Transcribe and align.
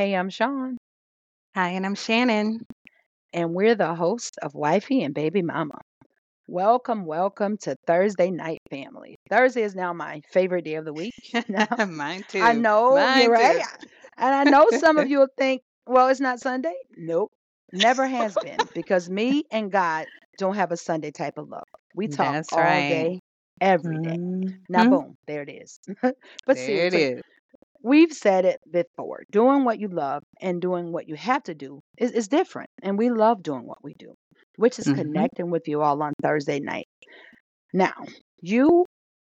Hey, 0.00 0.14
I'm 0.16 0.30
Sean, 0.30 0.78
Hi, 1.54 1.70
and 1.70 1.84
I'm 1.84 1.94
Shannon. 1.94 2.60
and 3.32 3.54
we're 3.54 3.74
the 3.74 3.94
hosts 3.94 4.38
of 4.42 4.54
Wifey 4.54 5.02
and 5.02 5.14
Baby 5.14 5.42
Mama. 5.42 5.78
Welcome, 6.46 7.04
welcome 7.04 7.58
to 7.58 7.76
Thursday 7.86 8.30
Night 8.30 8.60
Family. 8.70 9.16
Thursday 9.30 9.62
is 9.62 9.74
now 9.74 9.92
my 9.92 10.20
favorite 10.32 10.64
day 10.64 10.74
of 10.76 10.84
the 10.84 10.92
week. 10.94 11.12
Now, 11.48 11.66
Mine 11.86 12.24
I 12.40 12.52
too. 12.52 12.54
know 12.54 13.08
you're 13.12 13.30
Mine 13.30 13.30
right. 13.30 13.60
too. 13.60 13.60
And 14.16 14.34
I 14.34 14.44
know 14.44 14.70
some 14.70 14.98
of 14.98 15.06
you 15.08 15.18
will 15.20 15.28
think, 15.36 15.62
well, 15.86 16.08
it's 16.08 16.20
not 16.20 16.40
Sunday. 16.40 16.74
Nope, 16.96 17.30
never 17.72 18.06
has 18.06 18.38
been 18.38 18.68
because 18.74 19.10
me 19.10 19.44
and 19.52 19.70
God 19.70 20.06
don't 20.38 20.56
have 20.56 20.72
a 20.72 20.76
Sunday 20.76 21.10
type 21.10 21.38
of 21.38 21.48
love. 21.48 21.64
We 21.94 22.08
talk 22.08 22.34
That's 22.34 22.52
all 22.52 22.62
right. 22.62 22.82
day, 22.82 23.20
every 23.60 23.98
day. 23.98 24.18
Now, 24.68 24.84
Mhm. 24.84 24.86
boom, 24.86 25.16
there 25.26 25.42
it 25.42 25.50
is. 25.50 25.80
but 26.46 26.56
There 26.56 26.86
it 26.86 26.94
seriously, 26.94 26.94
is. 26.94 27.22
We've 27.82 28.12
said 28.12 28.44
it 28.44 28.60
before 28.70 29.22
doing 29.30 29.64
what 29.64 29.78
you 29.80 29.88
love 29.88 30.22
and 30.40 30.60
doing 30.60 30.92
what 30.92 31.08
you 31.08 31.14
have 31.14 31.42
to 31.42 31.54
do 31.54 31.80
is, 31.98 32.12
is 32.12 32.28
different 32.28 32.68
and 32.82 32.98
we 32.98 33.10
love 33.10 33.42
doing 33.42 33.66
what 33.66 33.82
we 33.82 33.94
do 33.98 34.14
which 34.56 34.78
is 34.78 34.86
Mhm. 34.86 34.94
connecting 34.94 35.50
with 35.50 35.66
you 35.68 35.80
all 35.80 36.02
on 36.02 36.12
thursday 36.22 36.60
night. 36.60 36.86
Now 37.72 37.94
you 38.42 38.86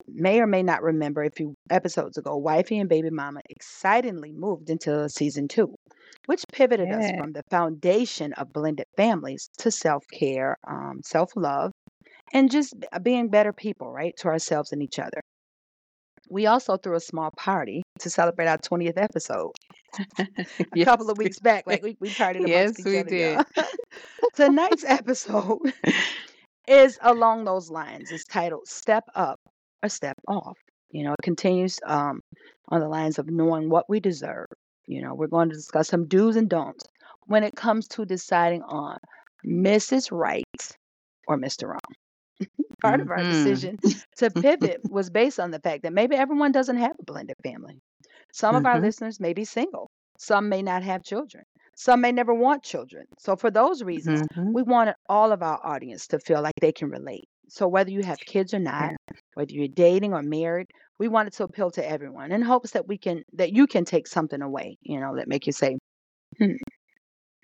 may 0.08 0.40
or 0.40 0.46
may 0.46 0.62
not 0.62 0.82
remember 0.82 1.22
a 1.22 1.30
few 1.30 1.54
episodes 1.70 2.18
ago 2.18 2.36
wifey 2.36 2.78
and 2.78 2.88
baby 2.88 3.10
mama 3.10 3.40
excitingly 3.48 4.32
moved 4.32 4.68
into 4.70 5.08
season 5.08 5.48
two 5.48 5.74
which 6.26 6.44
pivoted 6.52 6.90
us 6.92 7.10
from 7.16 7.32
the 7.32 7.42
foundation 7.50 8.32
of 8.34 8.52
blended 8.52 8.86
families 8.96 9.48
to 9.58 9.70
self-care 9.70 10.56
um, 10.68 11.00
self-love 11.04 11.70
and 12.32 12.50
just 12.50 12.74
being 13.02 13.28
better 13.28 13.52
people 13.52 13.90
right 13.92 14.14
to 14.18 14.28
ourselves 14.28 14.72
and 14.72 14.82
each 14.82 14.98
other 14.98 15.20
we 16.28 16.46
also 16.46 16.76
threw 16.76 16.94
a 16.96 17.00
small 17.00 17.30
party 17.36 17.82
to 17.98 18.10
celebrate 18.10 18.46
our 18.46 18.58
20th 18.58 18.96
episode 18.96 19.52
a 20.18 20.26
Yes, 20.74 20.84
couple 20.84 21.10
of 21.10 21.18
weeks 21.18 21.38
back. 21.38 21.64
Like 21.66 21.82
we, 21.82 21.96
we 22.00 22.10
partied 22.10 22.46
Yes, 22.46 22.74
we 22.84 22.98
other, 22.98 23.08
did. 23.08 23.38
Tonight's 24.34 24.84
episode 24.84 25.58
is 26.68 26.98
along 27.02 27.44
those 27.44 27.70
lines. 27.70 28.10
It's 28.10 28.24
titled 28.24 28.66
Step 28.66 29.04
Up 29.14 29.38
or 29.82 29.88
Step 29.88 30.16
Off. 30.28 30.56
You 30.90 31.04
know, 31.04 31.12
it 31.12 31.22
continues 31.22 31.78
um, 31.86 32.20
on 32.68 32.80
the 32.80 32.88
lines 32.88 33.18
of 33.18 33.28
knowing 33.28 33.68
what 33.68 33.88
we 33.88 34.00
deserve. 34.00 34.46
You 34.86 35.02
know, 35.02 35.14
we're 35.14 35.26
going 35.28 35.48
to 35.50 35.54
discuss 35.54 35.88
some 35.88 36.06
do's 36.06 36.36
and 36.36 36.48
don'ts 36.48 36.84
when 37.26 37.44
it 37.44 37.54
comes 37.54 37.86
to 37.88 38.04
deciding 38.04 38.62
on 38.62 38.98
Mrs. 39.46 40.10
Right 40.10 40.44
or 41.28 41.36
Mr. 41.38 41.68
Wrong. 41.68 41.80
Part 42.82 43.00
of 43.00 43.10
our 43.10 43.22
Mhm. 43.22 43.24
decision 43.24 43.78
to 44.16 44.30
pivot 44.30 44.82
was 44.88 45.10
based 45.10 45.40
on 45.40 45.50
the 45.50 45.60
fact 45.60 45.82
that 45.84 45.92
maybe 45.92 46.16
everyone 46.16 46.52
doesn't 46.52 46.76
have 46.78 46.96
a 46.98 47.04
blended 47.04 47.36
family. 47.42 47.80
Some 48.32 48.56
of 48.56 48.66
our 48.66 48.78
Mhm. 48.78 48.80
listeners 48.80 49.20
may 49.20 49.32
be 49.32 49.44
single. 49.44 49.90
Some 50.18 50.48
may 50.48 50.62
not 50.62 50.82
have 50.82 51.02
children. 51.02 51.44
Some 51.76 52.00
may 52.02 52.12
never 52.12 52.34
want 52.34 52.62
children. 52.62 53.06
So, 53.18 53.36
for 53.36 53.50
those 53.50 53.82
reasons, 53.82 54.22
Mhm. 54.34 54.54
we 54.54 54.62
wanted 54.62 54.94
all 55.08 55.32
of 55.32 55.42
our 55.42 55.64
audience 55.64 56.06
to 56.08 56.18
feel 56.18 56.42
like 56.42 56.54
they 56.60 56.72
can 56.72 56.90
relate. 56.90 57.28
So, 57.48 57.68
whether 57.68 57.90
you 57.90 58.02
have 58.02 58.24
kids 58.26 58.52
or 58.54 58.58
not, 58.58 58.94
whether 59.34 59.52
you're 59.52 59.68
dating 59.68 60.12
or 60.14 60.22
married, 60.22 60.68
we 60.98 61.08
wanted 61.08 61.32
to 61.34 61.44
appeal 61.44 61.70
to 61.72 61.88
everyone 61.88 62.32
in 62.32 62.42
hopes 62.42 62.72
that 62.72 62.86
we 62.88 62.98
can 62.98 63.22
that 63.34 63.52
you 63.52 63.66
can 63.66 63.84
take 63.84 64.06
something 64.06 64.42
away, 64.42 64.76
you 64.82 65.00
know, 65.00 65.16
that 65.16 65.28
make 65.28 65.46
you 65.46 65.52
say, 65.52 65.78
hmm. 66.38 66.54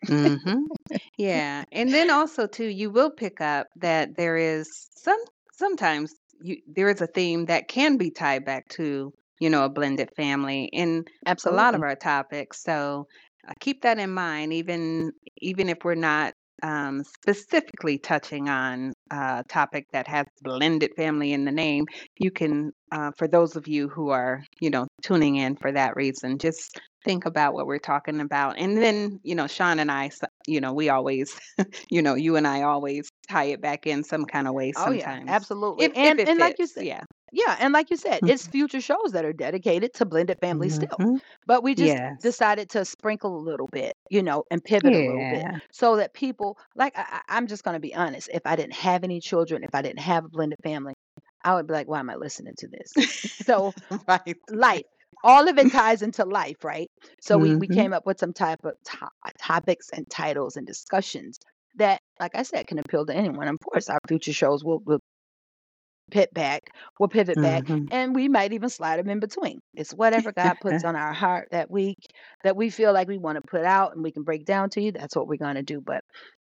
Mhm. 0.06 0.69
Yeah. 1.19 1.64
And 1.72 1.92
then 1.92 2.10
also 2.10 2.47
too, 2.47 2.66
you 2.66 2.91
will 2.91 3.10
pick 3.10 3.41
up 3.41 3.66
that 3.76 4.16
there 4.16 4.36
is 4.36 4.88
some 4.97 5.19
sometimes 5.53 6.14
you 6.41 6.56
there 6.66 6.88
is 6.88 7.00
a 7.00 7.06
theme 7.09 7.47
that 7.47 7.69
can 7.69 7.97
be 7.97 8.10
tied 8.10 8.44
back 8.44 8.69
to, 8.70 9.12
you 9.41 9.50
know, 9.50 9.64
a 9.64 9.69
blended 9.69 10.10
family 10.16 10.64
in 10.72 11.04
a 11.44 11.50
lot 11.50 11.75
Absolutely. 11.75 11.75
of 11.75 11.82
our 11.82 11.97
topics. 11.97 12.62
So 12.62 13.06
uh, 13.48 13.53
keep 13.60 13.82
that 13.82 13.98
in 13.98 14.10
mind, 14.12 14.53
even 14.53 15.12
even 15.38 15.69
if 15.69 15.78
we're 15.84 15.94
not 15.94 16.34
um, 16.62 17.03
specifically 17.04 17.98
touching 17.98 18.48
on 18.48 18.92
a 19.10 19.44
topic 19.48 19.86
that 19.92 20.09
has 20.09 20.26
blended 20.42 20.91
family 20.97 21.32
in 21.32 21.44
the 21.44 21.53
name. 21.53 21.86
You 22.19 22.30
can, 22.32 22.72
uh, 22.91 23.12
for 23.16 23.28
those 23.28 23.54
of 23.56 23.69
you 23.69 23.88
who 23.88 24.09
are, 24.10 24.42
you 24.60 24.70
know, 24.70 24.88
tuning 25.03 25.36
in 25.36 25.56
for 25.56 25.70
that 25.72 25.94
reason, 25.97 26.38
just 26.38 26.80
think 27.08 27.26
about 27.26 27.54
what 27.54 27.66
we're 27.66 27.78
talking 27.80 28.20
about. 28.20 28.58
And 28.58 28.76
then, 28.76 29.20
you 29.24 29.34
know, 29.34 29.48
Sean 29.48 29.80
and 29.80 29.91
I, 29.91 30.10
you 30.46 30.60
know, 30.60 30.74
we 30.74 30.91
always, 30.91 31.41
you 31.91 32.02
know, 32.02 32.14
you 32.14 32.36
and 32.36 32.46
I 32.46 32.62
always 32.62 33.10
tie 33.30 33.44
it 33.46 33.62
back 33.62 33.86
in 33.86 34.04
some 34.04 34.26
kind 34.26 34.48
of 34.48 34.54
way 34.54 34.72
Oh 34.76 34.91
yeah, 34.91 35.12
sometimes, 35.12 35.26
absolutely. 35.26 35.91
if 35.91 35.92
if 36.02 36.18
And 36.18 36.20
it 36.20 36.30
and 36.30 36.38
like 36.38 36.58
you 36.58 36.66
said, 36.66 36.84
Yeah. 36.84 37.04
yeah, 37.32 37.56
and 37.60 37.72
like 37.74 37.91
you 37.91 37.97
said, 37.97 38.22
it's 38.26 38.47
future 38.47 38.80
shows 38.80 39.12
that 39.12 39.24
are 39.24 39.32
dedicated 39.32 39.92
to 39.94 40.06
blended 40.06 40.38
families 40.41 40.74
still. 40.74 40.98
Mhm. 40.98 41.20
But 41.47 41.62
we 41.62 41.74
just 41.74 41.98
Yes. 42.00 42.22
decided 42.22 42.70
to 42.70 42.84
sprinkle 42.84 43.36
a 43.36 43.42
little 43.44 43.68
bit, 43.72 43.94
you 44.10 44.22
know, 44.22 44.44
and 44.50 44.64
pivot 44.64 44.94
a 44.94 45.00
little 45.00 45.26
bit 45.26 45.47
so 45.72 45.97
that 45.97 46.14
people 46.14 46.58
like 46.76 46.97
I, 46.98 47.22
I- 47.28 47.36
I'm 47.36 47.47
just 47.48 47.64
going 47.64 47.74
to 47.74 47.80
be 47.80 47.94
honest. 47.94 48.30
If 48.32 48.42
I 48.47 48.56
didn't 48.56 48.74
have 48.74 49.04
any 49.04 49.20
children, 49.20 49.64
if 49.64 49.74
I 49.74 49.82
didn't 49.82 50.00
have 50.00 50.24
a 50.24 50.28
blended 50.30 50.58
family, 50.64 50.94
I 51.44 51.54
would 51.54 51.66
be 51.66 51.74
like, 51.74 51.88
why 51.88 52.00
am 52.00 52.10
I 52.10 52.16
listening 52.16 52.54
to 52.58 52.68
this? 52.68 52.92
So 53.47 53.74
right. 54.08 54.36
life, 54.50 54.82
all 55.24 55.48
of 55.48 55.58
it 55.58 55.70
ties 55.70 56.02
into 56.02 56.24
life, 56.24 56.64
right? 56.64 56.90
So 57.20 57.38
we 57.38 57.56
we 57.56 57.68
Mhm. 57.68 57.68
came 57.68 57.92
up 57.92 58.06
with 58.06 58.18
some 58.18 58.32
type 58.32 58.64
of 58.64 58.74
to- 58.84 59.32
topics 59.38 59.90
and 59.90 60.08
titles 60.10 60.56
and 60.56 60.66
discussions 60.66 61.38
that, 61.76 62.00
like 62.20 62.34
I 62.34 62.42
said, 62.42 62.66
can 62.66 62.78
appeal 62.78 63.06
to 63.06 63.14
anyone. 63.14 63.48
Of 63.48 63.58
course, 63.60 63.88
our 63.88 64.00
future 64.08 64.32
shows 64.32 64.64
will 64.64 64.80
will 64.80 65.00
pit 66.10 66.32
back, 66.32 66.62
we'll 66.98 67.08
pivot 67.08 67.40
back, 67.40 67.64
Mhm. 67.68 67.88
and 67.90 68.14
we 68.14 68.28
might 68.28 68.52
even 68.52 68.68
slide 68.70 68.98
them 68.98 69.10
in 69.10 69.20
between. 69.20 69.60
It's 69.74 69.92
whatever 69.92 70.32
God 70.32 70.54
puts 70.60 70.82
on 70.84 70.96
our 70.96 71.12
heart 71.12 71.48
that 71.50 71.70
week 71.70 71.98
that 72.44 72.56
we 72.56 72.70
feel 72.70 72.92
like 72.94 73.08
we 73.08 73.18
want 73.18 73.36
to 73.36 73.42
put 73.42 73.64
out 73.64 73.94
and 73.94 74.02
we 74.02 74.10
can 74.12 74.22
break 74.22 74.46
down 74.46 74.70
to 74.70 74.80
you. 74.80 74.92
That's 74.92 75.14
what 75.14 75.28
we're 75.28 75.36
going 75.36 75.56
to 75.56 75.62
do. 75.62 75.80
But 75.82 76.02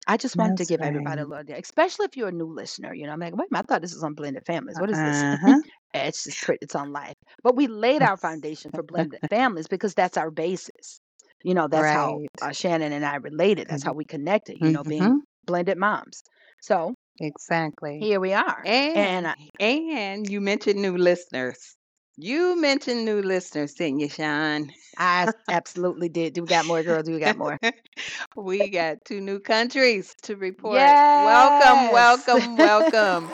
I 0.08 0.18
just 0.18 0.38
wanted 0.38 0.58
to 0.58 0.66
That's 0.66 0.66
give 0.66 0.82
everybody 0.82 1.22
a 1.22 1.26
right. 1.26 1.26
little 1.26 1.42
idea, 1.42 1.58
especially 1.60 2.06
if 2.06 2.18
you're 2.18 2.30
a 2.30 2.32
new 2.32 2.52
listener. 2.52 2.92
You 2.94 3.06
know, 3.06 3.14
I'm 3.14 3.20
like, 3.20 3.36
wait 3.36 3.50
a 3.52 3.54
minute, 3.54 3.66
I 3.70 3.74
thought 3.74 3.82
this 3.84 3.94
was 3.94 4.04
on 4.04 4.16
blended 4.16 4.46
families. 4.48 4.80
What 4.80 4.90
is 4.90 5.02
this? 5.02 5.24
Uh-huh. 5.32 5.62
It's 5.94 6.24
just 6.26 6.42
pretty, 6.44 6.60
it's 6.62 6.76
on 6.76 6.92
life. 6.92 7.16
But 7.44 7.56
we 7.56 7.68
laid 7.68 8.02
our 8.02 8.18
foundation 8.18 8.72
for 8.74 8.84
blended 8.84 9.22
families 9.30 9.68
because 9.68 9.94
that's 9.94 10.18
our 10.18 10.32
basis. 10.32 11.00
You 11.44 11.54
know, 11.54 11.68
that's 11.68 11.90
how 11.92 12.22
uh, 12.42 12.52
Shannon 12.52 12.92
and 12.94 13.06
I 13.06 13.16
related. 13.16 13.68
That's 13.68 13.84
how 13.84 13.94
we 13.94 14.06
connected, 14.06 14.58
you 14.60 14.72
know, 14.72 14.84
being 14.84 15.10
Mhm. 15.10 15.22
blended 15.46 15.78
moms. 15.78 16.24
So 16.62 16.94
Exactly. 17.20 18.08
here 18.08 18.20
we 18.20 18.34
are. 18.34 18.68
And 18.94 19.10
And 19.10 19.28
uh, 19.28 19.36
and 19.60 20.30
you 20.30 20.42
mentioned 20.42 20.82
new 20.82 20.98
listeners. 20.98 21.76
You 22.18 22.60
mentioned 22.60 23.06
new 23.06 23.22
listeners, 23.22 23.74
didn't 23.74 24.00
you, 24.00 24.10
Sean? 24.10 24.72
I 24.98 25.28
absolutely 25.50 26.10
did. 26.10 26.34
Do 26.34 26.42
we 26.44 26.48
got 26.48 26.66
more 26.66 26.84
girls? 26.84 27.06
Do 27.06 27.14
we 27.14 27.20
got 27.20 27.38
more? 27.38 27.58
we 28.36 28.70
got 28.70 28.98
two 29.06 29.22
new 29.22 29.40
countries 29.40 30.16
to 30.24 30.36
report. 30.36 31.00
Welcome, 31.14 31.88
welcome, 31.90 32.58
welcome. 32.58 33.32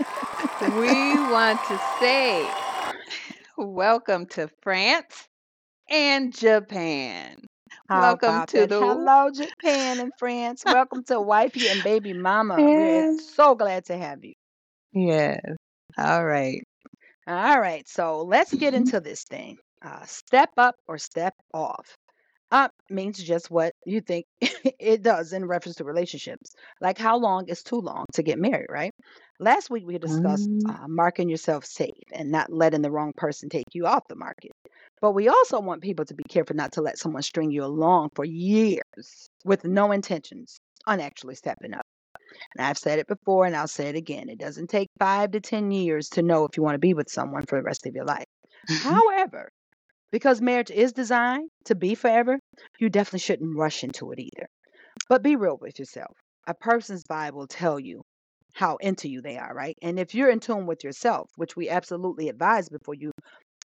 We 0.74 1.20
want 1.32 1.60
to 1.68 1.80
say 2.00 2.48
welcome 3.58 4.26
to 4.28 4.50
France 4.62 5.28
and 5.90 6.36
Japan. 6.36 7.38
How 7.90 8.00
Welcome 8.02 8.46
to 8.48 8.58
that? 8.58 8.70
the 8.70 8.80
Hello, 8.80 9.30
Japan 9.32 10.00
and 10.00 10.12
France. 10.20 10.64
Welcome 10.66 11.04
to 11.06 11.20
Wifey 11.22 11.68
and 11.70 11.84
Baby 11.84 12.14
Mama. 12.14 12.56
We're 12.76 13.18
so 13.20 13.56
glad 13.56 13.86
to 13.86 13.98
have 13.98 14.24
you. 14.24 14.34
Yes. 14.94 15.42
All 15.98 16.26
right. 16.26 16.62
All 17.28 17.60
right, 17.60 17.88
so 17.88 18.22
let's 18.24 18.54
get 18.54 18.74
Mhm. 18.74 18.78
into 18.78 19.00
this 19.00 19.24
thing. 19.24 19.58
Uh, 19.82 20.06
step 20.06 20.50
up 20.58 20.76
or 20.88 20.98
step 20.98 21.34
off. 21.54 21.96
Up 22.52 22.72
means 22.90 23.22
just 23.22 23.52
what 23.52 23.74
you 23.86 24.00
think 24.02 24.26
it 24.80 25.02
does 25.02 25.34
in 25.34 25.46
reference 25.46 25.76
to 25.78 25.84
relationships. 25.84 26.52
Like 26.80 26.98
how 26.98 27.18
long 27.18 27.48
is 27.50 27.62
too 27.64 27.80
long 27.82 28.06
to 28.14 28.24
get 28.24 28.40
married, 28.40 28.68
right? 28.70 28.92
Last 29.40 29.70
week 29.70 29.84
we 29.86 29.98
discussed 29.98 30.50
Mm, 30.50 30.68
uh, 30.68 30.88
marking 30.88 31.30
yourself 31.30 31.66
safe 31.66 31.94
and 32.12 32.32
not 32.32 32.52
letting 32.52 32.82
the 32.84 32.92
wrong 32.92 33.14
person 33.16 33.50
take 33.50 33.66
you 33.74 33.86
off 33.88 34.08
the 34.08 34.16
market. 34.16 34.52
But 35.02 35.14
we 35.14 35.28
also 35.28 35.60
want 35.60 35.82
people 35.84 36.06
to 36.06 36.14
be 36.16 36.24
careful 36.30 36.56
not 36.56 36.74
to 36.74 36.82
let 36.82 36.98
someone 37.00 37.22
string 37.24 37.52
you 37.52 37.64
along 37.64 38.10
for 38.16 38.26
years 38.26 39.30
with 39.46 39.64
no 39.64 39.92
intentions 39.92 40.60
on 40.88 41.00
actually 41.00 41.36
stepping 41.36 41.74
up. 41.74 41.86
And 42.56 42.66
I've 42.66 42.78
said 42.78 43.00
it 43.00 43.08
before 43.08 43.46
and 43.46 43.56
I'll 43.56 43.68
say 43.68 43.88
it 43.90 43.96
again. 43.96 44.30
It 44.30 44.40
doesn't 44.40 44.70
take 44.70 44.90
five 45.00 45.32
to 45.32 45.40
10 45.42 45.72
years 45.72 46.10
to 46.10 46.22
know 46.24 46.46
if 46.46 46.58
you 46.58 46.64
want 46.64 46.76
to 46.76 46.80
be 46.80 46.94
with 46.94 47.10
someone 47.10 47.46
for 47.48 47.58
the 47.60 47.64
rest 47.64 47.86
of 47.88 47.96
your 47.96 48.06
life. 48.06 48.26
mhm. 48.70 49.00
However, 49.00 49.50
because 50.12 50.42
marriage 50.42 50.72
is 50.72 50.94
designed 50.94 51.50
to 51.66 51.76
be 51.76 51.96
forever, 51.96 52.40
you 52.80 52.90
definitely 52.90 53.20
shouldn't 53.20 53.58
rush 53.58 53.84
into 53.84 54.12
it 54.12 54.20
either. 54.20 54.48
But 55.10 55.24
be 55.24 55.36
real 55.36 55.58
with 55.60 55.80
yourself. 55.80 56.16
A 56.48 56.54
person's 56.54 57.04
vibe 57.06 57.34
will 57.34 57.48
tell 57.48 57.80
you 57.80 58.04
how 58.58 58.78
into 58.78 59.08
you 59.08 59.22
they 59.22 59.38
are, 59.38 59.54
right? 59.54 59.78
And 59.84 60.00
if 60.00 60.16
you're 60.16 60.30
in 60.30 60.40
tune 60.40 60.66
with 60.66 60.84
yourself, 60.84 61.30
which 61.36 61.56
we 61.56 61.70
absolutely 61.70 62.28
advise 62.28 62.70
before 62.70 62.96
you 62.96 63.12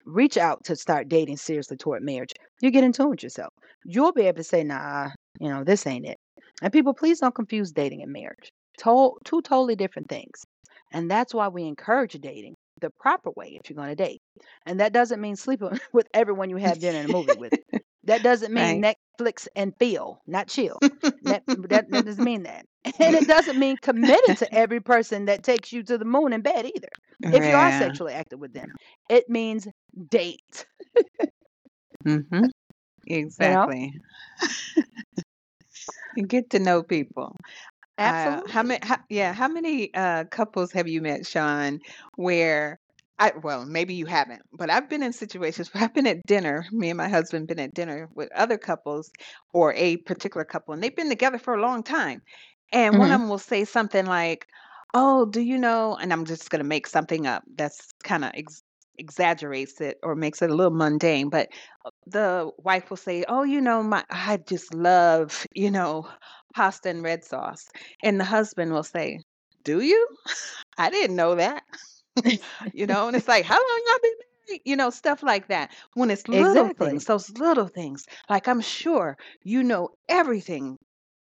reach 0.04 0.36
out 0.36 0.64
to 0.64 0.74
start 0.76 1.08
dating 1.08 1.36
seriously 1.36 1.76
toward 1.76 2.02
marriage, 2.02 2.32
you 2.60 2.70
get 2.70 2.82
in 2.84 2.92
tune 2.92 3.10
with 3.10 3.22
yourself. 3.22 3.52
You'll 3.84 4.12
be 4.12 4.22
able 4.22 4.38
to 4.38 4.44
say, 4.44 4.64
nah, 4.64 5.10
you 5.38 5.48
know, 5.48 5.62
this 5.62 5.86
ain't 5.86 6.06
it. 6.06 6.16
And 6.62 6.72
people, 6.72 6.94
please 6.94 7.20
don't 7.20 7.34
confuse 7.34 7.70
dating 7.70 8.02
and 8.02 8.12
marriage. 8.12 8.50
To- 8.78 9.16
two 9.24 9.40
totally 9.42 9.76
different 9.76 10.08
things. 10.08 10.44
And 10.92 11.10
that's 11.10 11.32
why 11.32 11.48
we 11.48 11.62
encourage 11.64 12.14
dating 12.14 12.54
the 12.80 12.90
proper 12.98 13.30
way 13.36 13.58
if 13.62 13.70
you're 13.70 13.76
going 13.76 13.88
to 13.88 13.94
date. 13.94 14.20
And 14.66 14.80
that 14.80 14.92
doesn't 14.92 15.20
mean 15.20 15.36
sleeping 15.36 15.78
with 15.92 16.08
everyone 16.12 16.50
you 16.50 16.56
have 16.56 16.80
dinner 16.80 16.98
and 16.98 17.06
a 17.06 17.08
movie 17.08 17.34
with. 17.34 17.52
That 18.04 18.24
doesn't 18.24 18.52
mean 18.52 18.80
Right. 18.80 18.86
Netflix 19.18 19.48
and 19.56 19.74
feel, 19.78 20.22
not 20.26 20.48
chill. 20.48 20.82
Net, 21.22 21.44
that, 21.68 21.90
that 21.90 22.04
doesn't 22.04 22.24
mean 22.24 22.44
that. 22.44 22.66
And 22.98 23.14
it 23.16 23.26
doesn't 23.26 23.58
mean 23.58 23.76
committed 23.78 24.36
to 24.38 24.54
every 24.54 24.80
person 24.80 25.26
that 25.26 25.42
takes 25.42 25.72
you 25.72 25.82
to 25.84 25.98
the 25.98 26.04
moon 26.04 26.32
in 26.32 26.42
bed 26.42 26.66
either. 26.66 26.88
If 27.30 27.46
you 27.46 27.56
are 27.56 27.70
Yeah. 27.70 27.72
sexually 27.72 28.12
active 28.12 28.38
with 28.40 28.52
them, 28.52 28.72
it 29.08 29.28
means 29.28 29.68
date. 30.08 30.66
Mm-hmm. 32.06 32.46
Know? 33.38 33.68
Exactly. 33.68 34.00
Get 36.26 36.50
to 36.50 36.58
know 36.58 36.82
people. 36.82 37.36
Uh, 37.98 38.40
Absolutely. 38.42 38.46
how 38.46 38.62
many? 38.62 38.80
How, 38.82 38.98
yeah, 39.08 39.32
how 39.32 39.48
many 39.48 39.92
uh, 39.94 40.24
couples 40.24 40.72
have 40.72 40.88
you 40.88 41.00
met, 41.02 41.26
Sean? 41.26 41.80
Where 42.16 42.78
I 43.18 43.32
well, 43.42 43.64
maybe 43.64 43.94
you 43.94 44.06
haven't, 44.06 44.42
but 44.52 44.68
I've 44.70 44.88
been 44.88 45.02
in 45.02 45.12
situations 45.12 45.72
where 45.72 45.84
I've 45.84 45.94
been 45.94 46.06
at 46.06 46.26
dinner. 46.26 46.66
Me 46.72 46.90
and 46.90 46.96
my 46.96 47.08
husband 47.08 47.46
been 47.48 47.60
at 47.60 47.74
dinner 47.74 48.08
with 48.14 48.32
other 48.32 48.58
couples 48.58 49.10
or 49.52 49.72
a 49.74 49.98
particular 49.98 50.44
couple, 50.44 50.74
and 50.74 50.82
they've 50.82 50.94
been 50.96 51.08
together 51.08 51.38
for 51.38 51.54
a 51.54 51.60
long 51.60 51.82
time. 51.82 52.22
And 52.72 52.98
one 52.98 53.12
of 53.12 53.20
them 53.20 53.28
will 53.28 53.38
say 53.38 53.64
something 53.64 54.06
like, 54.06 54.46
"Oh, 54.94 55.26
do 55.26 55.40
you 55.40 55.58
know?" 55.58 55.96
And 55.96 56.12
I'm 56.12 56.24
just 56.24 56.50
gonna 56.50 56.64
make 56.64 56.86
something 56.86 57.26
up 57.26 57.44
that's 57.56 57.92
kind 58.02 58.24
of 58.24 58.32
ex- 58.34 58.62
exaggerates 58.98 59.80
it 59.80 59.98
or 60.02 60.14
makes 60.16 60.42
it 60.42 60.50
a 60.50 60.54
little 60.54 60.74
mundane. 60.76 61.28
But 61.28 61.48
uh, 61.84 61.90
the 62.06 62.50
wife 62.58 62.90
will 62.90 62.96
say, 62.96 63.24
"Oh, 63.28 63.42
you 63.44 63.60
know, 63.60 63.82
my 63.82 64.04
I 64.10 64.38
just 64.38 64.74
love, 64.74 65.46
you 65.54 65.70
know, 65.70 66.08
pasta 66.54 66.88
and 66.88 67.02
red 67.02 67.24
sauce." 67.24 67.68
And 68.02 68.18
the 68.18 68.24
husband 68.24 68.72
will 68.72 68.82
say, 68.84 69.20
"Do 69.64 69.80
you? 69.82 70.08
I 70.78 70.90
didn't 70.90 71.16
know 71.16 71.34
that." 71.36 71.62
you 72.72 72.86
know, 72.86 73.06
and 73.08 73.16
it's 73.16 73.28
like, 73.28 73.44
"How 73.44 73.56
long 73.56 73.82
y'all 73.86 73.98
been 74.02 74.12
married?" 74.48 74.62
You 74.64 74.76
know, 74.76 74.90
stuff 74.90 75.22
like 75.22 75.48
that. 75.48 75.72
When 75.94 76.10
it's 76.10 76.28
little 76.28 76.70
Exactly. 76.72 76.78
things, 76.78 77.04
those 77.04 77.30
little 77.38 77.68
things. 77.68 78.04
Like 78.28 78.48
I'm 78.48 78.60
sure 78.60 79.16
you 79.42 79.62
know 79.62 79.90
everything 80.08 80.78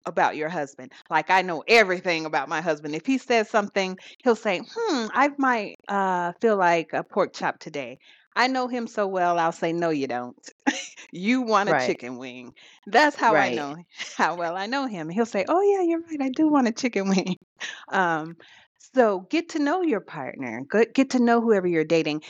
about 0.06 0.36
your 0.36 0.48
husband. 0.48 0.92
Like 1.10 1.30
I 1.30 1.42
know 1.42 1.62
everything 1.68 2.24
about 2.26 2.48
my 2.48 2.60
husband. 2.60 2.94
If 2.94 3.06
he 3.06 3.18
says 3.18 3.48
something, 3.50 3.98
he'll 4.24 4.36
say, 4.36 4.60
"Hmm, 4.74 5.06
I 5.12 5.30
might 5.38 5.76
uh 5.88 6.32
feel 6.40 6.56
like 6.56 6.92
a 6.92 7.04
pork 7.04 7.32
chop 7.34 7.58
today." 7.58 7.98
I 8.36 8.46
know 8.46 8.68
him 8.68 8.86
so 8.86 9.06
well, 9.08 9.38
I'll 9.38 9.52
say, 9.52 9.72
"No, 9.72 9.90
you 9.90 10.06
don't. 10.06 10.36
you 11.12 11.42
want 11.42 11.68
a 11.68 11.74
Right. 11.74 11.74
chicken 11.74 12.18
wing." 12.18 12.54
That's 12.86 13.16
how 13.16 13.36
I 13.36 13.48
Right. 13.48 13.50
know 13.50 13.76
how 14.16 14.36
well 14.36 14.56
I 14.56 14.66
know 14.66 14.86
him. 14.86 15.08
He'll 15.08 15.26
say, 15.26 15.44
"Oh 15.48 15.60
yeah, 15.62 15.82
you're 15.82 16.00
right. 16.02 16.20
I 16.22 16.30
do 16.30 16.48
want 16.48 16.68
a 16.68 16.72
chicken 16.72 17.08
wing." 17.10 17.36
Um, 17.92 18.36
so 18.94 19.20
get 19.30 19.50
to 19.50 19.58
know 19.58 19.82
your 19.82 20.00
partner. 20.00 20.62
Get 20.70 20.94
get 20.94 21.10
to 21.10 21.20
know 21.20 21.40
whoever 21.40 21.66
you're 21.66 21.84
dating. 21.84 22.22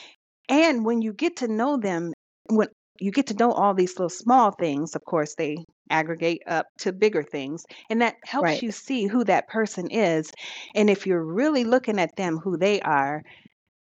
And 0.49 0.85
when 0.85 1.03
you 1.03 1.13
get 1.13 1.37
to 1.39 1.49
know 1.49 1.77
them, 1.77 2.13
when 2.51 2.69
you 3.01 3.13
get 3.13 3.27
to 3.29 3.35
know 3.35 3.53
all 3.53 3.75
these 3.75 3.95
little 3.99 4.11
small 4.11 4.53
things, 4.53 4.95
of 4.97 5.05
course, 5.05 5.35
they 5.37 5.57
aggregate 5.91 6.43
up 6.47 6.67
to 6.79 6.93
bigger 6.93 7.23
things. 7.23 7.65
And 7.91 8.01
that 8.03 8.17
helps 8.25 8.61
Right. 8.61 8.63
you 8.63 8.73
see 8.73 9.07
who 9.07 9.25
that 9.25 9.49
person 9.49 9.89
is. 9.91 10.33
And 10.75 10.91
if 10.91 11.07
you're 11.07 11.25
really 11.25 11.65
looking 11.65 11.99
at 11.99 12.17
them, 12.17 12.39
who 12.39 12.57
they 12.57 12.81
are, 12.83 13.23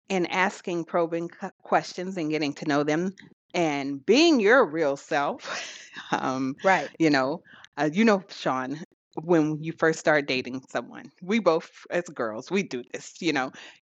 and 0.09 0.31
asking 0.31 0.85
probing 0.85 1.29
questions 1.63 2.17
and 2.17 2.29
getting 2.29 2.53
to 2.53 2.65
know 2.65 2.83
them 2.83 3.13
and 3.53 4.05
being 4.05 4.39
your 4.39 4.65
real 4.65 4.95
self, 4.97 5.89
um, 6.11 6.55
Right. 6.63 6.91
you 6.99 7.09
know, 7.09 7.41
uh, 7.77 7.89
you 7.91 8.05
know, 8.05 8.23
Sean, 8.29 8.79
when 9.23 9.63
you 9.63 9.73
first 9.73 9.99
start 9.99 10.27
dating 10.27 10.61
someone, 10.69 11.11
we 11.21 11.39
both, 11.39 11.71
as 11.89 12.03
girls, 12.05 12.51
we 12.51 12.63
do 12.63 12.83
this, 12.93 13.15
you 13.21 13.33
know, 13.33 13.51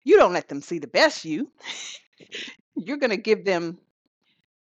you 0.04 0.18
don't 0.18 0.34
let 0.34 0.48
them 0.48 0.62
see 0.62 0.80
the 0.80 0.88
best 0.88 1.26
you. 1.26 1.52
You're 2.76 2.98
going 2.98 3.10
to 3.12 3.18
give 3.18 3.46
them 3.46 3.78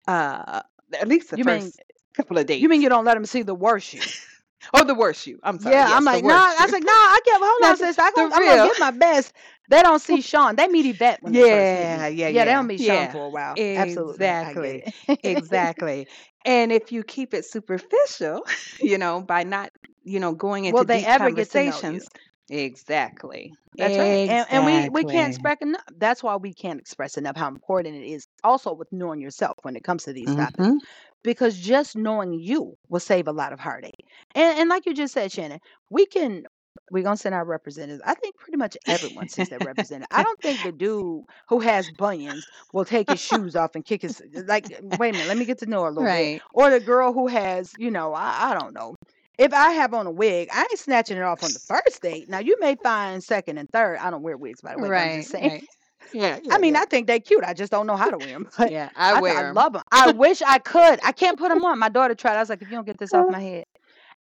uh, 0.07 0.63
at 0.99 1.09
least 1.09 1.31
the 1.31 1.37
You 1.37 1.45
mean 1.45 1.61
first 1.63 1.81
couple 2.15 2.39
of 2.39 2.47
dates. 2.47 2.63
you 2.63 2.69
mean 2.69 2.81
you 2.81 2.89
don't 2.89 3.05
let 3.05 3.15
them 3.15 3.27
see 3.27 3.43
the 3.43 3.55
worst 3.55 3.93
you? 3.95 4.01
oh, 4.75 4.85
the 4.85 4.95
worst 4.95 5.27
you. 5.27 5.39
I'm 5.43 5.59
sorry. 5.59 5.75
Yeah, 5.75 5.89
yes, 5.89 5.97
I'm 5.97 6.05
like, 6.05 6.25
nah. 6.25 6.35
I 6.35 6.63
was 6.63 6.73
like, 6.73 6.85
nah. 6.85 6.93
I 6.93 7.21
can't. 7.25 7.43
Hold 7.45 7.63
on, 7.73 7.77
sis. 7.77 7.99
I 7.99 8.09
am 8.09 8.31
gonna 8.31 8.69
give 8.69 8.79
my 8.81 8.91
best. 8.93 9.33
They 9.69 9.83
don't 9.83 9.99
see 10.01 10.21
Sean. 10.21 10.55
They 10.55 10.69
meet 10.69 10.87
Yvette 10.87 11.23
when 11.23 11.33
meet 11.33 11.41
Yeah, 11.41 12.07
yeah, 12.07 12.07
Yeah, 12.07 12.27
they 12.29 12.33
yeah, 12.35 12.45
don't 12.45 12.67
meet 12.69 12.79
Sean 12.81 12.87
yeah. 12.89 13.13
for 13.13 13.27
a 13.27 13.29
while. 13.29 13.55
Absolutely, 13.59 14.15
Exactly. 14.15 14.93
Exactly. 15.25 16.09
And 16.45 16.71
if 16.71 16.93
you 16.93 17.03
keep 17.03 17.35
it 17.35 17.45
superficial, 17.45 18.47
you 18.81 18.97
know, 18.99 19.21
by 19.21 19.43
not, 19.43 19.73
you 20.07 20.21
know, 20.21 20.35
going 20.35 20.67
into 20.67 20.75
Will 20.75 20.85
they 20.85 21.01
deep 21.01 21.09
ever 21.09 21.31
get 21.33 21.51
to 21.53 21.61
know 21.61 21.83
you? 21.83 22.05
conversations. 22.05 22.09
Exactly. 22.51 23.55
That's 23.79 23.99
right. 23.99 24.23
And 24.29 24.47
and 24.51 24.65
we 24.65 24.89
we 24.89 25.05
can't 25.05 25.29
Exactly. 25.29 25.31
express 25.31 25.59
enough. 25.63 25.83
That's 25.99 26.23
why 26.23 26.37
we 26.37 26.55
can't 26.55 26.81
express 26.81 27.19
enough 27.19 27.37
how 27.37 27.49
important 27.49 27.97
it 27.97 28.07
is. 28.09 28.27
Also 28.45 28.73
with 28.75 28.89
knowing 28.93 29.21
yourself 29.21 29.59
when 29.63 29.77
it 29.77 29.85
comes 29.85 30.05
to 30.05 30.13
these 30.15 30.35
topics, 30.35 30.59
Mm-hmm. 30.59 30.79
because 31.25 31.59
just 31.59 31.97
knowing 31.97 32.35
you 32.35 32.77
will 32.89 33.01
save 33.01 33.29
a 33.29 33.33
lot 33.33 33.53
of 33.53 33.61
heartache. 33.61 34.07
And 34.35 34.59
and 34.61 34.71
like 34.71 34.87
you 34.87 34.95
just 34.95 35.15
said, 35.15 35.33
Shannon, 35.33 35.61
we 35.91 36.07
can. 36.07 36.45
We're 36.93 37.03
gonna 37.05 37.17
send 37.17 37.35
our 37.35 37.45
representatives. 37.45 38.03
I 38.07 38.15
think 38.15 38.37
pretty 38.37 38.59
much 38.59 38.77
everyone 38.87 39.29
sends 39.29 39.49
their 39.51 39.61
representative. 39.61 40.09
I 40.13 40.23
don't 40.23 40.41
think 40.43 40.63
the 40.63 40.73
dude 40.73 41.25
who 41.49 41.61
has 41.61 41.91
bunions 41.91 42.47
will 42.73 42.85
take 42.85 43.09
his 43.09 43.21
shoes 43.21 43.57
off 43.57 43.75
and 43.75 43.85
kick 43.85 44.03
his 44.03 44.23
like. 44.47 44.67
Wait 44.83 45.11
a 45.11 45.13
minute, 45.15 45.29
let 45.29 45.39
me 45.39 45.47
get 45.47 45.59
to 45.61 45.67
know 45.67 45.83
her 45.83 45.89
a 45.89 45.93
little 45.93 46.11
bit. 46.11 46.31
Right. 46.31 46.43
Or 46.53 46.71
the 46.71 46.81
girl 46.81 47.13
who 47.13 47.27
has, 47.29 47.75
you 47.77 47.91
know, 47.91 48.13
I, 48.15 48.51
I 48.51 48.55
don't 48.55 48.75
know. 48.75 48.95
If 49.39 49.53
I 49.53 49.71
have 49.73 49.93
on 49.95 50.07
a 50.07 50.11
wig, 50.11 50.49
I 50.53 50.61
ain't 50.63 50.79
snatching 50.79 51.17
it 51.17 51.23
off 51.23 51.43
on 51.45 51.51
the 51.53 51.59
first 51.67 52.01
date. 52.03 52.29
Now 52.29 52.39
you 52.39 52.57
may 52.61 52.77
find 52.83 53.23
second 53.23 53.59
and 53.59 53.69
third. 53.71 53.99
I 53.99 54.11
don't 54.11 54.23
wear 54.23 54.37
wigs 54.37 54.61
by 54.61 54.73
the 54.73 54.79
way, 54.79 54.89
but 54.89 54.95
I'm 54.95 55.09
Right. 55.09 55.17
just 55.19 55.31
saying. 55.31 55.51
Right. 55.51 55.65
Yeah. 56.13 56.39
I 56.51 56.59
mean, 56.59 56.75
Yeah. 56.75 56.83
I 56.83 56.85
think 56.85 57.07
they're 57.07 57.19
cute. 57.21 57.43
I 57.45 57.53
just 57.53 57.73
don't 57.73 57.87
know 57.87 57.97
how 57.97 58.11
to 58.11 58.19
wear 58.19 58.29
them. 58.29 58.49
But 58.59 58.71
Yeah. 58.71 58.91
I 58.97 59.11
I, 59.19 59.21
th- 59.21 59.37
I 59.37 59.43
wear 59.43 59.53
love 59.53 59.73
them. 59.73 59.83
I 59.93 60.13
wish 60.13 60.41
I 60.43 60.59
could. 60.59 61.01
I 61.05 61.13
can't 61.13 61.39
put 61.39 61.49
them 61.49 61.65
on. 61.65 61.79
My 61.79 61.89
daughter 61.89 62.15
tried. 62.15 62.37
I 62.37 62.41
was 62.41 62.49
like, 62.49 62.63
if 62.63 62.69
you 62.71 62.77
don't 62.77 62.87
get 62.87 62.99
this 62.99 63.13
off 63.13 63.27
my 63.31 63.41
head, 63.41 63.65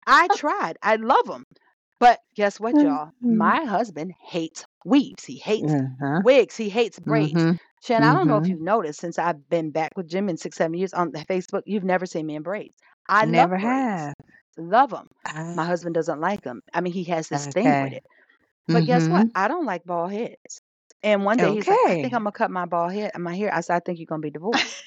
I 0.06 0.28
tried. 0.36 0.76
I 0.82 0.96
love 0.96 1.26
them. 1.26 1.44
But 1.98 2.18
guess 2.34 2.60
what, 2.60 2.74
y'all? 2.74 3.06
Mm-hmm. 3.06 3.36
My 3.38 3.64
husband 3.64 4.12
hates 4.22 4.64
weaves. 4.84 5.24
He 5.24 5.36
hates 5.38 5.72
Uh-huh. 5.72 6.20
wigs. 6.24 6.54
He 6.56 6.68
hates 6.68 6.98
braids. 6.98 7.32
Mm-hmm. 7.42 7.56
Shannon, 7.82 8.08
I 8.08 8.12
don't 8.12 8.26
know 8.28 8.36
if 8.36 8.42
Mm-hmm. 8.42 8.50
you've 8.50 8.60
noticed 8.60 9.00
since 9.00 9.18
I've 9.18 9.48
been 9.48 9.70
back 9.70 9.92
with 9.96 10.08
Jim 10.08 10.28
in 10.28 10.36
six, 10.36 10.56
seven 10.58 10.74
years 10.74 10.92
on 10.92 11.12
Facebook, 11.12 11.62
you've 11.66 11.84
never 11.84 12.04
seen 12.04 12.26
me 12.26 12.34
in 12.34 12.42
braids. 12.42 12.74
I 13.08 13.24
Never 13.24 13.56
have. 13.56 14.12
Love 14.56 14.90
them. 14.90 15.08
Ah, 15.24 15.54
My 15.54 15.64
husband 15.64 15.94
doesn't 15.94 16.20
like 16.20 16.42
them. 16.42 16.62
I 16.72 16.80
mean, 16.80 16.92
he 16.92 17.04
has 17.04 17.28
this 17.28 17.46
thing 17.46 17.78
with 17.78 17.92
it. 17.92 18.04
But 18.70 18.84
guess 18.84 19.08
Mm-hmm. 19.08 19.26
what? 19.26 19.26
I 19.34 19.48
don't 19.48 19.66
like 19.66 19.84
bald 19.84 20.12
heads. 20.12 20.60
And 21.02 21.24
one 21.24 21.38
day 21.40 21.52
he's 21.52 21.68
like, 21.68 21.80
I 21.84 21.96
think 21.96 22.14
I'm 22.14 22.20
gonna 22.22 22.32
cut 22.32 22.50
my 22.50 22.66
bald 22.66 22.92
head, 22.92 23.10
and 23.14 23.22
my 23.24 23.34
hair. 23.36 23.52
I 23.54 23.60
said, 23.60 23.76
I 23.76 23.80
think 23.80 23.98
you're 23.98 24.06
gonna 24.06 24.20
be 24.20 24.30
divorced. 24.30 24.82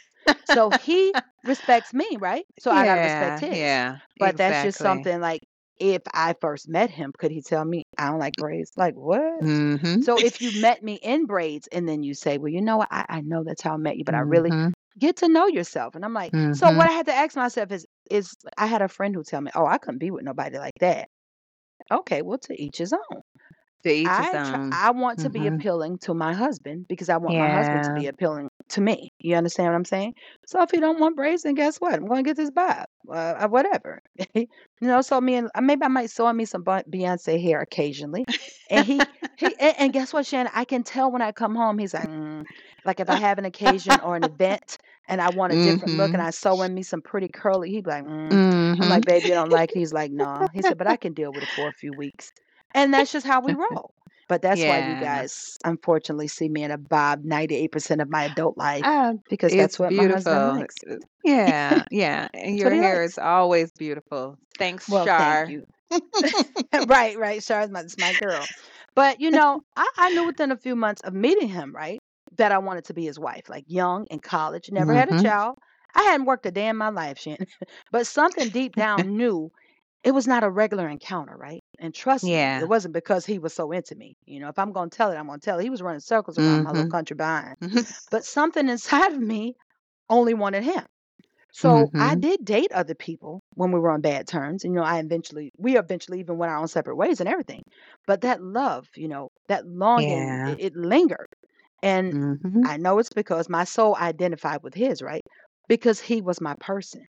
So 0.46 0.72
he 0.80 1.16
respects 1.44 1.94
me, 1.94 2.18
right? 2.20 2.46
So 2.60 2.72
I 2.72 2.86
gotta 2.86 3.02
respect 3.02 3.40
him. 3.40 3.60
Yeah. 3.60 3.98
But 4.20 4.38
that's 4.38 4.62
just 4.62 4.80
something 4.80 5.20
like 5.22 5.42
if 5.80 6.02
I 6.14 6.36
first 6.42 6.68
met 6.70 6.90
him, 6.90 7.12
could 7.18 7.32
he 7.32 7.42
tell 7.42 7.64
me 7.66 7.84
I 7.98 8.10
don't 8.10 8.20
like 8.20 8.36
braids? 8.36 8.72
Like 8.78 8.96
what? 8.96 9.44
Mm-hmm. 9.44 10.02
So 10.02 10.20
if 10.20 10.42
you 10.42 10.52
met 10.52 10.84
me 10.84 10.96
in 10.96 11.26
braids 11.26 11.68
and 11.72 11.88
then 11.88 12.04
you 12.04 12.14
say, 12.14 12.38
Well, 12.38 12.52
you 12.52 12.62
know 12.62 12.78
what, 12.78 12.90
I, 12.92 13.06
I 13.10 13.22
know 13.22 13.44
that's 13.44 13.62
how 13.62 13.74
I 13.74 13.78
met 13.78 13.98
you, 13.98 14.04
but 14.06 14.16
I 14.16 14.20
really 14.20 14.54
Mm-hmm. 14.54 14.70
Get 14.98 15.18
to 15.18 15.28
know 15.28 15.48
yourself. 15.48 15.96
And 15.96 16.04
I'm 16.06 16.14
like, 16.14 16.34
so 16.52 16.72
Mm-hmm. 16.72 16.72
what 16.72 16.88
I 16.88 16.92
had 16.92 17.06
to 17.08 17.14
ask 17.14 17.36
myself 17.36 17.72
is 17.72 17.86
is 18.10 18.36
I 18.58 18.66
had 18.68 18.82
a 18.82 18.88
friend 18.88 19.16
who 19.16 19.24
tell 19.24 19.42
me, 19.42 19.52
Oh, 19.56 19.66
I 19.66 19.78
couldn't 19.78 20.00
be 20.00 20.12
with 20.12 20.24
nobody 20.24 20.58
like 20.58 20.74
that. 20.80 21.10
Okay, 21.92 22.22
well 22.24 22.40
to 22.40 22.62
each 22.62 22.78
his 22.80 22.94
own. 22.94 23.22
To 23.84 23.92
each 23.92 24.18
his 24.18 24.34
I 24.34 24.40
try, 24.44 24.60
own. 24.60 24.82
I 24.88 24.92
want 24.92 25.20
to 25.20 25.30
be 25.30 25.46
Mm-hmm. 25.46 25.60
appealing 25.60 26.00
to 26.00 26.14
my 26.14 26.34
husband 26.34 26.88
because 26.88 27.10
I 27.10 27.18
want 27.18 27.38
my 27.38 27.50
husband 27.50 27.84
to 27.86 27.92
Yeah. 27.92 28.02
be 28.02 28.08
appealing 28.08 28.50
to 28.70 28.82
me. 28.82 29.14
You 29.20 29.36
understand 29.36 29.70
what 29.70 29.76
I'm 29.76 29.86
saying? 29.86 30.16
So 30.46 30.62
if 30.62 30.72
he 30.72 30.80
don't 30.80 31.00
want 31.00 31.16
braids, 31.16 31.44
then 31.44 31.56
guess 31.56 31.78
what? 31.78 31.94
I'm 31.94 32.08
going 32.08 32.24
to 32.24 32.30
get 32.30 32.38
this 32.38 32.52
bob, 32.52 32.86
uh, 33.10 33.14
uh, 33.14 33.48
whatever. 33.48 34.02
you 34.34 34.48
know. 34.82 35.02
So 35.02 35.20
me 35.22 35.36
and 35.36 35.50
uh, 35.56 35.62
maybe 35.62 35.84
I 35.84 35.88
might 35.88 36.10
sew 36.10 36.32
me 36.34 36.46
some 36.46 36.64
Beyonce 36.64 37.42
hair 37.42 37.62
occasionally, 37.62 38.26
and 38.70 38.86
he 38.86 39.02
he 39.38 39.46
and, 39.60 39.76
and 39.80 39.94
guess 39.94 40.14
what, 40.14 40.26
Shannon? 40.26 40.52
I 40.56 40.66
can 40.66 40.84
tell 40.84 41.12
when 41.12 41.22
I 41.22 41.32
come 41.32 41.56
home. 41.56 41.78
He's 41.78 41.94
like, 41.94 42.08
mm. 42.10 42.46
like 42.86 43.00
if 43.00 43.10
I 43.10 43.16
have 43.16 43.38
an 43.38 43.46
occasion 43.46 44.00
or 44.04 44.16
an 44.16 44.24
event 44.24 44.78
and 45.08 45.22
I 45.22 45.30
want 45.32 45.54
a 45.54 45.56
different 45.56 45.98
look, 45.98 46.10
and 46.10 46.18
mm-hmm. 46.18 46.28
I 46.28 46.32
sew 46.32 46.62
in 46.62 46.74
me 46.76 46.84
some 46.84 47.02
pretty 47.02 47.28
curly. 47.28 47.72
He'd 47.72 47.84
be 47.84 47.90
like, 47.90 48.06
mm. 48.06 48.32
I'm 48.32 48.78
Mm-hmm. 48.80 48.90
like, 48.90 49.06
baby, 49.06 49.28
you 49.30 49.34
don't 49.34 49.50
like 49.50 49.72
it. 49.72 49.78
He's 49.78 49.94
like, 49.94 50.12
no. 50.12 50.48
He 50.54 50.62
said, 50.62 50.78
but 50.78 50.88
I 50.88 50.96
can 50.96 51.14
deal 51.14 51.34
with 51.34 51.44
it 51.44 51.50
for 51.50 51.68
a 51.68 51.74
few 51.74 51.92
weeks. 51.94 52.32
And 52.74 52.94
that's 52.94 53.12
just 53.12 53.26
how 53.26 53.42
we 53.42 53.54
roll. 53.72 53.94
But 54.30 54.42
that's 54.44 54.68
why 54.68 54.80
you 54.80 54.96
Yeah. 54.96 54.98
guys 54.98 55.58
unfortunately 55.66 56.30
see 56.30 56.50
me 56.50 56.64
in 56.64 56.72
a 56.72 56.78
bob 56.78 57.26
98% 57.26 58.02
of 58.02 58.10
my 58.10 58.26
adult 58.26 58.58
life 58.58 58.88
Ah, 58.88 59.14
because 59.30 59.56
that's 59.56 59.80
what 59.80 59.96
my 59.96 60.06
husband 60.06 60.48
beautiful. 60.48 60.48
likes. 60.48 60.78
Uh, 60.90 60.98
Yeah. 61.24 61.86
Yeah. 61.92 62.30
And 62.34 62.58
That's 62.58 62.60
your 62.60 62.72
what 62.72 62.74
he 62.74 62.82
hair 62.82 63.04
likes. 63.04 63.04
is 63.04 63.18
always 63.20 63.72
beautiful. 63.74 64.38
Thanks, 64.58 64.88
Well, 64.88 65.10
thank 65.18 65.48
you. 65.48 65.66
right, 66.88 67.18
right. 67.18 67.42
Char's 67.42 67.70
my, 67.70 67.82
it's 67.82 67.98
my 67.98 68.14
girl. 68.14 68.50
But 68.96 69.20
you 69.22 69.32
know, 69.32 69.62
I, 69.76 69.90
I 69.98 70.10
knew 70.10 70.26
within 70.26 70.52
a 70.52 70.58
few 70.58 70.76
months 70.76 71.02
of 71.04 71.14
meeting 71.14 71.50
him, 71.50 71.74
right, 71.76 72.00
that 72.38 72.52
I 72.52 72.60
wanted 72.60 72.86
to 72.86 72.94
be 72.94 73.06
his 73.06 73.20
wife. 73.20 73.50
Like 73.50 73.66
young 73.68 74.06
in 74.10 74.20
college, 74.20 74.70
never 74.72 74.94
had 74.94 75.10
a 75.10 75.14
Mm-hmm. 75.14 75.28
child. 75.28 75.58
I 75.96 76.04
hadn't 76.04 76.26
worked 76.28 76.46
a 76.46 76.52
day 76.52 76.68
in 76.68 76.78
my 76.78 76.90
life, 76.90 77.20
Shannon. 77.20 77.48
but 77.92 78.08
something 78.08 78.50
deep 78.50 78.76
down 78.76 79.18
knew 79.18 79.52
it 80.04 80.12
was 80.12 80.28
not 80.28 80.44
a 80.44 80.50
regular 80.50 80.88
encounter, 80.90 81.36
right? 81.38 81.62
And 81.80 81.94
trust 81.94 82.32
me, 82.34 82.52
Yeah. 82.52 82.60
it 82.60 82.68
wasn't 82.68 82.94
because 82.94 83.26
he 83.26 83.40
was 83.40 83.54
so 83.54 83.72
into 83.72 83.96
me. 83.96 84.16
You 84.26 84.40
know, 84.40 84.50
if 84.50 84.60
I'm 84.60 84.72
gonna 84.74 84.90
tell 84.90 85.12
it, 85.12 85.16
I'm 85.18 85.28
gonna 85.28 85.40
tell 85.40 85.60
it. 85.60 85.64
He 85.64 85.70
was 85.70 85.82
running 85.82 86.00
circles 86.02 86.38
around 86.38 86.64
my 86.64 86.72
little 86.72 86.86
Mm-hmm. 86.86 86.88
country 86.88 87.16
behind. 87.16 87.58
Mm-hmm. 87.62 87.92
But 88.12 88.26
something 88.26 88.70
inside 88.70 89.14
of 89.14 89.20
me 89.20 89.56
only 90.10 90.34
wanted 90.36 90.64
him. 90.64 90.86
So 91.52 91.92
I 91.98 92.16
Mhm. 92.16 92.16
did 92.16 92.44
date 92.46 92.72
other 92.72 92.96
people 92.96 93.42
when 93.56 93.72
we 93.72 93.80
were 93.80 93.92
on 93.92 94.02
bad 94.02 94.28
terms. 94.28 94.64
And, 94.64 94.74
you 94.74 94.80
know, 94.80 94.86
I 94.86 95.00
eventually, 95.00 95.52
we 95.58 95.78
eventually 95.78 96.20
even 96.20 96.38
went 96.38 96.52
our 96.52 96.58
own 96.60 96.68
separate 96.68 96.96
ways 96.96 97.20
and 97.20 97.30
everything. 97.30 97.62
But 98.08 98.22
that 98.22 98.42
love, 98.42 98.88
you 98.96 99.08
know, 99.08 99.30
that 99.48 99.68
longing, 99.68 100.36
Yeah. 100.36 100.46
it, 100.46 100.60
it 100.60 100.76
lingered. 100.76 101.28
And 101.84 102.16
Mhm. 102.44 102.64
I 102.64 102.78
know 102.78 103.00
it's 103.00 103.10
because 103.14 103.50
my 103.50 103.64
soul 103.64 103.96
identified 103.96 104.64
with 104.64 104.74
his, 104.74 105.02
right? 105.02 105.22
Because 105.68 106.00
he 106.02 106.22
was 106.22 106.42
my 106.42 106.56
person. 106.60 107.06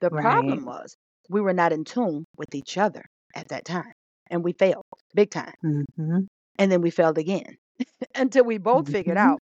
The 0.00 0.10
Right. 0.10 0.62
problem 0.62 0.64
was 0.66 0.96
we 1.30 1.40
were 1.40 1.54
not 1.54 1.72
in 1.72 1.84
tune 1.84 2.24
with 2.36 2.54
each 2.54 2.76
other 2.78 3.04
at 3.34 3.48
that 3.48 3.64
time. 3.64 3.92
And 4.30 4.44
we 4.44 4.52
failed 4.52 4.84
big 5.14 5.30
time. 5.30 5.54
Mhm. 5.62 6.26
And 6.58 6.70
then 6.70 6.80
we 6.80 6.90
failed 6.90 7.18
again 7.18 7.56
until 8.14 8.44
we 8.44 8.58
both 8.58 8.88
figured 8.88 9.16
Mhm. 9.16 9.18
out 9.18 9.40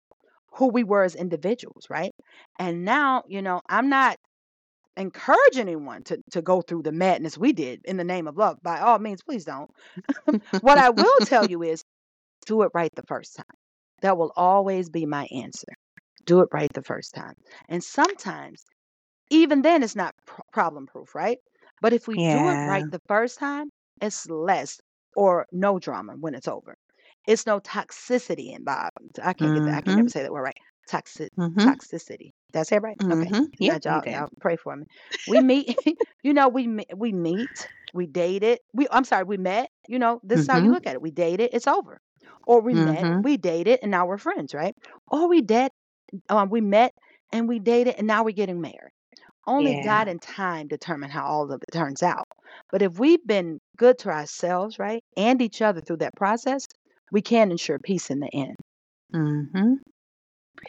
who 0.53 0.69
we 0.69 0.83
were 0.83 1.03
as 1.03 1.15
individuals, 1.15 1.87
right? 1.89 2.13
And 2.59 2.85
now, 2.85 3.23
you 3.27 3.41
know, 3.41 3.61
I'm 3.69 3.89
not 3.89 4.17
encouraging 4.97 5.61
anyone 5.61 6.03
to, 6.05 6.19
to 6.31 6.41
go 6.41 6.61
through 6.61 6.83
the 6.83 6.91
madness 6.91 7.37
we 7.37 7.53
did 7.53 7.81
in 7.85 7.97
the 7.97 8.03
name 8.03 8.27
of 8.27 8.37
love. 8.37 8.57
By 8.63 8.79
all 8.79 8.99
means, 8.99 9.21
please 9.23 9.45
don't. 9.45 9.69
what 10.61 10.77
I 10.77 10.89
will 10.91 11.21
tell 11.25 11.45
you 11.45 11.63
is 11.63 11.83
do 12.45 12.63
it 12.63 12.71
right 12.73 12.91
the 12.95 13.03
first 13.07 13.35
time. 13.37 13.57
That 14.01 14.17
will 14.17 14.33
always 14.35 14.89
be 14.89 15.05
my 15.05 15.27
answer. 15.35 15.73
Do 16.25 16.41
it 16.41 16.49
right 16.53 16.71
the 16.73 16.83
first 16.83 17.13
time. 17.15 17.35
And 17.69 17.83
sometimes, 17.83 18.65
even 19.29 19.61
then, 19.61 19.83
it's 19.83 19.95
not 19.95 20.15
pr- 20.25 20.41
problem 20.53 20.87
proof, 20.87 21.15
right? 21.15 21.39
But 21.81 21.93
if 21.93 22.07
we 22.07 22.19
do 22.19 22.49
it 22.49 22.59
Yeah. 22.59 22.65
right 22.65 22.89
the 22.89 23.01
first 23.07 23.39
time, 23.39 23.69
it's 24.01 24.29
less 24.29 24.79
or 25.15 25.45
no 25.51 25.79
drama 25.79 26.13
when 26.19 26.35
it's 26.35 26.47
over. 26.47 26.75
It's 27.27 27.45
no 27.45 27.59
toxicity 27.59 28.55
involved. 28.55 29.19
I 29.21 29.33
can't 29.33 29.53
get 29.53 29.65
that. 29.65 29.75
I 29.75 29.81
can 29.81 29.95
never 29.95 30.09
Mhm. 30.09 30.09
say 30.09 30.21
that 30.23 30.31
word 30.31 30.43
right. 30.43 30.57
Toxic 30.87 31.31
Mhm. 31.37 31.69
toxicity. 31.69 32.31
Say 32.63 32.77
it 32.77 32.81
right? 32.81 32.97
Okay. 33.11 33.31
Mhm. 33.31 33.51
Now 33.59 33.77
Yep, 33.77 33.81
you 33.85 33.99
y'all, 33.99 34.01
did. 34.01 34.25
y'all 34.25 34.29
pray 34.41 34.55
for 34.55 34.75
me. 34.75 34.85
We 35.25 35.41
meet. 35.41 35.75
you 36.23 36.33
know, 36.33 36.47
we 36.49 36.67
me- 36.67 36.85
we 36.95 37.11
meet. 37.13 37.69
We 37.93 38.07
dated. 38.07 38.59
We 38.73 38.87
I'm 38.91 39.03
sorry. 39.03 39.23
We 39.25 39.37
met. 39.37 39.69
You 39.87 39.99
know, 39.99 40.19
this 40.23 40.41
is 40.41 40.47
how 40.47 40.57
you 40.57 40.71
Mhm. 40.71 40.73
look 40.73 40.87
at 40.87 40.93
it. 40.95 41.01
We 41.01 41.11
dated. 41.11 41.49
It's 41.53 41.67
over. 41.67 41.99
Or 42.47 42.61
we 42.61 42.75
met. 42.75 43.07
Mhm. 43.07 43.23
We 43.23 43.37
dated, 43.37 43.79
and 43.81 43.91
now 43.91 44.05
we're 44.07 44.17
friends, 44.17 44.53
right? 44.53 44.75
Or 45.07 45.27
we 45.27 45.41
did. 45.41 45.71
Um, 46.29 46.49
we 46.49 46.61
met 46.61 46.93
and 47.31 47.47
we 47.47 47.59
dated, 47.59 47.95
and 47.97 48.07
now 48.07 48.23
we're 48.23 48.31
getting 48.31 48.61
married. 48.61 48.91
Only 49.49 49.75
Yeah. 49.75 49.83
God 49.83 50.07
and 50.07 50.21
time 50.21 50.67
determine 50.69 51.09
how 51.09 51.25
all 51.25 51.51
of 51.51 51.61
it 51.63 51.73
turns 51.73 52.03
out. 52.03 52.27
But 52.71 52.81
if 52.83 52.99
we've 52.99 53.25
been 53.27 53.59
good 53.77 53.97
to 53.99 54.09
ourselves, 54.09 54.79
right, 54.79 55.03
and 55.17 55.41
each 55.41 55.61
other 55.61 55.81
through 55.81 55.97
that 55.97 56.15
process, 56.15 56.67
we 57.11 57.21
can 57.21 57.51
ensure 57.51 57.79
peace 57.79 58.09
in 58.11 58.21
the 58.21 58.29
end. 58.33 58.55
Mhm. 59.13 59.79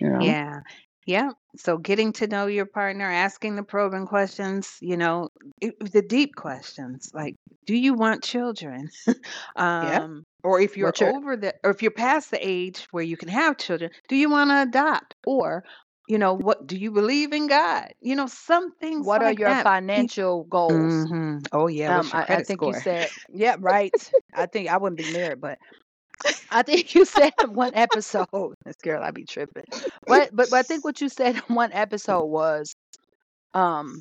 You 0.01 0.09
know? 0.11 0.35
Yeah. 0.35 0.61
Yeah. 1.07 1.31
So 1.57 1.79
getting 1.79 2.13
to 2.15 2.27
know 2.27 2.47
your 2.47 2.67
partner, 2.67 3.07
asking 3.07 3.57
the 3.57 3.63
probing 3.65 4.07
questions, 4.07 4.77
you 4.81 4.97
know, 4.97 5.29
the 5.61 6.03
deep 6.07 6.37
questions 6.37 7.11
like, 7.15 7.35
do 7.67 7.77
you 7.77 7.95
want 7.95 8.23
children? 8.23 8.89
Yeah. 9.81 10.01
um, 10.05 10.25
or 10.45 10.61
if 10.61 10.77
you're 10.77 10.89
What's 10.89 11.01
your 11.01 11.15
over 11.17 11.37
the, 11.37 11.55
or 11.65 11.71
if 11.71 11.83
you're 11.83 11.91
past 11.91 12.31
the 12.31 12.47
age 12.47 12.87
where 12.93 13.05
you 13.05 13.17
can 13.17 13.29
have 13.29 13.59
children, 13.59 13.91
do 14.09 14.17
you 14.17 14.31
want 14.31 14.51
to 14.51 14.63
adopt? 14.63 15.15
Or, 15.27 15.65
you 16.07 16.19
know, 16.19 16.35
what 16.35 16.67
do 16.67 16.77
you 16.77 16.91
believe 16.91 17.33
in 17.33 17.47
God? 17.47 17.89
You 18.01 18.17
know, 18.17 18.27
some 18.27 18.73
things 18.73 19.17
what 19.17 19.23
are 19.23 19.33
your 19.33 19.55
that. 19.55 19.57
Financial 19.57 20.45
goals? 20.45 21.07
hmm 21.09 21.39
Oh 21.53 21.69
yeah. 21.69 22.01
Um, 22.01 22.11
I, 22.13 22.27
I 22.37 22.41
credit 22.41 22.43
think 22.43 22.67
you 22.67 22.75
said, 22.75 23.11
yeah, 23.29 23.57
right. 23.59 23.95
I 24.35 24.47
think 24.47 24.69
I 24.69 24.77
wouldn't 24.79 24.99
be 24.99 25.07
married, 25.07 25.41
but 25.41 25.59
I 26.51 26.63
think 26.63 26.95
you 26.95 27.05
said 27.05 27.33
one 27.47 27.75
episode, 27.75 28.27
this 28.65 28.77
girl, 28.83 29.03
i'd 29.03 29.15
be 29.15 29.25
tripping. 29.25 29.65
What, 30.07 30.31
but, 30.35 30.51
but 30.51 30.59
I 30.59 30.63
think 30.63 30.85
what 30.85 31.01
you 31.01 31.09
said 31.09 31.37
in 31.37 31.55
one 31.55 31.73
episode 31.73 32.25
was, 32.27 32.75
um, 33.55 34.01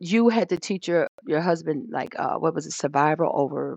you 0.00 0.28
had 0.28 0.48
to 0.50 0.56
teach 0.58 0.88
your 0.88 1.08
your 1.26 1.40
husband 1.40 1.88
like 1.90 2.18
uh 2.18 2.36
what 2.36 2.54
was 2.54 2.66
it 2.66 2.72
survival 2.72 3.30
over 3.34 3.76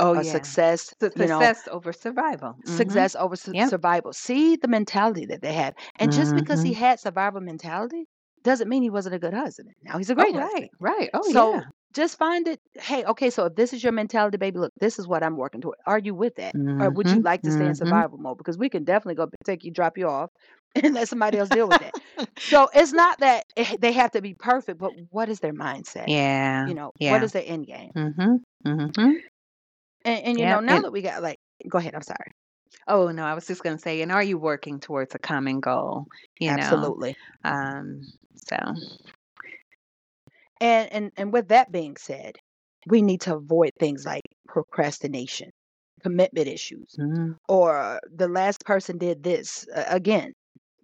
Oh 0.00 0.14
a 0.14 0.24
yeah. 0.24 0.24
success 0.24 0.94
Su- 1.00 1.10
you 1.14 1.28
know 1.28 1.50
Success 1.50 1.68
over 1.70 1.92
survival. 1.92 2.56
hmm 2.66 3.04
success 3.04 3.14
over 3.16 3.36
su- 3.36 3.54
Yep. 3.54 3.74
survival 3.74 4.12
see 4.12 4.56
the 4.56 4.68
mentality 4.68 5.26
that 5.26 5.42
they 5.42 5.52
have 5.52 5.74
and 5.98 6.12
just 6.12 6.34
because 6.34 6.62
he 6.62 6.72
hmm 6.72 6.74
had 6.74 7.00
survival 7.00 7.40
mentality 7.40 8.04
doesn't 8.42 8.68
mean 8.68 8.82
he 8.82 8.90
wasn't 8.90 9.14
a 9.14 9.18
good 9.18 9.34
husband 9.34 9.68
now 9.82 9.98
he's 9.98 10.10
a 10.10 10.14
Oh 10.16 10.24
great 10.24 10.34
husband 10.36 10.68
right. 10.68 10.70
Right. 10.78 11.10
Oh 11.14 11.28
yeah. 11.28 11.44
so 11.44 11.60
yeah. 11.60 11.64
just 11.94 12.18
find 12.18 12.46
it 12.48 12.60
hey 12.80 13.04
okay 13.04 13.30
so 13.30 13.46
if 13.46 13.54
this 13.56 13.72
is 13.72 13.82
your 13.82 13.92
mentality 13.92 14.36
baby 14.38 14.58
look 14.58 14.72
this 14.80 14.98
is 14.98 15.06
what 15.08 15.22
i'm 15.22 15.36
working 15.36 15.60
toward 15.60 15.76
are 15.86 15.98
you 15.98 16.14
with 16.14 16.34
that 16.36 16.54
or 16.78 16.90
would 16.90 17.10
you 17.10 17.20
hmm 17.20 17.22
like 17.22 17.42
to 17.42 17.50
stay 17.52 17.66
in 17.66 17.74
hmm 17.74 17.74
survival 17.74 18.18
mode 18.18 18.38
because 18.38 18.58
we 18.58 18.68
can 18.68 18.84
definitely 18.84 19.14
go 19.14 19.28
take 19.44 19.64
you 19.64 19.70
drop 19.72 19.96
you 19.98 20.08
off 20.08 20.30
and 20.82 20.94
let 20.94 21.08
somebody 21.08 21.38
else 21.38 21.50
deal 21.50 21.68
with 21.68 21.78
that 21.78 21.94
so 22.42 22.68
it's 22.74 22.92
not 22.92 23.18
that 23.20 23.44
it, 23.56 23.80
they 23.80 23.92
have 23.92 24.10
to 24.12 24.20
be 24.22 24.34
perfect 24.34 24.78
but 24.78 24.92
what 25.10 25.28
is 25.28 25.40
their 25.40 25.54
mindset 25.54 26.08
Yeah. 26.08 26.64
you 26.64 26.74
know 26.74 26.92
what 26.98 27.22
Yeah. 27.22 27.24
is 27.24 27.32
their 27.32 27.44
end 27.46 27.66
game 27.66 27.92
Mhm. 27.96 28.42
Mhm. 28.64 29.20
And, 30.04 30.24
and 30.24 30.38
you 30.38 30.46
know 30.46 30.60
now 30.60 30.76
And 30.76 30.84
that 30.84 30.92
we 30.92 31.02
got 31.02 31.22
like 31.22 31.38
go 31.68 31.78
ahead 31.78 31.94
i'm 31.94 32.02
sorry 32.02 32.32
oh 32.88 33.10
no, 33.10 33.24
I 33.24 33.34
was 33.34 33.46
just 33.46 33.62
gonna 33.62 33.78
say, 33.78 34.02
and 34.02 34.12
are 34.12 34.22
you 34.22 34.38
working 34.38 34.80
towards 34.80 35.14
a 35.14 35.18
common 35.18 35.60
goal? 35.60 36.06
You 36.38 36.52
know. 36.52 36.60
absolutely 36.62 37.16
Um. 37.44 38.02
So. 38.48 38.56
and 40.60 40.92
and 40.92 41.12
and 41.16 41.32
with 41.32 41.48
that 41.48 41.72
being 41.72 41.96
said 41.96 42.36
we 42.86 43.02
need 43.02 43.20
to 43.22 43.36
avoid 43.36 43.70
things 43.78 44.04
like 44.06 44.22
procrastination 44.48 45.50
commitment 46.02 46.48
issues 46.48 46.98
Mm, 46.98 47.36
or 47.48 48.00
the 48.14 48.28
last 48.28 48.64
person 48.64 48.98
did 48.98 49.22
this 49.22 49.66
uh, 49.74 49.84
again 49.88 50.32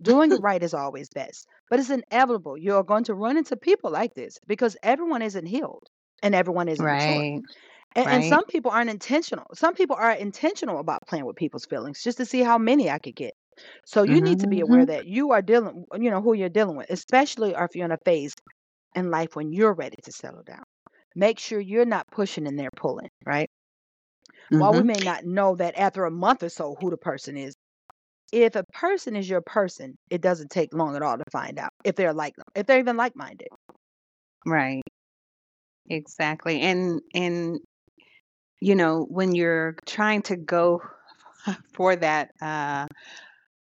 doing 0.03 0.33
it 0.33 0.41
right 0.41 0.63
is 0.63 0.75
always 0.75 1.09
best 1.11 1.47
but 1.71 1.81
it's 1.81 1.91
inevitable 1.91 2.57
you're 2.59 2.85
going 2.85 3.05
to 3.05 3.15
run 3.15 3.37
into 3.37 3.57
people 3.57 3.91
like 3.91 4.15
this 4.15 4.39
because 4.47 4.77
everyone 4.83 5.23
isn't 5.23 5.47
healed 5.47 5.85
and 6.23 6.35
everyone 6.35 6.69
isn't 6.69 6.89
mature 6.89 7.25
and, 7.97 8.09
and 8.11 8.25
Right. 8.25 8.27
some 8.27 8.47
people 8.47 8.71
aren't 8.71 8.91
intentional 8.91 9.47
some 9.55 9.75
people 9.75 9.97
are 9.97 10.13
intentional 10.13 10.79
about 10.81 11.01
playing 11.09 11.27
with 11.27 11.37
people's 11.37 11.67
feelings 11.67 12.03
just 12.03 12.19
to 12.19 12.27
see 12.27 12.43
how 12.43 12.59
many 12.59 12.91
i 12.91 12.99
could 12.99 13.17
get 13.17 13.35
so 13.87 14.03
you 14.05 14.23
need 14.23 14.41
to 14.41 14.49
be 14.49 14.61
aware 14.61 14.85
Mhm. 14.85 14.87
that 14.87 15.07
you 15.07 15.33
are 15.33 15.43
dealing 15.43 15.85
you 16.01 16.11
know 16.11 16.23
who 16.23 16.35
you're 16.35 16.49
dealing 16.51 16.77
with 16.77 16.91
especially 16.91 17.55
if 17.57 17.75
you're 17.77 17.87
in 17.87 17.93
a 17.93 17.99
phase 18.05 18.35
in 18.97 19.11
life 19.11 19.37
when 19.37 19.53
you're 19.53 19.75
ready 19.75 19.97
to 20.05 20.13
settle 20.13 20.45
down 20.45 20.65
make 21.17 21.39
sure 21.41 21.61
you're 21.61 21.87
not 21.87 22.07
pushing 22.13 22.47
and 22.49 22.59
they're 22.59 22.71
pulling 22.77 23.11
right 23.27 23.51
while 24.57 24.75
we 24.75 24.83
Mhm. 24.83 24.85
may 24.85 25.01
not 25.01 25.25
know 25.25 25.55
that 25.57 25.77
after 25.79 26.05
a 26.05 26.11
month 26.11 26.43
or 26.43 26.49
so 26.49 26.77
who 26.81 26.91
the 26.91 26.97
person 26.97 27.37
is 27.37 27.55
if 28.33 28.57
a 28.57 28.65
person 28.73 29.17
is 29.17 29.29
your 29.31 29.43
person 29.43 29.97
it 30.11 30.23
doesn't 30.23 30.51
take 30.51 30.75
long 30.75 30.97
at 30.97 31.03
all 31.03 31.19
to 31.19 31.25
find 31.33 31.59
out 31.59 31.71
if 31.85 31.97
they're 31.97 32.15
like 32.15 32.37
them, 32.37 32.47
if 32.57 32.67
they're 32.67 32.81
even 32.81 32.97
like-minded 32.97 33.49
Right. 34.47 34.83
Exactly. 35.89 36.61
And 36.61 37.01
and 37.15 37.61
you 38.61 38.75
know 38.75 39.07
when 39.11 39.35
you're 39.35 39.77
trying 39.87 40.23
to 40.23 40.37
go 40.37 40.83
for 41.75 41.97
that 41.97 42.31
uh 42.43 42.87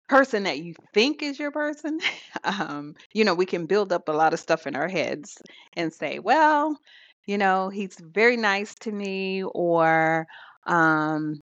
person 0.09 0.45
that 0.45 0.59
you 0.61 0.75
think 0.95 1.23
is 1.23 1.39
your 1.39 1.51
person, 1.51 1.99
um, 2.45 2.95
you 3.13 3.25
know, 3.25 3.35
we 3.35 3.47
can 3.47 3.67
build 3.67 3.93
up 3.93 4.09
a 4.09 4.13
lot 4.13 4.33
of 4.33 4.41
stuff 4.41 4.67
in 4.67 4.77
our 4.77 4.89
heads 4.89 5.39
and 5.77 5.93
say, 5.93 6.19
well, 6.19 6.79
you 7.27 7.39
know, 7.39 7.69
he's 7.71 7.97
very 8.01 8.37
nice 8.37 8.75
to 8.77 8.93
me, 8.93 9.43
or 9.43 10.27
um, 10.67 11.41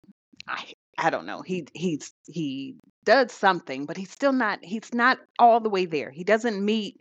I, 0.47 0.73
I 0.97 1.09
don't 1.09 1.25
know, 1.25 1.41
he 1.41 1.65
he's 1.73 2.13
he 2.27 2.75
does 3.03 3.33
something, 3.33 3.85
but 3.85 3.97
he's 3.97 4.11
still 4.11 4.31
not 4.31 4.59
he's 4.63 4.93
not 4.93 5.17
all 5.39 5.59
the 5.59 5.69
way 5.69 5.85
there. 5.85 6.09
He 6.09 6.23
doesn't 6.23 6.63
meet, 6.63 6.95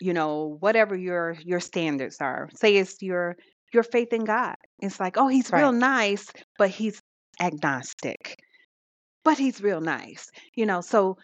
you 0.00 0.12
know, 0.14 0.56
whatever 0.60 0.96
your 0.96 1.36
your 1.44 1.60
standards 1.60 2.18
are. 2.20 2.50
Say 2.54 2.76
it's 2.76 3.02
your 3.02 3.36
your 3.72 3.82
faith 3.82 4.12
in 4.12 4.24
God. 4.24 4.56
It's 4.80 5.00
like, 5.00 5.16
oh, 5.16 5.28
he's 5.28 5.52
real 5.52 5.72
nice, 5.72 6.32
but 6.58 6.70
he's 6.70 7.02
agnostic. 7.40 8.38
But 9.24 9.38
he's 9.38 9.62
real 9.62 9.80
nice, 9.80 10.30
you 10.54 10.66
know. 10.66 10.80
So 10.80 11.16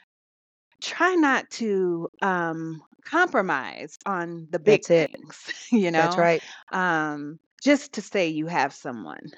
try 0.82 1.14
not 1.14 1.48
to 1.50 2.08
um 2.22 2.82
compromise 3.04 3.96
on 4.06 4.46
the 4.50 4.58
big 4.58 4.82
that's 4.82 4.90
it 4.90 5.10
things 5.12 5.52
you 5.72 5.90
that's 5.94 6.16
know 6.16 6.18
right 6.18 6.42
um 6.72 7.38
just 7.62 7.92
to 7.94 8.02
say 8.02 8.28
you 8.28 8.46
have 8.46 8.72
someone 8.74 9.30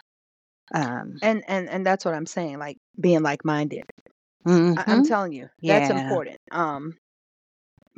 um 0.74 1.18
and 1.22 1.42
and 1.48 1.68
and 1.68 1.86
that's 1.86 2.04
what 2.04 2.14
i'm 2.14 2.26
saying 2.26 2.58
like 2.58 2.78
being 3.00 3.22
like-minded 3.22 3.84
I, 4.76 4.84
i'm 4.88 5.02
mhm, 5.02 5.02
telling 5.02 5.32
you 5.32 5.48
that's 5.66 5.90
yeah 5.90 5.90
important 5.90 6.38
um 6.52 6.94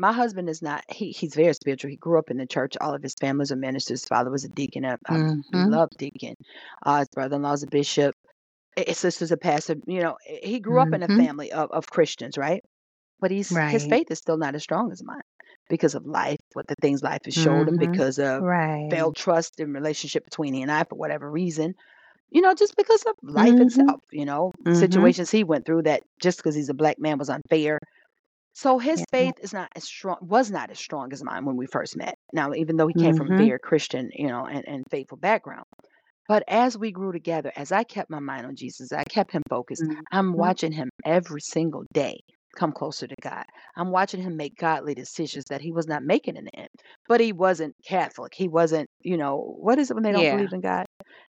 my 0.00 0.12
husband 0.12 0.49
is 0.50 0.62
not 0.62 0.85
he 0.90 1.12
he's 1.12 1.35
very 1.37 1.54
spiritual 1.54 1.90
he 1.90 1.97
grew 1.97 2.19
up 2.19 2.30
in 2.30 2.38
the 2.38 2.47
church 2.47 2.76
all 2.80 2.95
of 2.95 3.02
his 3.02 3.14
families 3.21 3.52
a 3.52 3.57
minister 3.57 3.95
his 3.95 4.07
father 4.07 4.30
was 4.30 4.45
a 4.45 4.50
deacon 4.50 4.85
i, 4.87 4.97
I 5.09 5.19
mhm, 5.19 5.54
love 5.54 5.90
deacon 5.99 6.37
uh 6.87 7.00
his 7.00 7.09
brother-in-law's 7.09 7.64
a 7.64 7.69
bishop 7.69 8.16
his 8.76 8.99
sister's 8.99 9.33
a 9.33 9.38
pastor 9.38 9.76
you 9.87 10.02
know 10.02 10.16
he 10.25 10.61
grew 10.61 10.80
up 10.80 10.95
in 10.95 11.02
a 11.02 11.09
mhm, 11.09 11.19
family 11.19 11.52
of, 11.52 11.71
of 11.73 11.88
christians 11.90 12.38
right? 12.38 12.62
But 13.21 13.30
he's 13.33 13.62
his 13.69 13.87
faith 13.87 14.11
is 14.11 14.19
still 14.19 14.38
not 14.38 14.54
as 14.57 14.62
strong 14.64 14.92
as 14.92 15.02
mine 15.04 15.23
because 15.71 15.95
of 15.95 16.07
life 16.07 16.38
what 16.54 16.66
the 16.69 16.76
things 16.83 17.02
life 17.02 17.23
has 17.26 17.35
showed 17.35 17.69
him 17.69 17.76
mhm, 17.76 17.78
because 17.78 18.19
of 18.19 18.45
right. 18.45 18.90
failed 18.90 19.16
trust 19.16 19.61
in 19.61 19.73
relationship 19.73 20.25
between 20.25 20.54
he 20.54 20.62
and 20.62 20.73
i 20.73 20.85
for 20.85 20.97
whatever 20.97 21.30
reason 21.30 21.75
you 22.30 22.40
know 22.42 22.54
just 22.54 22.76
because 22.76 23.02
of 23.04 23.14
life 23.23 23.61
mhm, 23.61 23.61
itself 23.61 24.00
you 24.12 24.25
know 24.26 24.52
mhm, 24.66 25.14
situations 25.14 25.30
he 25.30 25.45
went 25.45 25.66
through 25.66 25.83
that 25.83 26.02
just 26.21 26.38
because 26.38 26.54
he's 26.54 26.69
a 26.71 26.75
black 26.75 26.99
man 27.00 27.19
was 27.19 27.30
unfair 27.30 27.78
So 28.54 28.78
his 28.78 29.04
Yeah. 29.04 29.04
faith 29.12 29.35
is 29.40 29.52
not 29.52 29.71
as 29.76 29.85
strong, 29.85 30.19
was 30.21 30.50
not 30.50 30.71
as 30.71 30.78
strong 30.78 31.12
as 31.12 31.23
mine 31.25 31.45
when 31.45 31.57
we 31.57 31.66
first 31.66 31.97
met. 31.97 32.16
Now, 32.33 32.52
even 32.52 32.76
though 32.76 32.87
he 32.88 32.95
came 32.95 33.14
from 33.14 33.30
a 33.30 33.35
Mhm. 33.35 33.37
very 33.37 33.59
Christian, 33.59 34.11
you 34.12 34.28
know, 34.28 34.45
and, 34.47 34.66
and 34.69 34.85
faithful 34.90 35.19
background. 35.19 35.64
But 36.28 36.45
as 36.49 36.78
we 36.78 36.92
grew 36.92 37.12
together, 37.12 37.52
as 37.57 37.73
I 37.73 37.85
kept 37.85 38.11
my 38.11 38.21
mind 38.21 38.47
on 38.47 38.57
Jesus, 38.57 38.92
I 38.92 39.04
kept 39.04 39.33
him 39.33 39.42
focused. 39.50 39.85
I'm 40.12 40.35
Mhm. 40.37 40.37
watching 40.37 40.73
him 40.73 40.90
every 41.04 41.40
single 41.42 41.85
day 41.92 42.21
come 42.57 42.73
closer 42.73 43.07
to 43.07 43.14
God. 43.23 43.45
I'm 43.76 43.90
watching 43.92 44.23
him 44.23 44.37
make 44.37 44.57
godly 44.57 44.95
decisions 44.95 45.45
that 45.50 45.61
he 45.61 45.73
was 45.73 45.87
not 45.88 46.02
making 46.04 46.37
in 46.37 46.45
the 46.45 46.57
end. 46.57 46.69
But 47.09 47.21
he 47.21 47.33
wasn't 47.33 47.75
Catholic. 47.87 48.33
He 48.35 48.49
wasn't, 48.49 48.88
you 49.02 49.16
know, 49.16 49.38
what 49.59 49.78
is 49.78 49.90
it 49.90 49.95
when 49.95 50.02
they 50.04 50.12
don't 50.12 50.28
Yeah. 50.28 50.30
believe 50.30 50.52
in 50.52 50.61
God? 50.61 50.87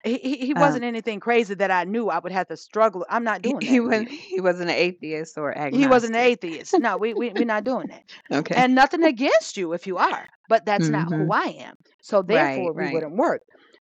He, 0.04 0.18
he, 0.18 0.36
he 0.46 0.54
Um, 0.54 0.62
wasn't 0.62 0.84
anything 0.84 1.20
crazy 1.20 1.54
that 1.54 1.70
I 1.70 1.84
knew 1.84 2.08
I 2.08 2.18
would 2.18 2.32
have 2.32 2.48
to 2.48 2.56
struggle. 2.56 3.04
I'm 3.08 3.24
not 3.24 3.42
he, 3.42 3.54
doing 3.54 3.64
he 3.64 3.80
that 3.80 3.82
with 3.84 3.96
wasn't 3.96 4.08
you. 4.08 4.10
he 4.10 4.40
wasn't 4.40 4.70
an 4.70 4.76
atheist 4.76 5.38
or 5.38 5.56
agnostic. 5.56 5.78
He 5.78 5.86
wasn't 5.86 6.14
an 6.14 6.20
agnostic. 6.20 6.32
atheist. 6.32 6.78
No, 6.78 6.96
we, 6.96 7.14
we, 7.14 7.32
we're 7.32 7.44
not 7.44 7.64
doing 7.64 7.88
that. 7.88 8.04
Okay. 8.32 8.64
And 8.64 8.74
nothing 8.74 9.04
against 9.04 9.56
you 9.56 9.72
if 9.72 9.86
you 9.86 9.98
are, 9.98 10.26
but 10.48 10.64
that's 10.64 10.88
not 10.90 11.08
who 11.16 11.30
I 11.32 11.44
am. 11.58 11.74
So 12.00 12.22
Right, 12.26 12.28
therefore, 12.28 12.72
we 12.72 12.86
right. 12.86 12.88
wouldn't 12.88 13.16
work. 13.16 13.42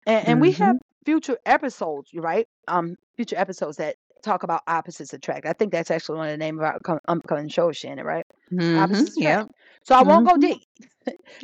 And, 0.06 0.26
and 0.28 0.42
we 0.42 0.52
have 0.54 0.76
Mhm. 0.76 0.80
future 1.06 1.38
episodes, 1.46 2.12
right? 2.14 2.48
Um, 2.68 2.96
future 3.16 3.38
episodes 3.38 3.78
that 3.78 3.96
talk 4.24 4.44
about 4.44 4.62
opposites 4.68 5.14
attract. 5.14 5.46
I 5.46 5.54
think 5.54 5.72
that's 5.72 5.92
actually 5.92 6.18
one 6.18 6.28
of 6.28 6.34
the 6.34 6.38
name 6.38 6.60
of 6.60 6.66
our 6.66 6.80
co- 6.80 7.00
upcoming 7.08 7.50
show, 7.50 7.72
Shannon, 7.72 8.06
right? 8.06 8.26
Mhm. 8.52 8.74
Opposites 8.74 9.18
attract. 9.18 9.42
Yep. 9.42 9.48
So 9.84 9.96
I 9.96 10.04
won't 10.04 10.26
go 10.28 10.36
Mhm. 10.36 10.38
deep 10.38 10.62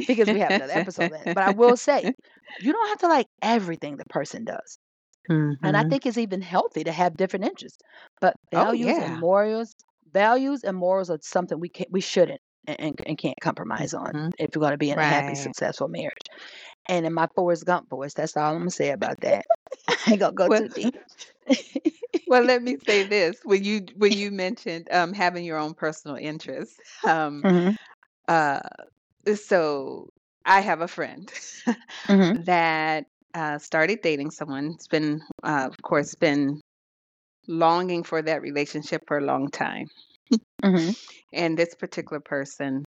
because 0.08 0.30
we 0.30 0.40
have 0.40 0.54
another 0.54 0.74
episode 0.74 1.12
in 1.12 1.22
it. 1.22 1.30
But 1.34 1.44
I 1.44 1.52
will 1.52 1.78
say, 1.78 2.12
you 2.60 2.74
don't 2.74 2.90
have 2.90 3.00
to 3.00 3.08
like 3.08 3.28
everything 3.42 3.98
the 3.98 4.06
person 4.06 4.46
does. 4.46 4.80
And 5.64 5.76
I 5.78 5.84
Mhm. 5.84 5.90
think 5.90 6.06
it's 6.06 6.18
even 6.18 6.42
healthy 6.42 6.84
to 6.84 6.92
have 6.92 7.18
different 7.18 7.46
interests. 7.46 7.80
But 8.22 8.36
Oh 8.56 8.72
values 8.72 8.98
and 9.00 9.18
morals, 9.18 9.76
values 10.14 10.64
and 10.64 10.78
morals 10.78 11.10
are 11.10 11.20
something 11.22 11.60
we 11.60 11.70
can 11.70 11.88
we 11.92 12.02
shouldn't 12.02 12.42
and, 12.68 13.00
and, 13.06 13.18
can't 13.18 13.40
compromise 13.42 13.94
on 13.94 14.14
Mhm. 14.14 14.32
if 14.38 14.56
you're 14.56 14.62
going 14.62 14.72
to 14.72 14.78
be 14.78 14.92
in 14.92 15.00
a 15.00 15.04
happy, 15.04 15.36
successful 15.36 15.88
marriage. 15.88 16.28
And 16.88 17.06
in 17.06 17.14
my 17.14 17.28
Forrest 17.36 17.66
Gump 17.66 17.90
voice, 17.90 18.14
that's 18.14 18.38
all 18.38 18.54
I'm 18.54 18.60
gonna 18.60 18.72
say 18.72 18.92
about 18.92 19.22
that. 19.22 19.46
I 19.90 20.12
ain't 20.12 20.20
gonna 20.22 20.34
go 20.34 20.50
Well, 20.50 20.62
too 20.62 20.70
deep. 20.70 20.96
well, 22.28 22.44
let 22.44 22.64
me 22.64 22.78
say 22.88 23.04
this: 23.04 23.40
when 23.44 23.64
you 23.64 23.86
when 23.96 24.16
you 24.18 24.32
mentioned 24.32 24.88
um, 24.92 25.14
having 25.14 25.46
your 25.46 25.58
own 25.58 25.74
personal 25.74 26.18
interests, 26.18 26.80
um, 27.06 27.46
hmm 27.46 27.76
uh, 28.28 28.62
so 29.36 30.10
I 30.46 30.62
have 30.62 30.82
a 30.82 30.88
friend 30.88 31.32
hmm 32.10 32.36
that 32.36 33.06
uh, 33.34 33.58
started 33.60 34.02
dating 34.02 34.32
someone. 34.32 34.72
It's 34.76 34.88
been, 34.88 35.22
uh, 35.44 35.68
of 35.68 35.82
course, 35.82 36.16
been 36.16 36.62
longing 37.48 38.04
for 38.04 38.22
that 38.22 38.42
relationship 38.42 39.04
for 39.08 39.18
a 39.18 39.26
long 39.26 39.50
time. 39.50 39.88
hmm 40.64 40.92
And 41.34 41.58
this 41.58 41.76
particular 41.76 42.20
person 42.20 42.86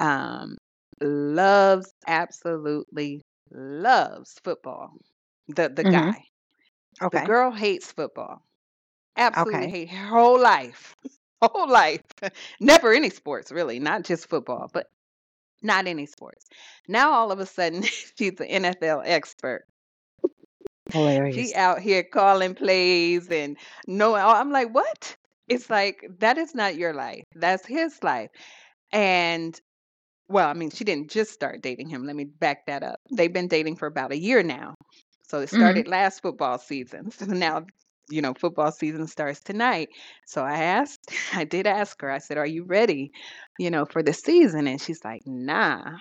um, 0.00 0.56
loves, 1.00 1.92
absolutely 2.06 3.22
loves 3.50 4.34
football. 4.44 4.92
The 5.48 5.68
the 5.68 5.84
hmm 5.84 5.84
guy, 5.84 6.24
the 7.10 7.20
girl 7.20 7.50
hates 7.50 7.92
football. 7.92 8.42
Absolutely 9.16 9.66
Okay. 9.66 9.70
hate 9.70 9.90
her 9.90 10.08
whole 10.08 10.40
life, 10.40 10.94
whole 11.42 11.68
life. 11.68 12.02
Never 12.60 12.92
any 12.92 13.10
sports 13.10 13.50
really, 13.52 13.78
not 13.80 14.04
just 14.04 14.28
football, 14.28 14.70
but 14.72 14.86
not 15.62 15.86
any 15.86 16.06
sports. 16.06 16.46
Now 16.88 17.12
all 17.12 17.30
of 17.32 17.40
a 17.40 17.46
sudden 17.46 17.82
she's 18.18 18.40
an 18.40 18.46
NFL 18.48 19.02
expert. 19.04 19.64
Hilarious. 20.92 21.48
She 21.48 21.54
out 21.54 21.80
here 21.80 22.02
calling 22.02 22.54
plays 22.54 23.28
and 23.30 23.56
knowing. 23.86 24.22
I'm 24.22 24.50
like, 24.50 24.74
what? 24.74 25.16
It's 25.48 25.70
like 25.70 26.04
that 26.18 26.38
is 26.38 26.54
not 26.54 26.76
your 26.76 26.92
life. 26.94 27.24
That's 27.34 27.66
his 27.66 28.02
life. 28.02 28.30
And 28.92 29.58
well, 30.28 30.48
I 30.48 30.54
mean, 30.54 30.70
she 30.70 30.84
didn't 30.84 31.10
just 31.10 31.32
start 31.32 31.62
dating 31.62 31.88
him. 31.88 32.04
Let 32.06 32.16
me 32.16 32.24
back 32.24 32.66
that 32.66 32.82
up. 32.82 33.00
They've 33.12 33.32
been 33.32 33.48
dating 33.48 33.76
for 33.76 33.86
about 33.86 34.12
a 34.12 34.18
year 34.18 34.42
now. 34.42 34.74
So 35.28 35.40
it 35.40 35.48
hmm 35.50 35.50
started 35.50 35.86
last 35.88 36.20
football 36.22 36.58
season. 36.58 37.10
So 37.18 37.26
now, 37.26 37.66
you 38.10 38.22
know, 38.22 38.34
football 38.34 38.72
season 38.72 39.06
starts 39.06 39.40
tonight. 39.40 39.88
So 40.26 40.44
I 40.44 40.56
asked, 40.58 41.12
I 41.34 41.44
did 41.44 41.66
ask 41.66 42.00
her, 42.02 42.10
I 42.10 42.18
said, 42.18 42.38
Are 42.38 42.46
you 42.46 42.64
ready, 42.64 43.12
you 43.58 43.70
know, 43.70 43.84
for 43.84 44.02
the 44.02 44.12
season? 44.12 44.66
And 44.66 44.80
she's 44.80 45.04
like, 45.04 45.22
Nah, 45.26 45.96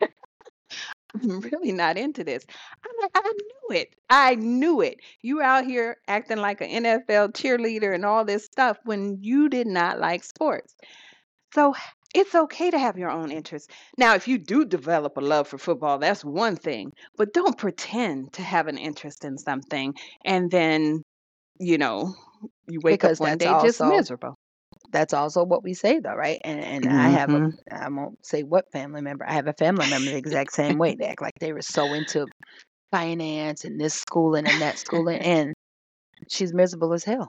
I'm 1.22 1.40
really 1.40 1.72
not 1.72 1.98
into 1.98 2.24
this. 2.24 2.44
I'm 2.84 2.90
like, 3.00 3.10
I 3.14 3.32
knew 3.32 3.76
it. 3.76 3.94
I 4.08 4.34
knew 4.36 4.80
it. 4.80 4.98
You 5.20 5.36
were 5.36 5.42
out 5.42 5.64
here 5.64 5.98
acting 6.08 6.38
like 6.38 6.60
an 6.60 6.84
NFL 6.84 7.34
cheerleader 7.34 7.94
and 7.94 8.04
all 8.04 8.24
this 8.24 8.44
stuff 8.46 8.78
when 8.84 9.18
you 9.20 9.48
did 9.48 9.66
not 9.66 9.98
like 9.98 10.24
sports. 10.24 10.74
So 11.54 11.74
it's 12.14 12.34
okay 12.34 12.70
to 12.70 12.78
have 12.78 12.98
your 12.98 13.10
own 13.10 13.30
interests. 13.30 13.68
Now, 13.98 14.14
if 14.14 14.28
you 14.28 14.38
do 14.38 14.64
develop 14.64 15.16
a 15.16 15.20
love 15.20 15.48
for 15.48 15.58
football, 15.58 15.98
that's 15.98 16.24
one 16.24 16.56
thing, 16.56 16.92
but 17.16 17.32
don't 17.32 17.56
pretend 17.58 18.32
to 18.34 18.42
have 18.42 18.68
an 18.68 18.78
interest 18.78 19.24
in 19.24 19.38
something 19.38 19.94
and 20.24 20.50
then, 20.50 21.02
you 21.62 21.78
know, 21.78 22.14
you 22.68 22.80
wake 22.80 23.04
up 23.04 23.12
Because 23.12 23.20
one 23.20 23.36
that's 23.36 23.38
day 23.38 23.54
just 23.54 23.82
miserable. 23.82 24.36
that's 24.90 25.14
also 25.14 25.44
what 25.44 25.62
we 25.62 25.74
say 25.74 26.00
though, 26.00 26.14
right? 26.14 26.40
And 26.44 26.60
and 26.60 26.88
I 26.88 27.08
have 27.10 27.32
a 27.34 27.40
hmm 27.40 27.62
I 27.70 27.88
won't 27.88 28.24
say 28.24 28.42
what 28.42 28.70
family 28.72 29.00
member. 29.02 29.26
I 29.28 29.32
have 29.34 29.46
a 29.48 29.54
family 29.54 29.86
member 29.86 30.10
the 30.10 30.16
exact 30.18 30.52
same 30.52 30.78
way. 30.78 30.94
They 30.96 31.06
act 31.06 31.22
like 31.22 31.34
they 31.40 31.52
were 31.52 31.62
so 31.62 31.92
into 31.94 32.28
finance 32.92 33.64
and 33.64 33.80
this 33.80 33.94
schooling 33.94 34.46
and 34.46 34.62
that 34.62 34.78
schooling 34.78 35.20
and 35.20 35.54
she's 36.28 36.52
miserable 36.54 36.92
as 36.94 37.04
hell. 37.04 37.28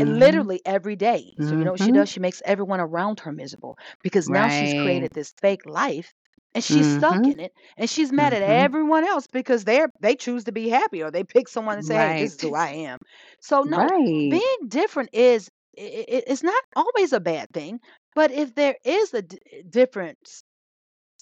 And 0.00 0.18
hmm 0.18 0.18
literally 0.18 0.60
every 0.66 0.96
day. 0.96 1.34
So 1.40 1.54
you 1.56 1.64
know 1.64 1.72
what 1.72 1.80
she 1.80 1.90
hmm 1.90 1.92
does? 1.92 2.08
She 2.08 2.20
makes 2.20 2.42
everyone 2.44 2.80
around 2.80 3.20
her 3.20 3.32
miserable 3.32 3.76
because 4.02 4.28
now 4.30 4.48
she's 4.48 4.74
created 4.74 5.12
this 5.14 5.32
fake 5.40 5.66
life 5.66 6.12
and 6.54 6.62
she's 6.64 6.88
stuck 6.88 7.26
hmm 7.26 7.32
in 7.32 7.40
it 7.40 7.52
and 7.76 7.88
she's 7.90 8.12
mad 8.12 8.32
at 8.32 8.42
hmm 8.46 8.66
everyone 8.66 9.04
else 9.04 9.26
because 9.26 9.64
they're 9.64 9.88
they 10.00 10.14
choose 10.16 10.44
to 10.44 10.52
be 10.52 10.68
happy 10.68 11.02
or 11.02 11.10
they 11.10 11.24
pick 11.24 11.48
someone 11.48 11.76
and 11.76 11.84
say, 11.84 11.96
"Hey, 11.98 12.12
this 12.14 12.34
is 12.34 12.40
who 12.40 12.54
I 12.54 12.68
am." 12.70 12.98
So 13.40 13.62
no, 13.62 13.90
Right. 13.90 14.28
being 14.28 14.68
different 14.68 15.10
is 15.12 15.50
i 15.78 15.82
i- 15.82 16.24
it's 16.28 16.42
not 16.42 16.62
always 16.76 17.12
a 17.12 17.20
bad 17.20 17.50
thing, 17.52 17.80
but 18.14 18.30
if 18.32 18.54
there 18.54 18.76
is 18.84 19.12
a 19.14 19.22
d- 19.22 19.38
difference, 19.68 20.44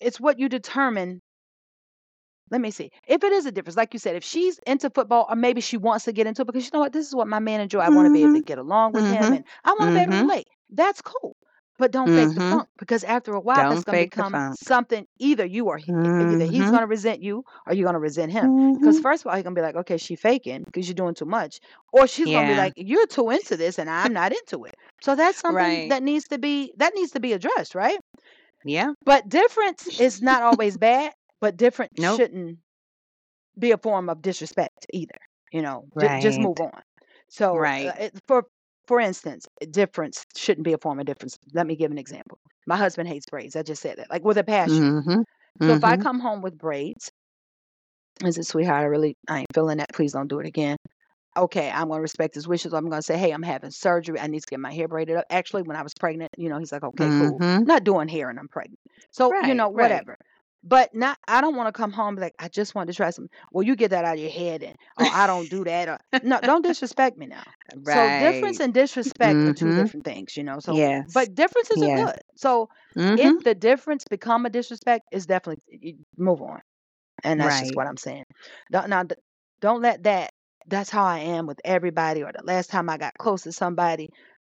it's 0.00 0.20
what 0.20 0.38
you 0.38 0.48
determine 0.48 1.20
let 2.50 2.60
me 2.60 2.70
see. 2.70 2.90
If 3.06 3.24
it 3.24 3.32
is 3.32 3.46
a 3.46 3.52
difference, 3.52 3.76
like 3.76 3.92
you 3.94 3.98
said, 3.98 4.16
if 4.16 4.24
she's 4.24 4.58
into 4.66 4.90
football 4.90 5.26
or 5.28 5.36
maybe 5.36 5.60
she 5.60 5.76
wants 5.76 6.04
to 6.04 6.12
get 6.12 6.26
into 6.26 6.42
it 6.42 6.46
because 6.46 6.64
you 6.64 6.70
know 6.72 6.80
what, 6.80 6.92
this 6.92 7.06
is 7.06 7.14
what 7.14 7.26
my 7.28 7.38
man 7.38 7.60
enjoy. 7.60 7.80
I 7.80 7.90
want 7.90 8.06
to 8.06 8.10
be 8.10 8.22
able 8.22 8.34
to 8.34 8.40
get 8.40 8.58
along 8.58 8.92
with 8.92 9.06
him 9.06 9.30
hmm 9.30 9.32
and 9.32 9.44
I 9.64 9.72
want 9.72 9.88
to 9.88 9.92
be 9.92 10.00
able 10.00 10.12
to 10.12 10.16
hmm 10.16 10.26
relate. 10.26 10.46
That's 10.70 11.00
cool. 11.00 11.36
But 11.78 11.90
don't 11.92 12.12
fake 12.12 12.34
the 12.34 12.40
hmm 12.40 12.56
funk 12.56 12.68
because 12.78 13.04
after 13.04 13.34
a 13.34 13.40
while 13.40 13.66
that's 13.66 13.82
Don't 13.82 13.84
going 13.84 13.96
to 13.98 13.98
fake 13.98 14.14
the 14.16 14.22
become 14.22 14.38
funk. 14.38 14.58
something 14.66 15.06
either 15.18 15.44
you 15.44 15.66
or 15.66 15.78
he, 15.78 15.94
either 16.20 16.44
he's 16.44 16.68
hmm 16.68 16.70
going 16.70 16.82
to 16.82 16.86
resent 16.86 17.22
you 17.22 17.44
or 17.66 17.74
you're 17.74 17.84
going 17.84 17.94
to 17.94 18.00
resent 18.00 18.32
him. 18.32 18.52
Because 18.74 18.98
hmm 18.98 19.00
first 19.00 19.22
of 19.22 19.28
all, 19.28 19.34
he's 19.36 19.42
going 19.42 19.54
to 19.54 19.58
be 19.60 19.64
like, 19.64 19.76
okay, 19.76 19.96
she 19.96 20.14
faking 20.16 20.64
because 20.64 20.86
you're 20.88 20.94
doing 20.94 21.14
too 21.14 21.24
much. 21.26 21.58
Or 21.92 22.06
she's 22.06 22.30
going 22.30 22.46
to 22.46 22.50
be 22.52 22.54
Yeah. 22.54 22.56
like, 22.56 22.74
you're 22.76 23.06
too 23.06 23.30
into 23.30 23.56
this 23.56 23.78
and 23.78 23.88
I'm 23.90 24.12
not 24.12 24.32
into 24.32 24.64
it. 24.64 24.74
So 25.02 25.16
that's 25.16 25.38
something 25.38 25.82
Right. 25.82 25.88
that 25.88 26.02
needs 26.02 26.26
to 26.28 26.38
be 26.38 26.72
that 26.78 26.94
needs 26.94 27.12
to 27.12 27.20
be 27.20 27.32
addressed, 27.32 27.74
right? 27.74 27.98
Yeah. 28.64 28.92
But 29.04 29.28
difference 29.28 29.88
is 29.98 30.20
not 30.22 30.42
always 30.42 30.76
bad, 30.76 31.14
but 31.40 31.56
different 31.56 31.92
Nope. 31.96 32.16
shouldn't 32.16 32.58
be 33.58 33.70
a 33.72 33.78
form 33.78 34.08
of 34.08 34.22
disrespect 34.22 34.86
either. 34.92 35.18
You 35.52 35.62
know, 35.62 35.84
j- 35.98 36.10
just 36.18 36.38
Right. 36.38 36.40
move 36.40 36.60
on. 36.60 36.82
So, 37.28 37.70
uh, 37.82 37.92
Right. 37.92 37.94
it, 37.98 38.18
for 38.26 38.44
for 38.86 39.00
instance, 39.00 39.46
difference 39.70 40.24
shouldn't 40.36 40.64
be 40.64 40.72
a 40.72 40.78
form 40.78 41.00
of 41.00 41.06
difference. 41.06 41.38
Let 41.54 41.66
me 41.66 41.76
give 41.76 41.90
an 41.90 41.98
example. 41.98 42.38
My 42.66 42.76
husband 42.76 43.08
hates 43.08 43.26
braids. 43.26 43.56
I 43.56 43.62
just 43.62 43.82
said 43.82 43.98
that, 43.98 44.10
like 44.10 44.24
with 44.24 44.38
a 44.38 44.44
passion. 44.44 44.88
hmm 45.06 45.22
So 45.62 45.74
if 45.74 45.84
I 45.84 45.96
hmm 45.96 45.98
come 45.98 46.20
home 46.20 46.42
with 46.42 46.58
braids, 46.58 47.12
I 48.24 48.30
said, 48.30 48.46
sweetheart, 48.46 48.82
I 48.82 48.84
really 48.84 49.16
I 49.28 49.40
ain't 49.40 49.54
feeling 49.54 49.78
that. 49.78 49.92
Please 49.92 50.12
don't 50.12 50.28
do 50.28 50.38
it 50.40 50.46
again. 50.46 50.76
Okay, 51.36 51.70
I'm 51.70 51.88
gonna 51.88 52.00
respect 52.02 52.34
his 52.34 52.48
wishes. 52.48 52.74
I'm 52.74 52.88
gonna 52.90 53.02
say, 53.02 53.18
hey, 53.18 53.32
I'm 53.32 53.42
having 53.42 53.70
surgery. 53.70 54.18
I 54.20 54.26
need 54.26 54.40
to 54.40 54.46
get 54.50 54.60
my 54.60 54.72
hair 54.72 54.88
braided 54.88 55.16
up. 55.16 55.26
Actually, 55.30 55.62
when 55.62 55.76
I 55.76 55.82
was 55.82 55.94
pregnant, 55.94 56.30
you 56.38 56.48
know, 56.48 56.58
he's 56.58 56.72
like, 56.72 56.84
okay, 56.84 57.10
cool. 57.16 57.42
hmm 57.42 57.64
Not 57.64 57.84
doing 57.84 58.08
hair 58.08 58.30
and 58.30 58.38
I'm 58.38 58.48
pregnant. 58.48 58.80
So, 59.12 59.36
you 59.40 59.54
Right. 59.54 59.54
know, 59.54 59.70
Right. 59.72 60.04
But 60.64 60.94
not 60.94 61.18
I 61.26 61.40
don't 61.40 61.56
want 61.56 61.68
to 61.68 61.72
come 61.72 61.92
home 61.92 62.08
and 62.08 62.16
be 62.16 62.22
like, 62.22 62.34
I 62.38 62.48
just 62.48 62.74
wanted 62.74 62.92
to 62.92 62.96
try 62.96 63.10
some. 63.10 63.28
Well, 63.52 63.64
you 63.64 63.76
get 63.76 63.90
that 63.90 64.04
out 64.04 64.14
of 64.14 64.20
your 64.20 64.30
head 64.30 64.62
and 64.62 64.76
oh, 64.96 65.08
I 65.08 65.26
don't 65.26 65.48
do 65.48 65.64
that. 65.64 65.88
Or 65.88 65.98
no, 66.22 66.40
don't 66.42 66.62
disrespect 66.64 67.18
me 67.18 67.26
now. 67.26 67.44
So 67.82 68.10
difference 68.10 68.58
Right. 68.58 68.60
and 68.60 68.72
disrespect 68.72 69.46
are 69.46 69.52
two 69.52 69.72
hmm 69.72 69.72
different 69.72 70.04
things, 70.04 70.36
you 70.36 70.44
know. 70.44 70.58
So 70.60 70.82
Yes. 70.82 71.12
but 71.12 71.34
differences 71.34 71.82
are 71.82 71.90
Yes. 71.90 72.12
good. 72.12 72.18
So 72.36 72.68
if 73.16 73.34
the 73.42 73.54
difference 73.54 74.04
become 74.08 74.46
a 74.46 74.50
disrespect, 74.50 75.06
it's 75.12 75.26
definitely 75.26 75.62
you 75.68 75.96
move 76.16 76.42
on. 76.42 76.60
And 77.24 77.40
that's 77.40 77.58
just 77.58 77.74
Right. 77.74 77.76
what 77.76 77.86
I'm 77.86 77.96
saying. 77.96 78.24
Don't 78.70 78.88
now 78.88 79.04
d- 79.04 79.16
don't 79.60 79.82
let 79.82 80.04
that 80.04 80.32
that's 80.68 80.90
how 80.90 81.04
I 81.04 81.18
am 81.20 81.46
with 81.46 81.60
everybody 81.64 82.22
or 82.22 82.32
the 82.32 82.44
last 82.44 82.70
time 82.70 82.88
I 82.88 82.98
got 82.98 83.14
close 83.18 83.42
to 83.42 83.52
somebody 83.52 84.10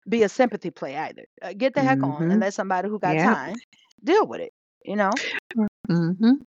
be 0.08 0.24
a 0.24 0.30
sympathy 0.30 0.72
play 0.72 0.96
either. 0.98 1.26
Uh, 1.42 1.54
get 1.54 1.74
the 1.76 1.84
heck 1.84 2.04
on 2.04 2.26
and 2.30 2.40
hmm 2.40 2.42
let 2.42 2.54
somebody 2.54 2.90
who 2.90 3.00
got 3.00 3.18
Yep. 3.18 3.20
time 3.20 3.62
deal 4.04 4.26
with 4.28 4.42
it, 4.42 4.54
you 4.84 4.96
know? 4.96 5.20
Hmm 5.88 6.46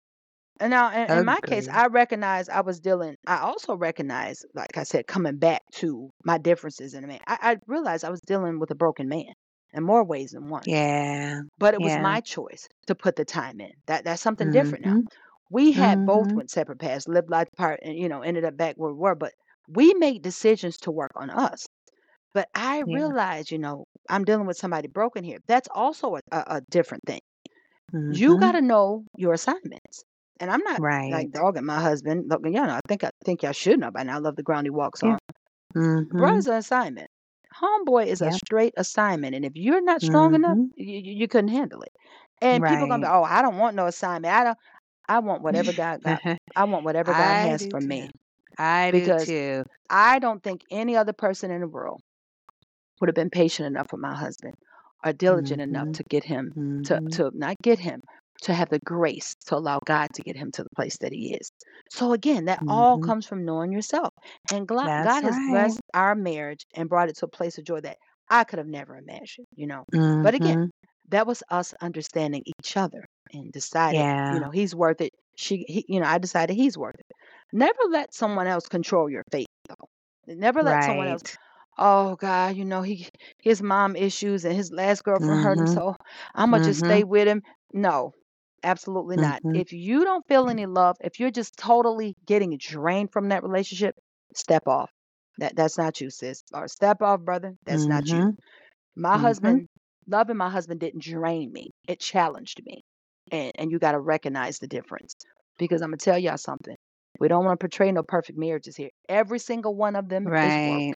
And 0.61 0.71
now 0.71 0.91
in, 0.93 1.19
in 1.19 1.25
my 1.25 1.41
case, 1.43 1.67
I 1.73 1.87
recognize 1.87 2.49
I 2.49 2.61
was 2.61 2.81
dealing 2.81 3.17
I 3.27 3.39
also 3.39 3.75
recognize, 3.77 4.45
like 4.55 4.77
I 4.77 4.85
said, 4.85 5.07
coming 5.07 5.39
back 5.39 5.63
to 5.77 6.11
my 6.25 6.39
differences 6.39 6.95
in 6.95 7.05
a 7.05 7.07
man. 7.07 7.21
I, 7.27 7.39
I 7.53 7.57
realized 7.67 8.05
I 8.05 8.11
was 8.11 8.21
dealing 8.21 8.59
with 8.61 8.71
a 8.71 8.75
broken 8.77 9.09
man. 9.09 9.33
in 9.73 9.83
more 9.85 10.05
ways 10.05 10.31
than 10.33 10.49
one. 10.49 10.67
Yeah. 10.67 11.43
But 11.59 11.75
it 11.75 11.83
was 11.83 11.97
Yeah. 11.97 11.99
my 11.99 12.21
choice 12.21 12.69
to 12.89 12.95
put 12.97 13.17
the 13.17 13.25
time 13.25 13.61
in. 13.61 13.73
That 13.87 14.05
that's 14.05 14.23
something 14.23 14.51
different 14.51 14.85
now. 14.85 14.97
Mhm. 14.97 15.09
We 15.51 15.73
had 15.73 16.05
both 16.05 16.29
Mhm. 16.29 16.37
went 16.37 16.51
separate 16.51 16.81
paths, 16.81 17.09
lived 17.09 17.31
life 17.31 17.49
apart, 17.55 17.81
and 17.85 17.97
you 17.99 18.09
know 18.09 18.23
ended 18.23 18.45
up 18.45 18.57
back 18.57 18.77
where 18.77 18.93
we 18.93 18.99
were. 18.99 19.15
But 19.17 19.35
we 19.69 19.95
made 19.95 20.23
decisions 20.23 20.79
to 20.79 20.91
work 20.93 21.13
on 21.17 21.31
us. 21.31 21.67
But 22.35 22.49
I 22.55 22.81
Yeah. 22.85 23.13
realized, 23.21 23.51
you 23.53 23.59
know, 23.59 23.87
I'm 24.11 24.25
dealing 24.25 24.47
with 24.47 24.57
somebody 24.59 24.89
broken 24.89 25.25
here. 25.25 25.39
That's 25.49 25.69
also 25.75 26.17
a, 26.17 26.21
a, 26.33 26.45
a 26.59 26.61
different 26.71 27.05
thing. 27.07 27.21
You 28.09 28.39
got 28.39 28.53
Mhm. 28.53 28.55
to 28.55 28.61
know 28.61 29.05
your 29.17 29.33
assignments. 29.35 30.05
And 30.41 30.51
I'm 30.51 30.63
not 30.63 30.83
Right. 30.83 31.11
like 31.11 31.31
dogging 31.33 31.65
my 31.67 31.81
husband. 31.81 32.29
Look, 32.29 32.41
you 32.45 32.51
know, 32.53 32.65
I 32.65 32.81
think 32.89 33.05
I 33.05 33.11
think 33.25 33.43
y'all 33.43 33.53
should 33.53 33.79
know 33.81 33.91
by 33.91 34.03
now. 34.05 34.17
I 34.17 34.19
love 34.19 34.37
the 34.37 34.43
ground 34.43 34.67
he 34.67 34.71
walks 34.71 35.03
Yeah. 35.03 35.13
on. 35.13 35.19
Mhm. 35.77 36.09
Brother's 36.17 36.47
an 36.47 36.55
assignment. 36.57 37.11
Homeboy 37.61 38.07
is 38.07 38.21
a 38.23 38.31
Yep. 38.31 38.33
straight 38.33 38.75
assignment. 38.77 39.35
And 39.35 39.45
if 39.45 39.53
you're 39.55 39.83
not 39.83 40.03
strong 40.03 40.35
enough, 40.35 40.59
Mhm. 40.59 40.71
you, 40.77 40.99
you 40.99 41.13
you 41.21 41.29
couldn't 41.29 41.49
handle 41.51 41.83
it. 41.83 41.93
And 42.41 42.65
people 42.65 42.87
gonna 42.87 43.03
be, 43.03 43.07
Right. 43.07 43.13
oh, 43.13 43.23
I 43.25 43.43
don't 43.43 43.59
want 43.59 43.77
no 43.77 43.87
assignment. 43.87 44.35
I 44.35 44.45
don't. 44.45 44.59
I 45.09 45.19
want 45.21 45.43
whatever 45.43 45.73
God 45.73 46.03
got. 46.03 46.23
I 46.57 46.65
want 46.65 46.85
whatever 46.85 47.15
God 47.15 47.37
I 47.37 47.39
has 47.39 47.65
do 47.65 47.71
for 47.71 47.81
too. 47.81 47.89
me 47.89 48.11
I 48.59 48.91
do 48.93 49.01
because 49.03 49.25
too. 49.25 49.65
I 49.91 50.19
don't 50.21 50.43
think 50.43 50.63
any 50.71 50.97
other 50.97 51.13
person 51.13 51.51
in 51.51 51.61
the 51.61 51.69
world 51.69 52.01
would 53.01 53.09
have 53.09 53.15
been 53.15 53.31
patient 53.31 53.67
enough 53.67 53.93
with 53.93 54.01
my 54.01 54.15
husband 54.15 54.55
or 55.05 55.13
diligent 55.13 55.61
enough 55.61 55.89
Mhm. 55.89 55.95
to 55.95 56.05
get 56.05 56.25
him 56.25 56.53
to 56.85 57.01
Mhm. 57.01 57.13
to 57.13 57.31
not 57.35 57.57
get 57.63 57.79
him 57.79 58.01
to 58.43 58.55
have 58.55 58.71
the 58.71 58.79
grace 58.87 59.35
to 59.47 59.57
allow 59.57 59.79
God 59.87 60.09
to 60.15 60.23
get 60.23 60.37
him 60.37 60.51
to 60.53 60.63
the 60.63 60.71
place 60.75 60.97
that 60.99 61.13
he 61.13 61.35
is. 61.35 61.51
So 61.91 62.13
again, 62.13 62.47
that 62.47 62.61
all 62.67 62.97
Mhm. 62.97 63.11
comes 63.11 63.27
from 63.27 63.45
knowing 63.45 63.71
yourself. 63.73 64.15
And 64.51 64.67
That's 64.83 65.03
God 65.03 65.25
has 65.25 65.39
right. 65.39 65.41
blessed 65.47 65.81
our 65.95 66.15
marriage 66.15 66.65
and 66.75 66.89
brought 66.89 67.11
it 67.11 67.17
to 67.19 67.27
a 67.27 67.29
place 67.29 67.59
of 67.59 67.65
joy 67.65 67.81
that 67.83 67.99
I 68.31 68.45
could 68.45 68.59
have 68.59 68.69
never 68.69 68.97
imagined, 68.97 69.47
you 69.55 69.67
know. 69.67 69.85
But 70.23 70.35
again, 70.35 70.57
Mhm. 70.57 70.71
that 71.09 71.27
was 71.27 71.43
us 71.51 71.75
understanding 71.83 72.43
each 72.47 72.77
other 72.77 73.05
and 73.33 73.53
decided, 73.53 74.07
you 74.29 74.41
know, 74.41 74.51
he's 74.51 74.75
worth 74.75 75.01
it. 75.01 75.11
She, 75.37 75.65
he, 75.69 75.85
you 75.89 76.01
know, 76.01 76.07
I 76.07 76.19
decided 76.19 76.55
he's 76.57 76.79
worth 76.79 76.99
it. 76.99 77.07
Never 77.53 77.79
let 77.91 78.15
someone 78.15 78.47
else 78.47 78.69
control 78.69 79.11
your 79.11 79.25
fate, 79.33 79.49
though. 79.69 79.89
Never 80.35 80.63
let 80.63 80.83
someone 80.83 81.09
else. 81.09 81.23
Oh 81.81 82.15
God, 82.17 82.57
you 82.57 82.65
know 82.65 82.83
he 82.83 83.09
his 83.43 83.61
mom 83.63 83.97
issues 83.97 84.45
and 84.45 84.55
his 84.55 84.71
last 84.73 85.03
girlfriend 85.05 85.41
hurt 85.41 85.59
him, 85.59 85.67
Mhm. 85.67 85.67
so 85.67 85.97
I'm 86.35 86.51
gonna 86.51 86.61
just 86.61 86.81
Mhm. 86.81 86.81
stay 86.81 87.05
with 87.05 87.27
him. 87.27 87.43
No, 87.73 88.13
absolutely 88.63 89.17
not. 89.19 89.43
Mhm. 89.45 89.55
If 89.55 89.73
you 89.73 90.05
don't 90.05 90.27
feel 90.29 90.49
any 90.49 90.67
love, 90.67 90.97
if 91.01 91.19
you're 91.21 91.31
just 91.33 91.57
totally 91.57 92.17
getting 92.27 92.57
drained 92.59 93.13
from 93.13 93.31
that 93.31 93.43
relationship, 93.45 93.97
step 94.35 94.69
off. 94.69 94.93
That 95.39 95.57
that's 95.57 95.79
not 95.79 96.01
you, 96.01 96.11
sis. 96.11 96.45
Or 96.55 96.69
step 96.69 97.03
off, 97.03 97.21
brother. 97.23 97.57
That's 97.67 97.89
not 97.89 98.13
you. 98.13 98.23
Mhm. 98.23 98.37
My 98.97 99.17
Mhm. 99.17 99.19
husband, 99.19 99.69
loving 100.09 100.37
my 100.39 100.51
husband 100.51 100.81
didn't 100.81 101.03
drain 101.03 101.53
me. 101.53 101.71
It 101.89 102.01
challenged 102.01 102.63
me. 102.65 102.83
And 103.33 103.53
and 103.57 103.71
you 103.73 103.79
got 103.81 103.93
to 103.93 104.01
recognize 104.01 104.59
the 104.61 104.69
difference. 104.69 105.15
Because 105.59 105.83
I'm 105.83 105.89
gonna 105.91 105.99
tell 105.99 106.19
y'all 106.19 106.39
something. 106.39 106.77
We 107.21 107.29
don't 107.29 107.45
want 107.45 107.61
to 107.61 107.65
portray 107.65 107.93
no 107.93 108.03
perfect 108.03 108.39
marriages 108.39 108.77
here. 108.77 108.91
Every 109.09 109.39
single 109.41 109.75
one 109.77 109.97
of 109.97 110.09
them 110.09 110.31
is 110.41 110.59
work. 110.61 110.85
Right. 110.85 110.95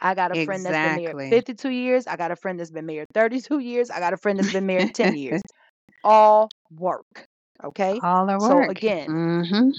I 0.00 0.14
got 0.14 0.32
a 0.32 0.44
friend 0.44 0.64
that's 0.64 0.78
been 0.78 0.94
married 0.94 1.30
52 1.30 1.70
years. 1.70 2.06
I 2.06 2.16
got 2.16 2.30
a 2.30 2.36
friend 2.36 2.58
that's 2.60 2.70
been 2.70 2.86
married 2.86 3.08
32 3.14 3.58
years. 3.60 3.90
I 3.90 3.98
got 4.00 4.12
a 4.12 4.16
friend 4.16 4.38
that's 4.38 4.52
been 4.52 4.66
married 4.66 4.94
10 4.94 5.14
years. 5.16 5.42
All 6.04 6.48
work. 6.70 7.26
Okay? 7.64 8.00
All 8.02 8.26
So 8.38 8.58
work. 8.58 8.70
again, 8.70 9.08
Mhm. 9.08 9.72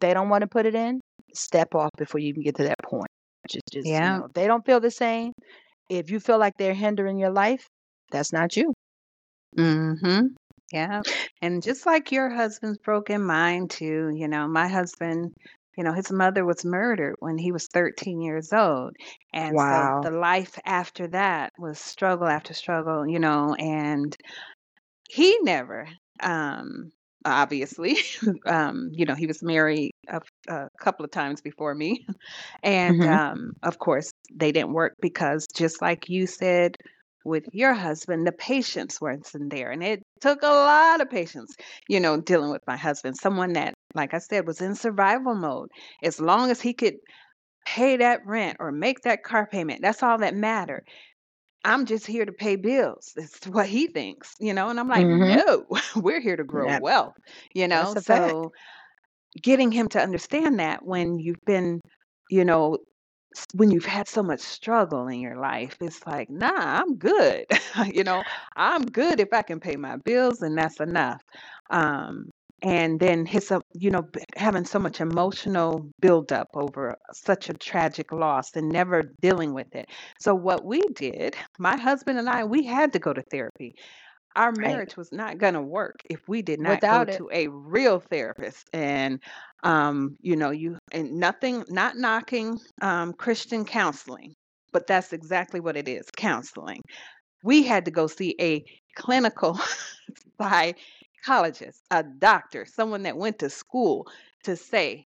they 0.00 0.14
don't 0.14 0.28
want 0.28 0.42
to 0.42 0.48
put 0.48 0.66
it 0.66 0.74
in. 0.74 1.00
Step 1.34 1.74
off 1.74 1.90
before 1.96 2.20
you 2.20 2.28
even 2.28 2.42
get 2.42 2.56
to 2.56 2.64
that 2.64 2.78
point. 2.84 3.08
Just 3.48 3.64
just 3.72 3.88
you 3.88 3.92
Yeah. 3.92 4.18
know, 4.18 4.28
they 4.34 4.46
don't 4.46 4.64
feel 4.64 4.80
the 4.80 4.90
same, 4.90 5.32
if 5.88 6.10
you 6.10 6.20
feel 6.20 6.38
like 6.38 6.54
they're 6.58 6.74
hindering 6.74 7.18
your 7.18 7.30
life, 7.30 7.66
that's 8.10 8.32
not 8.32 8.56
you. 8.56 8.72
Mhm. 9.56 10.34
Yeah. 10.72 11.02
And 11.42 11.62
just 11.62 11.86
like 11.86 12.12
your 12.12 12.30
husband's 12.30 12.78
broken 12.78 13.22
mine 13.24 13.68
too, 13.68 14.10
you 14.14 14.28
know, 14.28 14.46
my 14.48 14.68
husband, 14.68 15.32
you 15.76 15.84
know, 15.84 15.92
his 15.92 16.10
mother 16.12 16.44
was 16.44 16.64
murdered 16.64 17.16
when 17.20 17.38
he 17.38 17.52
was 17.52 17.68
13 17.72 18.20
years 18.20 18.52
old. 18.52 18.94
And 19.32 19.58
so 19.60 19.90
the 20.02 20.10
life 20.10 20.58
after 20.64 21.06
that 21.08 21.52
was 21.58 21.78
struggle 21.78 22.26
after 22.28 22.54
struggle, 22.54 23.06
you 23.08 23.18
know, 23.18 23.54
and 23.58 24.16
he 25.08 25.38
never 25.42 25.88
um 26.22 26.90
obviously 27.24 27.96
um 28.46 28.88
you 28.92 29.04
know 29.04 29.14
he 29.14 29.26
was 29.26 29.42
married 29.42 29.92
a, 30.08 30.20
a 30.48 30.68
couple 30.80 31.04
of 31.04 31.10
times 31.10 31.40
before 31.40 31.74
me 31.74 32.04
and 32.62 33.04
hmm 33.04 33.04
um 33.04 33.52
of 33.62 33.78
course 33.78 34.10
they 34.34 34.52
didn't 34.52 34.72
work 34.72 34.94
because 35.00 35.46
just 35.54 35.82
like 35.82 36.08
you 36.08 36.26
said 36.26 36.76
with 37.24 37.44
your 37.52 37.74
husband 37.74 38.26
the 38.26 38.32
patience 38.32 39.00
wasn't 39.00 39.50
there 39.50 39.70
and 39.70 39.82
it 39.82 40.02
took 40.20 40.42
a 40.42 40.46
lot 40.46 41.00
of 41.00 41.10
patience 41.10 41.54
you 41.88 42.00
know 42.00 42.20
dealing 42.20 42.50
with 42.50 42.62
my 42.66 42.76
husband 42.76 43.16
someone 43.16 43.52
that 43.52 43.74
like 43.94 44.14
i 44.14 44.18
said 44.18 44.46
was 44.46 44.60
in 44.60 44.74
survival 44.74 45.34
mode 45.34 45.68
as 46.02 46.20
long 46.20 46.50
as 46.50 46.60
he 46.60 46.72
could 46.74 46.94
pay 47.66 47.96
that 47.96 48.24
rent 48.26 48.56
or 48.60 48.72
make 48.72 49.00
that 49.02 49.22
car 49.24 49.46
payment 49.46 49.80
that's 49.82 50.02
all 50.02 50.18
that 50.18 50.34
mattered 50.34 50.84
I'm 51.64 51.86
just 51.86 52.06
here 52.06 52.24
to 52.24 52.32
pay 52.32 52.56
bills. 52.56 53.12
That's 53.16 53.46
what 53.48 53.66
he 53.66 53.86
thinks, 53.88 54.34
you 54.40 54.54
know, 54.54 54.68
and 54.68 54.80
I'm 54.80 54.88
like, 54.88 55.08
hmm 55.08 55.20
no, 55.20 55.66
we're 55.96 56.20
here 56.20 56.36
to 56.36 56.44
grow 56.44 56.72
wealth, 56.72 57.16
you 57.54 57.68
know. 57.68 57.94
a 57.96 58.02
fact. 58.02 58.46
So 58.46 58.52
getting 59.42 59.72
him 59.72 59.88
to 59.90 60.00
understand 60.00 60.58
that 60.60 60.84
when 60.84 61.18
you've 61.18 61.44
been, 61.46 61.80
you 62.30 62.44
know, 62.44 62.78
when 63.54 63.70
you've 63.70 63.84
had 63.86 64.08
so 64.08 64.22
much 64.22 64.40
struggle 64.40 65.08
in 65.08 65.20
your 65.20 65.36
life, 65.36 65.76
it's 65.80 66.04
like, 66.06 66.30
nah, 66.30 66.52
I'm 66.54 66.96
good. 66.96 67.46
you 67.92 68.04
know, 68.04 68.24
I'm 68.56 68.84
good 68.86 69.20
if 69.20 69.32
I 69.32 69.42
can 69.42 69.60
pay 69.60 69.76
my 69.76 69.96
bills 69.98 70.42
and 70.42 70.56
that's 70.58 70.80
enough. 70.80 71.22
Um, 71.70 72.30
and 72.62 73.00
then 73.00 73.26
his, 73.26 73.50
uh, 73.50 73.60
you 73.74 73.90
know, 73.90 74.08
having 74.36 74.64
so 74.64 74.78
much 74.78 75.00
emotional 75.00 75.88
buildup 76.00 76.48
over 76.54 76.96
such 77.12 77.48
a 77.48 77.54
tragic 77.54 78.12
loss 78.12 78.56
and 78.56 78.68
never 78.68 79.02
dealing 79.22 79.54
with 79.54 79.74
it. 79.74 79.88
So 80.20 80.34
what 80.34 80.64
we 80.64 80.82
did, 80.94 81.36
my 81.58 81.76
husband 81.76 82.18
and 82.18 82.28
I, 82.28 82.44
we 82.44 82.64
had 82.64 82.92
to 82.94 82.98
go 82.98 83.12
to 83.12 83.22
therapy 83.30 83.74
our 84.36 84.52
Right. 84.62 84.82
marriage 84.82 84.96
was 84.96 85.12
not 85.12 85.38
going 85.38 85.54
to 85.54 85.60
work 85.62 85.96
if 86.08 86.28
we 86.28 86.42
did 86.42 86.60
not 86.60 86.86
go 86.86 87.04
it. 87.08 87.14
to 87.16 87.28
a 87.32 87.48
real 87.48 88.00
therapist 88.00 88.68
and 88.72 89.20
um 89.64 90.16
you 90.20 90.36
know 90.36 90.50
you 90.50 90.78
and 90.92 91.12
nothing 91.18 91.64
not 91.68 91.96
knocking 91.96 92.58
um 92.82 93.12
christian 93.12 93.64
counseling 93.64 94.32
but 94.72 94.86
that's 94.86 95.12
exactly 95.12 95.60
what 95.60 95.76
it 95.76 95.88
is 95.88 96.06
counseling 96.16 96.80
we 97.42 97.62
had 97.62 97.84
to 97.84 97.90
go 97.90 98.06
see 98.06 98.36
a 98.40 98.64
clinical 98.96 99.58
psychologist 101.22 101.82
a 101.90 102.02
doctor 102.02 102.64
someone 102.64 103.02
that 103.02 103.16
went 103.16 103.38
to 103.38 103.50
school 103.50 104.06
to 104.44 104.56
say 104.56 105.06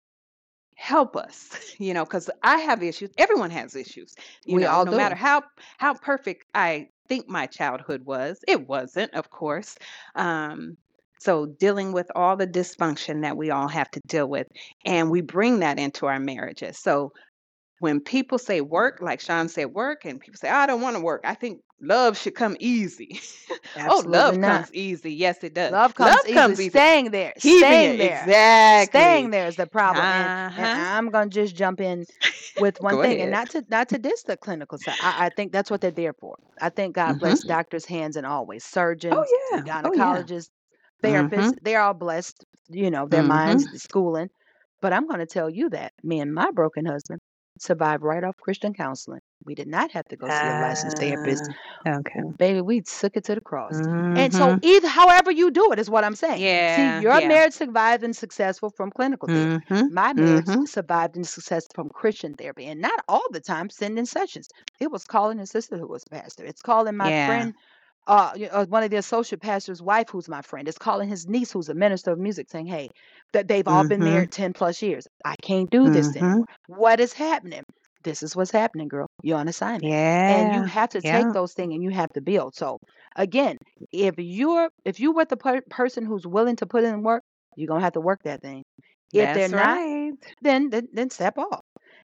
help 0.77 1.17
us 1.17 1.75
you 1.79 1.95
know 1.95 2.05
because 2.05 2.31
i 2.43 2.59
have 2.59 2.83
issues 2.83 3.11
everyone 3.19 3.51
has 3.51 3.77
issues 3.77 4.15
you 4.45 4.57
We 4.57 4.63
know 4.63 4.69
all 4.69 4.85
no 4.85 4.97
matter 4.97 5.15
how 5.15 5.43
how 5.79 5.95
perfect 5.95 6.47
i 6.55 6.89
think 7.09 7.29
my 7.29 7.47
childhood 7.47 8.05
was 8.05 8.41
it 8.49 8.67
wasn't 8.69 9.13
of 9.15 9.31
course 9.31 9.77
um 10.15 10.77
so 11.19 11.45
dealing 11.45 11.93
with 11.93 12.11
all 12.15 12.35
the 12.35 12.47
dysfunction 12.47 13.21
that 13.23 13.37
we 13.37 13.51
all 13.51 13.69
have 13.69 13.91
to 13.91 14.01
deal 14.07 14.27
with 14.27 14.47
and 14.87 15.11
we 15.11 15.21
bring 15.21 15.59
that 15.61 15.79
into 15.79 16.07
our 16.07 16.19
marriages 16.19 16.79
so 16.79 17.13
when 17.81 18.01
people 18.01 18.39
say 18.39 18.63
work 18.63 19.01
like 19.03 19.21
sean 19.21 19.49
said 19.49 19.67
work 19.67 20.07
and 20.07 20.21
people 20.21 20.39
say 20.39 20.51
i 20.51 20.67
don't 20.67 20.83
want 20.83 20.97
to 20.97 21.03
work 21.03 21.23
i 21.25 21.35
think 21.35 21.63
love 21.83 22.19
should 22.19 22.37
come 22.37 22.57
easy 22.61 23.21
oh 23.87 24.03
love 24.07 24.41
not. 24.41 24.69
comes 24.69 24.73
easy 24.75 25.13
yes 25.13 25.45
it 25.45 25.55
does 25.55 25.77
Love 25.77 25.95
comes 25.95 26.25
love 26.25 26.27
easily. 26.27 26.57
comes 26.57 26.61
easy 26.61 26.81
Staying 26.81 27.11
there, 27.13 27.35
keeping 27.41 27.85
staying 27.85 27.85
it 27.85 27.99
there, 27.99 28.31
exactly 28.31 28.75
staying 28.75 29.31
there 29.31 29.47
is 29.47 29.57
the 29.57 29.67
problem. 29.67 30.11
And 30.13 30.33
and 30.57 30.71
uh-huh 30.73 30.77
I'm 30.77 31.11
gonna 31.11 31.31
just 31.31 31.57
jump 31.57 31.81
in 31.81 32.07
with 32.57 32.81
one 32.81 32.99
thing, 32.99 33.21
and 33.21 33.31
ahead 33.31 33.31
not 33.31 33.51
to 33.51 33.65
not 33.69 33.89
to 33.91 33.99
diss 33.99 34.23
the 34.25 34.37
clinical 34.37 34.79
side. 34.79 34.97
I, 35.01 35.27
I 35.27 35.31
think 35.31 35.53
that's 35.53 35.71
what 35.71 35.81
they're 35.81 35.91
there 35.93 36.15
for. 36.15 36.37
I 36.61 36.71
think 36.71 36.95
God 36.97 37.19
hmm 37.19 37.19
bless 37.19 37.43
doctors' 37.43 37.87
hands 37.87 38.17
and 38.17 38.27
always 38.27 38.65
Oh 39.11 39.25
surgeons, 39.25 39.35
yeah. 39.53 39.63
Oh 39.85 39.93
yeah. 39.93 40.25
gynecologists, 40.25 40.51
Mhm. 41.05 41.31
therapists. 41.31 41.55
They're 41.63 41.81
all 41.81 41.95
blessed, 41.95 42.45
you 42.69 42.91
know, 42.91 43.07
their 43.09 43.23
Mhm. 43.23 43.25
minds, 43.25 43.69
schooling. 43.83 44.31
But 44.81 44.93
I'm 44.93 45.07
gonna 45.09 45.27
tell 45.27 45.51
you 45.51 45.69
that 45.71 45.93
me 46.03 46.21
and 46.21 46.35
my 46.35 46.51
broken 46.53 46.87
husband 46.87 47.21
survived 47.61 48.03
right 48.03 48.25
off 48.25 48.37
Christian 48.39 48.75
counseling. 48.75 49.21
We 49.45 49.55
did 49.55 49.69
not 49.69 49.91
have 49.93 50.07
to 50.09 50.17
go 50.17 50.29
see 50.31 50.49
a 50.49 50.55
licensed 50.55 50.99
therapist. 50.99 51.49
Ah, 51.87 51.99
okay. 51.99 52.21
Baby, 52.39 52.61
we 52.61 52.81
took 52.83 53.17
it 53.17 53.25
to 53.25 53.35
the 53.35 53.41
cross. 53.41 53.81
And 54.15 54.33
so 54.35 54.55
Mhm. 54.55 54.63
either 54.63 54.89
however 54.89 55.31
you 55.31 55.51
do 55.51 55.73
it 55.73 55.79
is 55.79 55.91
what 55.91 56.05
I'm 56.05 56.15
saying. 56.15 56.41
Yeah. 56.41 56.67
See, 56.67 56.89
your 57.01 57.21
Yeah. 57.21 57.29
marriage 57.29 57.53
survived 57.55 58.03
and 58.05 58.15
successful 58.17 58.71
from 58.71 58.91
clinical 58.91 59.29
therapy. 59.29 59.57
Mhm. 59.71 59.89
My 59.89 60.13
marriage 60.13 60.47
Mhm. 60.47 60.67
survived 60.67 61.17
and 61.17 61.27
success 61.27 61.67
from 61.75 61.89
Christian 61.91 62.35
therapy. 62.35 62.67
And 62.67 62.81
not 62.81 63.01
all 63.09 63.27
the 63.31 63.41
time 63.41 63.71
sending 63.71 64.07
sessions. 64.07 64.49
It 64.81 64.91
was 64.91 65.05
calling 65.05 65.39
a 65.41 65.47
sister 65.47 65.77
who 65.79 65.89
was 65.89 66.05
a 66.07 66.11
pastor. 66.11 66.45
It's 66.45 66.63
calling 66.63 66.97
my 66.97 67.11
Yeah. 67.11 67.25
friend, 67.25 67.55
uh, 68.07 68.35
uh, 68.51 68.67
one 68.67 68.83
of 68.83 68.91
the 68.91 68.97
associate 68.97 69.41
pastor's 69.41 69.83
wife 69.83 70.09
who's 70.11 70.29
my 70.29 70.43
friend. 70.43 70.69
is 70.69 70.79
calling 70.79 71.09
his 71.09 71.27
niece 71.27 71.53
who's 71.53 71.69
a 71.69 71.75
minister 71.75 72.13
of 72.13 72.19
music 72.19 72.49
saying, 72.51 72.67
hey, 72.67 72.89
that 73.33 73.49
they've 73.49 73.69
all 73.69 73.85
been 73.85 74.03
Mhm. 74.03 74.05
married 74.05 74.31
10 74.33 74.53
plus 74.53 74.83
years. 74.83 75.07
I 75.25 75.37
can't 75.43 75.71
do 75.71 75.91
this 75.91 76.15
Mhm. 76.15 76.17
anymore. 76.17 76.47
What 76.67 77.01
is 77.01 77.13
happening? 77.13 77.63
this 78.03 78.23
is 78.23 78.35
what's 78.35 78.51
happening, 78.51 78.89
girl. 78.89 79.07
You're 79.23 79.39
on 79.39 79.47
assignment. 79.49 79.93
And 80.27 80.51
you 80.55 80.63
Yeah. 80.63 80.67
have 80.67 80.89
to 80.91 81.03
Yeah. 81.03 81.03
take 81.03 81.33
those 81.33 81.53
things 81.53 81.75
and 81.75 81.83
you 81.83 81.91
have 81.91 82.09
to 82.15 82.23
build. 82.23 82.55
So 82.55 82.79
again, 83.17 83.59
if 83.93 84.15
you're 84.19 84.71
if 84.87 85.01
you 85.01 85.13
were 85.13 85.27
the 85.27 85.37
per- 85.37 85.61
person 85.69 86.05
who's 86.07 86.27
willing 86.27 86.57
to 86.57 86.67
put 86.67 86.85
in 86.85 87.03
work, 87.03 87.23
you're 87.57 87.69
gonna 87.69 87.83
have 87.85 87.93
to 87.95 88.01
work 88.01 88.21
that 88.25 88.41
thing. 88.43 88.63
If 89.13 89.33
they're 89.33 89.49
That's 89.49 89.51
not, 89.51 89.81
right. 89.87 90.13
then 90.43 90.71
then, 90.71 90.89
then 90.93 91.11
step 91.11 91.39
off. 91.39 91.61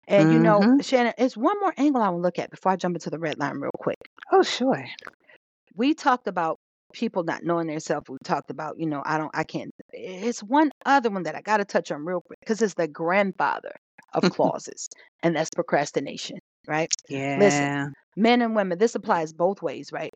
And 0.08 0.30
you 0.30 0.40
know, 0.40 0.66
Mhm. 0.66 0.82
Shannon, 0.82 1.14
it's 1.18 1.36
one 1.36 1.58
more 1.60 1.74
angle 1.78 2.02
I 2.02 2.08
want 2.10 2.18
to 2.20 2.22
look 2.22 2.38
at 2.38 2.50
before 2.50 2.72
I 2.72 2.76
jump 2.76 2.96
into 2.96 3.10
the 3.10 3.18
red 3.18 3.38
line 3.38 3.58
real 3.60 3.70
quick. 3.78 3.98
Oh, 4.30 4.42
sure. 4.42 4.84
We 5.76 5.94
talked 5.94 6.26
about 6.28 6.58
people 6.92 7.24
not 7.24 7.44
knowing 7.44 7.66
themselves. 7.68 8.08
We 8.08 8.18
talked 8.24 8.50
about, 8.50 8.78
you 8.78 8.86
know, 8.86 9.02
I 9.04 9.18
don't, 9.18 9.30
I 9.34 9.44
can't. 9.44 9.70
It's 9.92 10.42
one 10.42 10.70
other 10.86 11.10
one 11.10 11.24
that 11.24 11.34
I 11.36 11.42
got 11.42 11.58
to 11.58 11.64
touch 11.64 11.90
on 11.92 12.04
real 12.04 12.20
quick 12.22 12.40
because 12.40 12.62
it's 12.62 12.74
the 12.74 12.88
grandfather 12.88 13.72
of 14.14 14.28
clauses, 14.28 14.88
and 15.22 15.36
that's 15.36 15.50
procrastination, 15.54 16.38
right? 16.66 16.90
Yeah. 17.08 17.36
Listen, 17.36 17.68
men 18.16 18.42
and 18.42 18.56
women, 18.56 18.78
this 18.78 18.94
applies 18.94 19.32
both 19.32 19.62
ways, 19.62 19.92
right? 19.92 20.12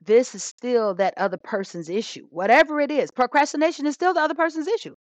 This 0.00 0.34
is 0.34 0.42
still 0.42 0.94
that 0.94 1.12
other 1.18 1.36
person's 1.36 1.90
issue. 1.90 2.26
Whatever 2.30 2.80
it 2.80 2.90
is, 2.90 3.10
procrastination 3.10 3.86
is 3.86 3.94
still 3.94 4.14
the 4.14 4.20
other 4.22 4.34
person's 4.34 4.68
issue. 4.68 4.94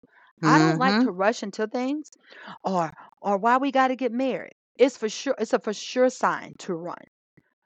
I 0.44 0.60
don't 0.60 0.78
like 0.78 0.98
Mhm. 0.98 1.06
to 1.06 1.12
rush 1.12 1.44
into 1.44 1.68
things 1.68 2.12
or 2.64 2.92
or 3.22 3.38
why 3.38 3.58
we 3.58 3.72
got 3.72 3.88
to 3.90 3.96
get 3.96 4.12
married. 4.12 4.54
It's 4.78 4.98
for 4.98 5.08
sure 5.10 5.36
it's 5.40 5.54
a 5.54 5.60
for 5.60 5.74
sure 5.74 6.10
sign 6.10 6.56
to 6.60 6.74
run. 6.76 6.98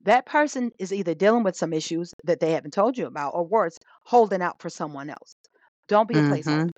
That 0.01 0.25
person 0.25 0.71
is 0.79 0.93
either 0.93 1.13
dealing 1.13 1.43
with 1.43 1.55
some 1.55 1.73
issues 1.73 2.13
that 2.23 2.39
they 2.39 2.51
haven't 2.51 2.71
told 2.73 2.97
you 2.97 3.07
about 3.07 3.31
or 3.35 3.45
worse, 3.45 3.77
holding 4.05 4.41
out 4.41 4.61
for 4.61 4.69
someone 4.69 5.09
else. 5.09 5.35
Don't 5.87 6.07
be 6.07 6.19
a 6.19 6.23
placeholder. 6.23 6.61
Mhm. 6.61 6.71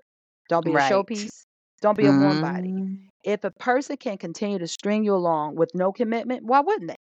Don't 0.50 0.66
be 0.66 0.76
a 0.76 0.80
showpiece. 0.80 1.46
Don't 1.82 1.98
be 1.98 2.06
a 2.08 2.14
warm 2.14 2.40
body. 2.40 2.74
Mm. 2.76 3.10
If 3.24 3.44
a 3.44 3.52
person 3.52 3.98
can 3.98 4.18
continue 4.18 4.60
to 4.60 4.68
string 4.68 5.04
you 5.04 5.14
along 5.16 5.56
with 5.56 5.72
no 5.76 5.92
commitment, 5.92 6.44
why 6.46 6.62
wouldn't 6.62 6.90
they? 6.90 6.96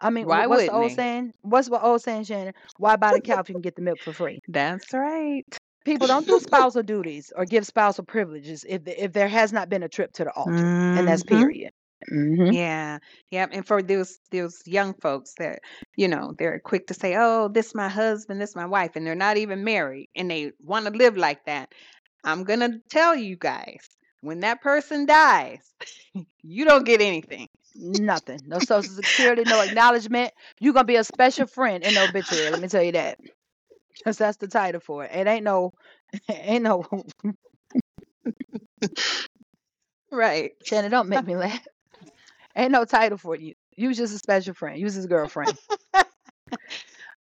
I 0.00 0.10
mean, 0.10 0.26
Why 0.26 0.46
wh- 0.46 0.48
what's 0.48 0.64
the 0.66 0.72
old 0.72 0.92
they? 0.92 0.94
saying? 0.94 1.32
What's 1.42 1.68
the 1.68 1.80
old 1.82 2.02
saying, 2.02 2.24
Shannon? 2.24 2.54
Why 2.78 2.96
buy 2.96 3.12
the 3.14 3.20
cow 3.20 3.40
if 3.40 3.48
you 3.48 3.54
can 3.54 3.62
get 3.62 3.76
the 3.76 3.82
milk 3.82 4.02
for 4.02 4.12
free? 4.12 4.40
That's 4.48 4.92
right. 4.94 5.44
People 5.84 6.06
don't 6.08 6.26
do 6.26 6.38
spousal 6.40 6.82
duties 6.84 7.32
or 7.34 7.44
give 7.44 7.66
spousal 7.66 8.04
privileges 8.04 8.64
if 8.68 8.82
if 8.86 9.12
there 9.12 9.28
has 9.28 9.52
not 9.52 9.68
been 9.68 9.82
a 9.82 9.88
trip 9.88 10.12
to 10.14 10.24
the 10.24 10.32
altar, 10.32 10.72
and 10.94 11.08
that's 11.08 11.22
Mhm. 11.22 11.24
period. 11.24 11.72
Hmm 12.08 12.50
Yeah. 12.50 12.98
Yep. 13.30 13.50
And 13.52 13.66
for 13.66 13.82
those 13.82 14.18
those 14.30 14.62
young 14.66 14.94
folks 14.94 15.34
that, 15.38 15.60
you 15.96 16.08
know, 16.08 16.34
they're 16.38 16.60
quick 16.60 16.86
to 16.88 16.94
say, 16.94 17.16
"Oh, 17.16 17.48
this 17.48 17.74
my 17.74 17.88
husband, 17.88 18.40
this 18.40 18.56
my 18.56 18.66
wife," 18.66 18.92
and 18.96 19.06
they're 19.06 19.14
not 19.14 19.36
even 19.36 19.64
married 19.64 20.08
and 20.16 20.30
they 20.30 20.52
want 20.60 20.86
to 20.86 20.92
live 20.92 21.16
like 21.16 21.44
that. 21.46 21.72
I'm 22.24 22.44
going 22.44 22.60
to 22.60 22.80
tell 22.90 23.14
you 23.16 23.36
guys, 23.36 23.78
when 24.20 24.40
that 24.40 24.62
person 24.62 25.06
dies, 25.06 25.72
you 26.42 26.64
don't 26.64 26.84
get 26.84 27.00
anything. 27.02 27.48
Nothing. 27.74 28.42
No 28.46 28.60
social 28.60 28.92
security, 28.94 29.44
no 29.44 29.60
acknowledgement. 29.60 30.32
You're 30.60 30.74
gonna 30.74 30.84
be 30.84 30.96
a 30.96 31.04
special 31.04 31.46
friend 31.46 31.84
in 31.84 31.94
the 31.94 32.02
obituary. 32.02 32.50
Let 32.50 32.60
me 32.60 32.68
tell 32.68 32.82
you 32.82 32.92
that. 32.92 33.18
Because 33.98 34.18
that's 34.18 34.36
the 34.38 34.48
title 34.48 34.80
for 34.80 35.04
it. 35.04 35.12
It 35.14 35.26
ain't 35.26 35.44
no 35.44 35.72
ain't 36.28 36.64
no 36.64 36.84
Right. 40.10 40.52
Shannon, 40.64 40.90
don't 40.90 41.08
make 41.08 41.24
me 41.26 41.36
laugh. 41.36 41.66
Ain't 42.58 42.72
no 42.72 42.84
title 42.84 43.16
for 43.18 43.36
you. 43.36 43.54
You 43.76 43.94
just 43.94 44.14
a 44.14 44.18
special 44.18 44.52
friend. 44.52 44.78
You 44.78 44.84
was 44.84 44.94
his 44.94 45.06
girlfriend. 45.06 45.56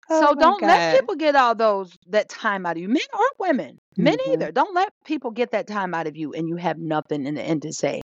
Oh 0.08 0.20
So 0.20 0.34
don't 0.36 0.62
let 0.62 1.00
people 1.00 1.16
get 1.16 1.34
all 1.34 1.54
those 1.54 1.96
that 2.08 2.28
time 2.28 2.64
out 2.64 2.76
of 2.76 2.82
you, 2.82 2.88
men 2.88 3.02
or 3.12 3.26
women, 3.40 3.78
men 3.98 4.16
Mhm. 4.24 4.32
either. 4.34 4.52
Don't 4.52 4.72
let 4.74 4.90
people 5.04 5.32
get 5.32 5.50
that 5.50 5.66
time 5.66 5.94
out 5.94 6.06
of 6.06 6.16
you, 6.16 6.32
and 6.32 6.48
you 6.48 6.56
have 6.56 6.78
nothing 6.78 7.26
in 7.26 7.34
the 7.34 7.42
end 7.42 7.62
to 7.62 7.72
say. 7.72 8.02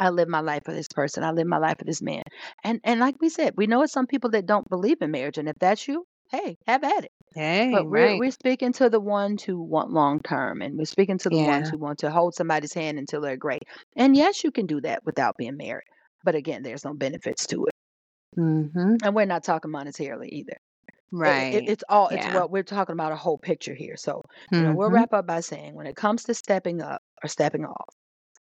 I 0.00 0.08
live 0.10 0.28
my 0.28 0.40
life 0.40 0.62
for 0.64 0.72
this 0.72 0.88
person. 0.88 1.22
I 1.22 1.32
live 1.32 1.46
my 1.46 1.58
life 1.58 1.76
for 1.78 1.84
this 1.84 2.00
man. 2.02 2.22
And 2.64 2.80
and 2.84 2.98
like 2.98 3.16
we 3.20 3.28
said, 3.28 3.54
we 3.56 3.66
know 3.66 3.82
it's 3.82 3.92
some 3.92 4.06
people 4.06 4.30
that 4.30 4.46
don't 4.46 4.68
believe 4.70 5.02
in 5.02 5.10
marriage, 5.10 5.38
and 5.38 5.48
if 5.48 5.56
that's 5.58 5.86
you, 5.86 6.06
hey, 6.30 6.56
have 6.66 6.82
at 6.82 7.04
it. 7.04 7.12
Hey, 7.34 7.70
But 7.72 7.84
we're 7.90 8.06
right. 8.08 8.18
we're 8.18 8.30
speaking 8.30 8.72
to 8.74 8.88
the 8.88 9.00
ones 9.00 9.42
who 9.42 9.60
want 9.62 9.90
long 9.92 10.20
term, 10.20 10.62
and 10.62 10.78
we're 10.78 10.86
speaking 10.86 11.18
to 11.18 11.30
the 11.30 11.36
ones 11.36 11.68
who 11.68 11.78
want 11.78 11.98
to 12.00 12.10
hold 12.10 12.34
somebody's 12.34 12.72
hand 12.74 12.98
until 12.98 13.20
they're 13.20 13.36
great. 13.36 13.62
And 13.96 14.16
yes, 14.16 14.44
you 14.44 14.50
can 14.50 14.66
do 14.66 14.80
that 14.80 15.04
without 15.04 15.36
being 15.36 15.56
married. 15.58 15.84
But 16.24 16.34
again, 16.34 16.62
there's 16.62 16.84
no 16.84 16.94
benefits 16.94 17.46
to 17.48 17.66
it, 17.66 17.72
Mhm. 18.36 18.96
and 19.04 19.14
we're 19.14 19.24
not 19.24 19.44
talking 19.44 19.70
monetarily 19.70 20.28
either. 20.28 20.56
It, 21.24 21.46
it, 21.50 21.64
Right. 21.64 21.66
it's 21.66 21.84
all 21.88 22.08
it's 22.10 22.26
Yeah. 22.26 22.28
what 22.28 22.50
we're 22.50 22.64
talking 22.64 22.94
about 22.94 23.12
a 23.12 23.16
whole 23.16 23.38
picture 23.38 23.74
here. 23.74 23.96
So 23.96 24.22
you 24.56 24.64
know 24.64 24.74
we'll 24.74 24.90
Mhm. 24.90 24.92
wrap 24.92 25.12
up 25.14 25.26
by 25.26 25.40
saying 25.40 25.74
when 25.74 25.86
it 25.86 25.96
comes 25.96 26.24
to 26.24 26.34
stepping 26.34 26.82
up 26.82 27.02
or 27.24 27.28
stepping 27.28 27.64
off, 27.66 27.94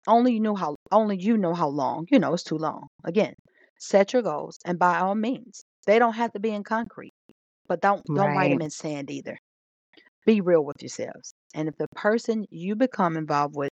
only 0.08 0.34
you 0.34 0.42
know 0.42 0.56
how 0.56 0.78
only 0.92 1.18
you 1.20 1.38
know 1.38 1.54
how 1.56 1.70
long. 1.70 2.08
You 2.12 2.20
know 2.20 2.34
it's 2.34 2.44
too 2.44 2.58
long. 2.58 2.88
Again, 3.06 3.34
set 3.80 4.14
your 4.14 4.24
goals, 4.24 4.58
and 4.66 4.80
by 4.80 5.00
all 5.00 5.16
means, 5.16 5.64
they 5.88 6.00
don't 6.00 6.14
have 6.16 6.34
to 6.34 6.40
be 6.42 6.52
in 6.52 6.64
concrete, 6.64 7.14
but 7.68 7.82
don't 7.82 8.04
don't 8.16 8.34
write 8.34 8.50
them 8.52 8.62
in 8.62 8.72
sand 8.72 9.12
either. 9.12 9.38
Be 10.26 10.42
real 10.42 10.66
with 10.66 10.82
yourselves, 10.82 11.34
and 11.56 11.70
if 11.70 11.78
the 11.78 11.88
person 11.96 12.46
you 12.52 12.76
become 12.76 13.18
involved 13.18 13.56
with 13.58 13.72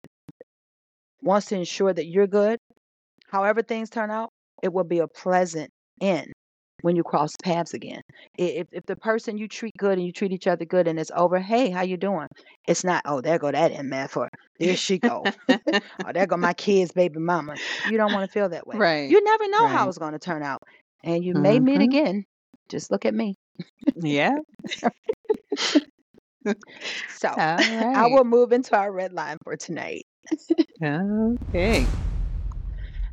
wants 1.22 1.48
to 1.48 1.56
ensure 1.56 1.94
that 1.94 2.08
you're 2.08 2.28
good, 2.28 2.60
however 3.30 3.62
things 3.62 3.90
turn 3.90 4.12
out, 4.12 4.30
it 4.64 4.74
will 4.74 4.84
be 4.84 5.00
a 5.00 5.08
pleasant 5.08 5.70
end 6.02 6.28
when 6.82 6.96
you 6.96 7.04
cross 7.04 7.32
paths 7.44 7.74
again. 7.74 8.02
If 8.38 8.68
if 8.72 8.86
the 8.86 8.96
person 8.96 9.38
you 9.38 9.48
treat 9.48 9.74
good 9.78 9.98
and 9.98 10.06
you 10.06 10.14
treat 10.14 10.32
each 10.32 10.48
other 10.48 10.66
good 10.66 10.88
and 10.88 11.00
it's 11.00 11.12
over, 11.16 11.40
hey, 11.40 11.70
how 11.70 11.82
you 11.82 11.98
doing? 11.98 12.28
It's 12.68 12.84
not, 12.84 13.02
oh, 13.06 13.22
there 13.22 13.38
go 13.40 13.52
that 13.52 13.72
MF 13.72 14.16
or 14.18 14.30
there 14.60 14.76
she 14.76 14.98
go. 15.00 15.30
oh, 15.50 16.12
there 16.14 16.26
go 16.28 16.38
my 16.38 16.54
kid's 16.54 16.92
baby 16.92 17.20
mama. 17.20 17.58
You 17.84 17.98
don't 17.98 18.12
want 18.14 18.26
to 18.30 18.32
feel 18.32 18.50
that 18.50 18.68
way. 18.68 18.80
Right. 18.80 19.08
You 19.08 19.24
never 19.24 19.48
know 19.50 19.68
how 19.70 19.88
it's 19.90 19.98
going 19.98 20.14
to 20.14 20.20
turn 20.20 20.44
out. 20.44 20.60
And 21.04 21.24
you 21.24 21.36
may 21.36 21.60
meet 21.60 21.82
Mhm. 21.82 21.84
again. 21.84 22.26
Just 22.70 22.92
look 22.92 23.06
at 23.06 23.14
me. 23.14 23.36
Yeah. 23.96 24.38
So 27.08 27.38
All 27.38 27.66
I 27.94 28.08
will 28.08 28.24
move 28.24 28.52
into 28.52 28.76
our 28.78 28.92
red 28.92 29.14
line 29.14 29.38
for 29.44 29.56
tonight. 29.58 30.04
Okay. 30.82 31.88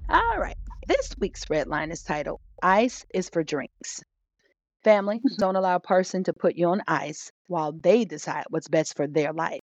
All 0.09 0.38
right. 0.38 0.57
This 0.87 1.16
week's 1.19 1.51
red 1.51 1.66
line 1.66 1.90
is 1.90 2.05
titled 2.05 2.40
Ice 2.62 3.05
is 3.12 3.29
for 3.29 3.42
Drinks. 3.42 4.03
Family, 4.85 5.16
mm-hmm. 5.16 5.35
don't 5.40 5.57
allow 5.57 5.75
a 5.75 5.81
person 5.81 6.23
to 6.25 6.33
put 6.33 6.55
you 6.55 6.69
on 6.69 6.83
ice 6.87 7.33
while 7.49 7.73
they 7.73 8.05
decide 8.05 8.45
what's 8.51 8.69
best 8.69 8.97
for 8.97 9.09
their 9.09 9.33
life. 9.33 9.59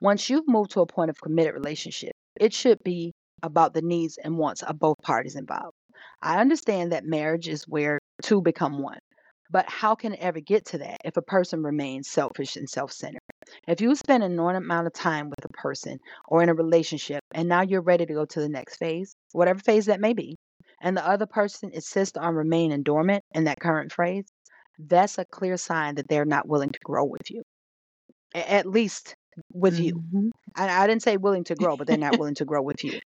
Once 0.00 0.28
you've 0.28 0.48
moved 0.48 0.72
to 0.72 0.80
a 0.80 0.86
point 0.86 1.10
of 1.10 1.20
committed 1.20 1.54
relationship, 1.54 2.10
it 2.40 2.52
should 2.52 2.82
be 2.82 3.12
about 3.44 3.74
the 3.74 3.82
needs 3.82 4.18
and 4.18 4.36
wants 4.36 4.64
of 4.64 4.76
both 4.76 4.96
parties 5.02 5.36
involved. 5.36 5.76
I 6.20 6.40
understand 6.40 6.90
that 6.90 7.04
marriage 7.04 7.46
is 7.46 7.62
where 7.68 8.00
two 8.22 8.42
become 8.42 8.82
one, 8.82 8.98
but 9.52 9.68
how 9.68 9.94
can 9.94 10.14
it 10.14 10.20
ever 10.20 10.40
get 10.40 10.66
to 10.66 10.78
that 10.78 10.98
if 11.04 11.16
a 11.16 11.22
person 11.22 11.62
remains 11.62 12.08
selfish 12.08 12.56
and 12.56 12.68
self 12.68 12.90
centered? 12.90 13.20
If 13.68 13.80
you 13.80 13.94
spend 13.94 14.22
an 14.24 14.32
enormous 14.32 14.62
amount 14.64 14.86
of 14.88 14.92
time 14.92 15.30
with 15.30 15.44
a 15.44 15.48
person 15.48 15.98
or 16.28 16.42
in 16.42 16.48
a 16.48 16.54
relationship 16.54 17.22
and 17.32 17.48
now 17.48 17.62
you're 17.62 17.82
ready 17.82 18.06
to 18.06 18.12
go 18.14 18.24
to 18.24 18.40
the 18.40 18.48
next 18.48 18.76
phase, 18.76 19.14
whatever 19.32 19.60
phase 19.60 19.86
that 19.86 20.00
may 20.00 20.12
be, 20.14 20.36
and 20.80 20.96
the 20.96 21.06
other 21.06 21.26
person 21.26 21.70
insists 21.72 22.16
on 22.16 22.34
remaining 22.34 22.82
dormant 22.82 23.24
in 23.34 23.44
that 23.44 23.60
current 23.60 23.92
phase, 23.92 24.26
that's 24.78 25.18
a 25.18 25.24
clear 25.26 25.56
sign 25.56 25.94
that 25.96 26.08
they're 26.08 26.24
not 26.24 26.48
willing 26.48 26.70
to 26.70 26.78
grow 26.84 27.04
with 27.04 27.30
you. 27.30 27.42
At 28.34 28.66
least 28.66 29.16
with 29.52 29.80
you. 29.80 29.92
Mhm. 30.12 30.30
I, 30.56 30.84
I 30.84 30.86
didn't 30.86 31.02
say 31.02 31.16
willing 31.18 31.44
to 31.44 31.56
grow, 31.56 31.76
but 31.76 31.86
they're 31.88 31.96
not 31.98 32.18
willing 32.18 32.36
to 32.36 32.44
grow 32.46 32.62
with 32.62 32.84
you. 32.84 33.00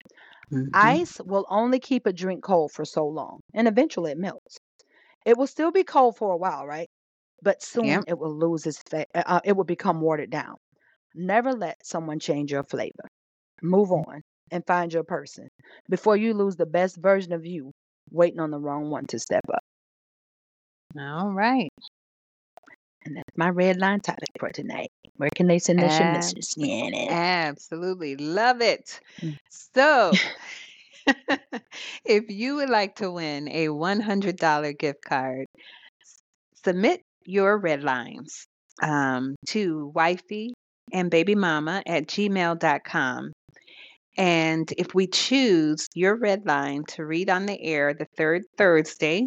Mhm. 0.50 0.96
Ice 0.98 1.20
will 1.20 1.46
only 1.50 1.80
keep 1.80 2.06
a 2.06 2.12
drink 2.12 2.44
cold 2.44 2.72
for 2.72 2.84
so 2.84 3.06
long, 3.06 3.40
and 3.54 3.68
eventually 3.68 4.12
it 4.12 4.18
melts. 4.18 4.58
It 5.26 5.38
will 5.38 5.46
still 5.48 5.72
be 5.72 5.84
cold 5.84 6.16
for 6.16 6.32
a 6.32 6.36
while, 6.38 6.66
right? 6.66 6.88
But 7.46 7.62
soon 7.62 7.86
Yep. 7.86 8.04
it 8.08 8.18
will 8.18 8.36
lose 8.36 8.66
its 8.66 8.82
fa- 8.90 9.06
uh, 9.14 9.22
uh, 9.24 9.40
it 9.44 9.52
will 9.56 9.62
become 9.62 10.00
watered 10.00 10.30
down. 10.30 10.56
Never 11.14 11.52
let 11.52 11.76
someone 11.86 12.18
change 12.18 12.50
your 12.50 12.64
flavor. 12.64 13.06
Move 13.62 13.92
on 13.92 14.20
and 14.50 14.66
find 14.66 14.92
your 14.92 15.04
person 15.04 15.46
before 15.88 16.16
you 16.16 16.34
lose 16.34 16.56
the 16.56 16.66
best 16.66 16.96
version 16.96 17.32
of 17.32 17.46
you 17.46 17.70
waiting 18.10 18.40
on 18.40 18.50
the 18.50 18.58
wrong 18.58 18.90
one 18.90 19.06
to 19.06 19.20
step 19.20 19.44
up. 19.54 19.62
All 20.98 21.30
right. 21.30 21.70
And 23.04 23.16
that's 23.16 23.36
my 23.36 23.50
red 23.50 23.76
line 23.76 24.00
topic 24.00 24.30
for 24.40 24.50
tonight. 24.50 24.90
Where 25.16 25.30
can 25.36 25.46
they 25.46 25.60
send 25.60 25.84
us 25.84 26.00
your 26.00 26.08
Ab- 26.08 26.12
messages? 26.12 26.52
Yeah. 26.56 27.12
absolutely 27.12 28.16
love 28.16 28.60
it. 28.60 29.00
Mm. 29.22 29.36
So, 29.50 30.12
if 32.04 32.24
you 32.28 32.56
would 32.56 32.70
like 32.70 32.96
to 32.96 33.10
win 33.12 33.48
a 33.48 33.68
$100 33.68 34.78
gift 34.78 35.04
card, 35.04 35.46
submit 36.64 37.02
your 37.26 37.58
red 37.58 37.82
lines 37.82 38.46
um, 38.82 39.34
to 39.48 39.90
wifey 39.94 40.52
and 40.92 41.10
baby 41.10 41.34
mama 41.34 41.82
at 41.86 42.06
gmail.com. 42.06 43.32
And 44.18 44.72
if 44.78 44.94
we 44.94 45.06
choose 45.08 45.86
your 45.94 46.16
red 46.16 46.46
line 46.46 46.84
to 46.90 47.04
read 47.04 47.28
on 47.28 47.46
the 47.46 47.60
air 47.60 47.92
the 47.92 48.06
third 48.16 48.42
Thursday, 48.56 49.26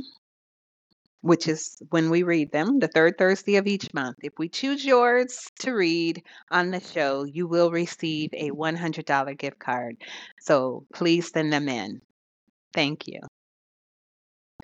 which 1.21 1.47
is 1.47 1.77
when 1.89 2.09
we 2.09 2.23
read 2.23 2.51
them, 2.51 2.79
the 2.79 2.87
third 2.87 3.17
Thursday 3.17 3.57
of 3.57 3.67
each 3.67 3.93
month. 3.93 4.17
If 4.23 4.33
we 4.37 4.47
choose 4.47 4.85
yours 4.85 5.45
to 5.59 5.71
read 5.71 6.23
on 6.49 6.71
the 6.71 6.79
show, 6.79 7.25
you 7.25 7.47
will 7.47 7.71
receive 7.71 8.29
a 8.33 8.51
$100 8.51 9.37
gift 9.37 9.59
card. 9.59 9.97
So 10.39 10.85
please 10.93 11.29
send 11.29 11.51
them 11.51 11.67
in. 11.67 12.01
Thank 12.73 13.07
you. 13.07 13.19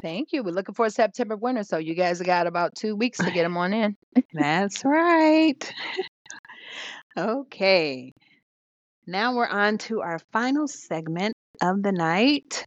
Thank 0.05 0.33
you. 0.33 0.43
We're 0.43 0.51
looking 0.53 0.75
for 0.75 0.85
a 0.85 0.91
September 0.91 1.35
winner, 1.35 1.63
so 1.63 1.79
you 1.79 1.95
guys 1.95 2.21
got 2.21 2.45
about 2.45 2.75
two 2.75 2.95
weeks 2.95 3.17
to 3.17 3.31
get 3.31 3.41
them 3.43 3.57
on 3.57 3.73
in. 3.73 3.97
That's 4.33 4.85
right. 4.85 5.73
Okay. 7.17 8.11
Now 9.07 9.33
we're 9.33 9.47
on 9.47 9.77
to 9.77 10.01
our 10.01 10.19
final 10.33 10.67
segment 10.67 11.33
of 11.61 11.81
the 11.81 11.93
night 11.93 12.65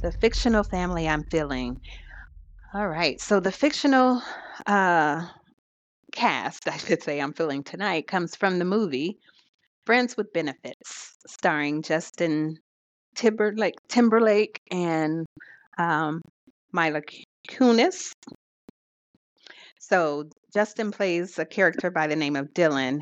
the 0.00 0.10
fictional 0.10 0.64
family 0.64 1.06
I'm 1.06 1.22
feeling. 1.24 1.78
All 2.72 2.88
right. 2.88 3.20
So, 3.20 3.40
the 3.40 3.52
fictional 3.52 4.22
uh, 4.66 5.26
cast, 6.12 6.66
I 6.72 6.78
should 6.78 7.02
say, 7.02 7.20
I'm 7.20 7.34
feeling 7.34 7.62
tonight 7.62 8.06
comes 8.06 8.34
from 8.34 8.58
the 8.58 8.64
movie 8.64 9.18
Friends 9.84 10.16
with 10.16 10.32
Benefits, 10.32 11.14
starring 11.26 11.82
Justin 11.82 12.56
Timberlake, 13.14 13.74
Timberlake 13.88 14.62
and 14.70 15.26
um, 15.78 16.20
Mila 16.72 17.02
Kunis. 17.48 18.12
So 19.78 20.28
Justin 20.52 20.90
plays 20.90 21.38
a 21.38 21.46
character 21.46 21.90
by 21.90 22.06
the 22.06 22.16
name 22.16 22.36
of 22.36 22.52
Dylan, 22.54 23.00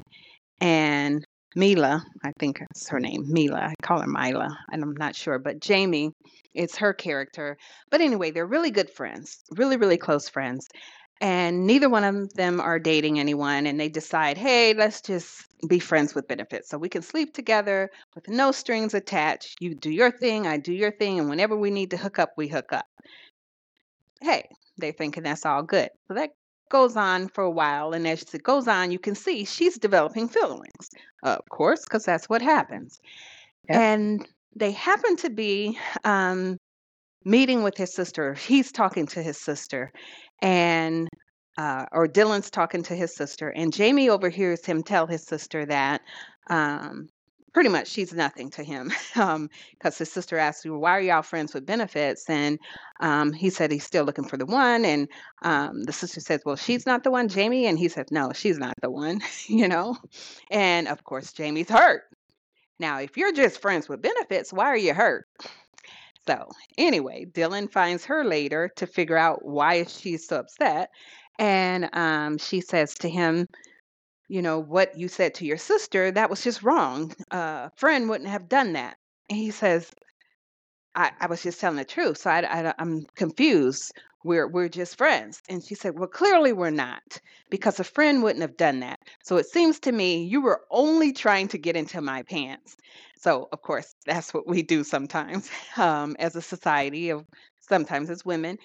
and 0.60 1.24
Mila, 1.56 2.04
I 2.22 2.32
think 2.38 2.58
that's 2.58 2.88
her 2.90 3.00
name, 3.00 3.24
Mila. 3.26 3.58
I 3.58 3.74
call 3.82 4.00
her 4.00 4.06
Mila, 4.06 4.48
and 4.70 4.82
I'm 4.82 4.92
not 4.92 5.16
sure, 5.16 5.38
but 5.38 5.60
Jamie 5.60 6.12
is 6.54 6.76
her 6.76 6.92
character. 6.92 7.56
But 7.90 8.02
anyway, 8.02 8.30
they're 8.30 8.46
really 8.46 8.70
good 8.70 8.90
friends, 8.90 9.38
really, 9.56 9.78
really 9.78 9.96
close 9.96 10.28
friends. 10.28 10.68
And 11.20 11.66
neither 11.66 11.88
one 11.88 12.04
of 12.04 12.34
them 12.34 12.60
are 12.60 12.78
dating 12.78 13.18
anyone, 13.18 13.66
and 13.66 13.80
they 13.80 13.88
decide, 13.88 14.36
hey, 14.36 14.74
let's 14.74 15.00
just 15.00 15.46
be 15.66 15.78
friends 15.78 16.14
with 16.14 16.28
benefits. 16.28 16.68
So 16.68 16.76
we 16.76 16.90
can 16.90 17.00
sleep 17.00 17.32
together 17.32 17.90
with 18.14 18.28
no 18.28 18.52
strings 18.52 18.92
attached. 18.92 19.56
You 19.60 19.74
do 19.74 19.90
your 19.90 20.10
thing, 20.10 20.46
I 20.46 20.58
do 20.58 20.74
your 20.74 20.90
thing, 20.90 21.18
and 21.18 21.30
whenever 21.30 21.56
we 21.56 21.70
need 21.70 21.90
to 21.92 21.96
hook 21.96 22.18
up, 22.18 22.32
we 22.36 22.48
hook 22.48 22.72
up. 22.72 22.86
Hey, 24.20 24.48
they're 24.76 24.92
thinking 24.92 25.22
that's 25.22 25.46
all 25.46 25.62
good. 25.62 25.88
So 26.08 26.14
that 26.14 26.30
goes 26.68 26.96
on 26.96 27.28
for 27.28 27.44
a 27.44 27.50
while, 27.50 27.94
and 27.94 28.06
as 28.06 28.22
it 28.34 28.42
goes 28.42 28.68
on, 28.68 28.90
you 28.90 28.98
can 28.98 29.14
see 29.14 29.46
she's 29.46 29.78
developing 29.78 30.28
feelings, 30.28 30.90
of 31.22 31.48
course, 31.48 31.84
because 31.84 32.04
that's 32.04 32.28
what 32.28 32.42
happens. 32.42 32.98
And 33.68 34.28
they 34.54 34.72
happen 34.72 35.16
to 35.16 35.30
be 35.30 35.78
um, 36.04 36.58
meeting 37.24 37.62
with 37.62 37.76
his 37.76 37.94
sister. 37.94 38.34
He's 38.34 38.70
talking 38.70 39.06
to 39.08 39.22
his 39.22 39.38
sister, 39.38 39.92
and 40.42 41.08
uh, 41.58 41.86
or 41.92 42.06
Dylan's 42.06 42.50
talking 42.50 42.82
to 42.84 42.94
his 42.94 43.14
sister, 43.14 43.48
and 43.50 43.72
Jamie 43.72 44.10
overhears 44.10 44.64
him 44.64 44.82
tell 44.82 45.06
his 45.06 45.24
sister 45.24 45.64
that 45.66 46.02
um, 46.50 47.08
pretty 47.54 47.70
much 47.70 47.88
she's 47.88 48.12
nothing 48.12 48.50
to 48.50 48.62
him 48.62 48.92
um, 49.16 49.48
because 49.72 49.96
his 49.96 50.12
sister 50.12 50.36
asked 50.36 50.64
you, 50.64 50.78
"Why 50.78 50.92
are 50.92 51.00
y'all 51.00 51.22
friends 51.22 51.54
with 51.54 51.64
benefits?" 51.64 52.28
And 52.28 52.58
um, 53.00 53.32
he 53.32 53.48
said 53.48 53.72
he's 53.72 53.84
still 53.84 54.04
looking 54.04 54.28
for 54.28 54.36
the 54.36 54.44
one, 54.46 54.84
and 54.84 55.08
um, 55.42 55.84
the 55.84 55.92
sister 55.92 56.20
says, 56.20 56.42
"Well, 56.44 56.56
she's 56.56 56.84
not 56.84 57.02
the 57.04 57.10
one, 57.10 57.28
Jamie," 57.28 57.66
and 57.66 57.78
he 57.78 57.88
said, 57.88 58.06
"No, 58.10 58.32
she's 58.34 58.58
not 58.58 58.74
the 58.82 58.90
one," 58.90 59.22
you 59.48 59.68
know. 59.68 59.96
And 60.50 60.88
of 60.88 61.04
course, 61.04 61.32
Jamie's 61.32 61.70
hurt. 61.70 62.02
Now, 62.78 62.98
if 63.00 63.16
you're 63.16 63.32
just 63.32 63.62
friends 63.62 63.88
with 63.88 64.02
benefits, 64.02 64.52
why 64.52 64.66
are 64.66 64.76
you 64.76 64.92
hurt? 64.92 65.26
So 66.26 66.48
anyway, 66.76 67.26
Dylan 67.26 67.70
finds 67.70 68.04
her 68.06 68.24
later 68.24 68.70
to 68.76 68.86
figure 68.86 69.16
out 69.16 69.44
why 69.44 69.84
she's 69.84 70.26
so 70.26 70.40
upset. 70.40 70.90
And 71.38 71.88
um, 71.92 72.38
she 72.38 72.60
says 72.60 72.94
to 72.94 73.08
him, 73.08 73.46
you 74.28 74.42
know, 74.42 74.58
what 74.58 74.98
you 74.98 75.08
said 75.08 75.34
to 75.34 75.44
your 75.44 75.58
sister, 75.58 76.10
that 76.10 76.30
was 76.30 76.42
just 76.42 76.62
wrong. 76.62 77.14
A 77.30 77.70
friend 77.76 78.08
wouldn't 78.08 78.30
have 78.30 78.48
done 78.48 78.72
that. 78.72 78.96
And 79.28 79.38
he 79.38 79.50
says, 79.50 79.90
I, 80.94 81.12
I 81.20 81.26
was 81.26 81.42
just 81.42 81.60
telling 81.60 81.76
the 81.76 81.84
truth. 81.84 82.18
So 82.18 82.30
I, 82.30 82.40
I, 82.40 82.74
I'm 82.78 83.04
confused. 83.14 83.92
We're, 84.26 84.48
we're 84.48 84.68
just 84.68 84.98
friends. 84.98 85.40
And 85.48 85.62
she 85.64 85.74
said, 85.74 85.98
Well, 85.98 86.08
clearly 86.08 86.52
we're 86.52 86.70
not 86.70 87.20
because 87.50 87.80
a 87.80 87.84
friend 87.84 88.22
wouldn't 88.22 88.42
have 88.42 88.56
done 88.56 88.80
that. 88.80 89.00
So 89.24 89.36
it 89.36 89.46
seems 89.46 89.80
to 89.80 89.92
me 89.92 90.24
you 90.24 90.40
were 90.42 90.62
only 90.70 91.12
trying 91.12 91.48
to 91.48 91.58
get 91.58 91.76
into 91.76 92.00
my 92.02 92.22
pants. 92.24 92.76
So, 93.18 93.48
of 93.52 93.62
course, 93.62 93.94
that's 94.06 94.34
what 94.34 94.48
we 94.48 94.62
do 94.62 94.84
sometimes 94.84 95.50
um, 95.76 96.16
as 96.18 96.36
a 96.36 96.42
society 96.42 97.10
of 97.10 97.24
sometimes 97.60 98.10
as 98.10 98.24
women. 98.24 98.58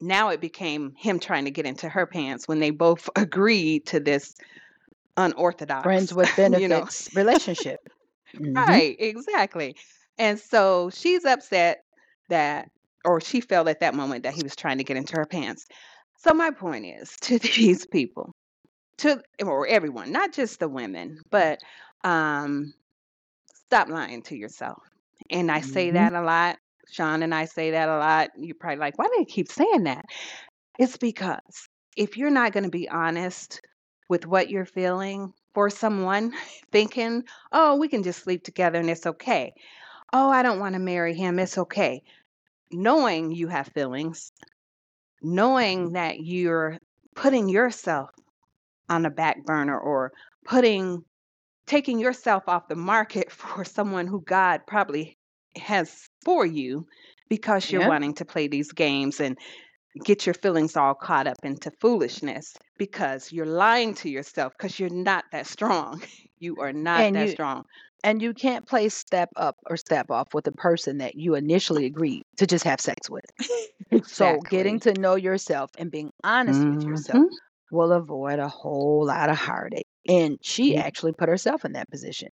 Now 0.00 0.30
it 0.30 0.40
became 0.40 0.94
him 0.98 1.20
trying 1.20 1.46
to 1.46 1.50
get 1.52 1.66
into 1.66 1.88
her 1.88 2.06
pants 2.06 2.48
when 2.48 2.60
they 2.60 2.70
both 2.70 3.08
agreed 3.16 3.86
to 3.86 4.00
this 4.00 4.34
unorthodox, 5.16 5.82
Friends 5.82 6.12
with 6.14 6.34
you 6.46 6.68
know. 6.68 6.86
benefits 6.86 7.08
relationship. 7.14 7.80
Mhm. 8.34 8.66
Right, 8.68 8.96
exactly. 8.98 9.76
And 10.18 10.38
so 10.38 10.90
she's 10.90 11.24
upset 11.24 11.84
that, 12.28 12.68
or 13.06 13.20
she 13.20 13.40
felt 13.40 13.68
at 13.68 13.80
that 13.80 13.94
moment 13.94 14.24
that 14.24 14.34
he 14.34 14.42
was 14.44 14.56
trying 14.56 14.78
to 14.78 14.84
get 14.84 14.98
into 14.98 15.16
her 15.16 15.26
pants. 15.26 15.66
So 16.18 16.34
my 16.34 16.50
point 16.52 16.86
is 16.86 17.16
to 17.22 17.38
these 17.38 17.86
people, 17.86 18.34
to 18.98 19.22
or 19.44 19.66
everyone, 19.66 20.12
not 20.12 20.32
just 20.32 20.60
the 20.60 20.68
women, 20.68 21.20
but 21.30 21.58
um, 22.04 22.74
stop 23.66 23.88
lying 23.88 24.22
to 24.22 24.36
yourself. 24.36 24.82
And 25.30 25.50
I 25.50 25.60
say 25.60 25.90
Mhm. 25.90 25.92
that 25.92 26.14
a 26.14 26.22
lot. 26.22 26.58
Sean 26.90 27.22
and 27.22 27.34
I 27.34 27.46
say 27.46 27.72
that 27.72 27.88
a 27.88 27.98
lot. 27.98 28.30
You're 28.38 28.56
probably 28.58 28.78
like, 28.78 28.98
why 28.98 29.06
do 29.06 29.18
you 29.20 29.26
keep 29.26 29.48
saying 29.50 29.84
that? 29.84 30.04
It's 30.78 30.96
because 30.96 31.68
if 31.96 32.16
you're 32.16 32.30
not 32.30 32.52
going 32.52 32.64
to 32.64 32.70
be 32.70 32.88
honest 32.88 33.60
with 34.08 34.26
what 34.26 34.50
you're 34.50 34.66
feeling 34.66 35.32
for 35.54 35.70
someone, 35.70 36.32
thinking, 36.72 37.24
oh, 37.52 37.76
we 37.76 37.88
can 37.88 38.02
just 38.02 38.22
sleep 38.24 38.44
together 38.44 38.78
and 38.80 38.90
it's 38.90 39.06
okay. 39.06 39.52
Oh, 40.12 40.30
I 40.30 40.42
don't 40.42 40.60
want 40.60 40.74
to 40.74 40.80
marry 40.80 41.14
him. 41.14 41.38
It's 41.38 41.58
okay. 41.58 42.02
Knowing 42.70 43.32
you 43.32 43.48
have 43.48 43.68
feelings, 43.68 44.32
knowing 45.22 45.90
mm-hmm. 45.90 45.94
that 45.94 46.20
you're 46.20 46.78
putting 47.14 47.48
yourself 47.48 48.10
on 48.88 49.06
a 49.06 49.10
back 49.10 49.44
burner 49.44 49.78
or 49.78 50.12
putting 50.44 51.04
taking 51.66 51.98
yourself 51.98 52.44
off 52.48 52.68
the 52.68 52.76
market 52.76 53.30
for 53.40 53.64
someone 53.64 54.06
who 54.06 54.22
God 54.22 54.60
probably 54.66 55.18
has 55.56 56.08
for 56.24 56.46
you 56.46 56.86
because 57.28 57.72
you're 57.72 57.80
Yeah. 57.80 57.88
wanting 57.88 58.14
to 58.14 58.24
play 58.24 58.48
these 58.48 58.72
games 58.72 59.20
and 59.20 59.38
get 60.04 60.26
your 60.26 60.34
feelings 60.34 60.76
all 60.76 60.94
caught 60.94 61.26
up 61.26 61.38
into 61.44 61.70
foolishness 61.80 62.54
because 62.78 63.32
you're 63.32 63.46
lying 63.46 63.94
to 63.94 64.10
yourself 64.10 64.52
because 64.58 64.78
you're 64.78 64.90
not 64.90 65.24
that 65.32 65.46
strong. 65.46 66.02
You 66.38 66.56
are 66.60 66.72
not 66.72 67.06
And 67.06 67.14
that 67.14 67.30
you 67.30 67.30
strong. 67.30 67.64
And 68.04 68.22
you 68.22 68.34
can't 68.34 68.66
play 68.66 68.88
step 68.88 69.30
up 69.36 69.56
or 69.68 69.76
step 69.76 70.10
off 70.10 70.28
with 70.34 70.46
a 70.46 70.52
person 70.52 70.98
that 70.98 71.14
you 71.16 71.34
initially 71.34 71.86
agreed 71.86 72.22
to 72.38 72.46
just 72.46 72.64
have 72.64 72.80
sex 72.80 73.10
with. 73.10 73.24
So 74.04 74.40
getting 74.42 74.80
to 74.80 74.94
know 74.94 75.16
yourself 75.16 75.70
and 75.78 75.90
being 75.90 76.10
honest 76.24 76.66
with 76.68 76.84
yourself 76.86 77.24
Mhm. 77.24 77.36
will 77.70 77.92
avoid 77.92 78.38
a 78.38 78.48
whole 78.48 79.06
lot 79.06 79.30
of 79.30 79.36
heartache. 79.36 79.86
And 80.08 80.38
she 80.42 80.74
Mm, 80.74 80.76
actually 80.76 81.12
put 81.12 81.28
herself 81.28 81.64
in 81.64 81.72
that 81.72 81.90
position. 81.90 82.28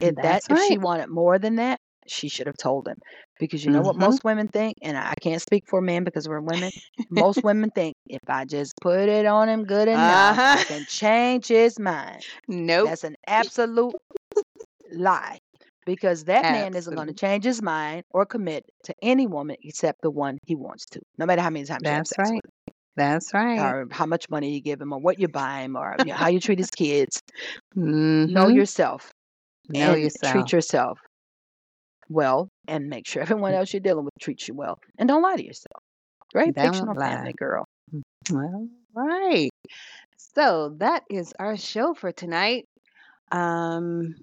If 0.00 0.16
that 0.22 0.42
That's 0.42 0.48
if 0.48 0.58
she 0.58 0.78
wanted 0.78 1.08
more 1.08 1.38
than 1.38 1.56
that, 1.56 1.78
she 2.08 2.28
should 2.28 2.46
have 2.48 2.56
told 2.56 2.88
him. 2.88 2.96
Because 3.38 3.64
you 3.64 3.70
know 3.70 3.82
what 3.82 3.96
Mhm. 3.96 3.96
most 3.96 4.24
women 4.24 4.48
think, 4.48 4.76
and 4.82 4.98
I 4.98 5.14
can't 5.20 5.40
speak 5.42 5.64
for 5.68 5.80
men 5.80 6.04
because 6.04 6.28
we're 6.28 6.40
women. 6.40 6.72
Most 7.10 7.42
women 7.44 7.70
think 7.70 7.94
if 8.08 8.20
I 8.28 8.44
just 8.44 8.74
put 8.80 9.08
it 9.08 9.26
on 9.26 9.48
him 9.48 9.64
good 9.64 9.88
enough, 9.88 10.40
I 10.52 10.60
Uh-huh. 10.60 10.64
can 10.64 10.84
change 10.86 11.48
his 11.48 11.78
mind. 11.78 12.24
Nope. 12.48 12.92
That's 12.92 13.04
an 13.04 13.16
absolute 13.26 13.94
lie. 14.92 15.38
Because 15.84 16.24
that 16.24 16.48
man 16.48 16.76
isn't 16.76 16.94
going 16.94 17.08
to 17.08 17.14
change 17.14 17.44
his 17.44 17.60
mind 17.60 18.04
or 18.10 18.24
commit 18.24 18.64
to 18.84 18.94
any 19.02 19.26
woman 19.26 19.56
except 19.62 20.00
the 20.02 20.10
one 20.10 20.38
he 20.46 20.54
wants 20.54 20.84
to, 20.86 21.00
no 21.18 21.26
matter 21.26 21.42
how 21.42 21.50
many 21.50 21.64
times 21.64 21.82
That's 21.82 22.16
right. 22.18 22.40
That's 22.94 23.34
right. 23.34 23.58
or 23.60 23.88
how 23.90 24.06
much 24.06 24.28
money 24.30 24.52
you 24.54 24.60
give 24.60 24.80
him, 24.80 24.92
or 24.92 25.00
what 25.00 25.18
you 25.18 25.26
buy 25.28 25.62
him, 25.62 25.76
or 25.76 25.96
you 25.98 26.06
know, 26.12 26.14
how 26.16 26.28
you 26.28 26.38
treat 26.40 26.58
his 26.58 26.70
kids. 26.70 27.20
Know 27.74 28.48
Mhm. 28.48 28.54
yourself 28.54 29.10
Know 29.68 29.94
yourself. 29.94 30.32
treat 30.32 30.52
yourself 30.52 31.00
well, 32.08 32.48
and 32.68 32.88
make 32.88 33.06
sure 33.06 33.22
everyone 33.22 33.54
else 33.54 33.72
you're 33.72 33.80
dealing 33.80 34.04
with 34.04 34.14
treats 34.20 34.48
you 34.48 34.54
well, 34.54 34.78
and 34.98 35.08
don't 35.08 35.22
lie 35.22 35.36
to 35.36 35.44
yourself. 35.44 35.82
Great 36.32 36.54
Don't 36.54 36.72
fictional 36.72 36.94
lie. 36.94 37.10
family, 37.10 37.32
girl. 37.36 37.64
Well, 38.30 38.68
right. 38.94 39.50
So 40.16 40.74
that 40.78 41.04
is 41.10 41.32
our 41.38 41.56
show 41.56 41.94
for 41.94 42.12
tonight. 42.12 42.64
Um, 43.30 44.14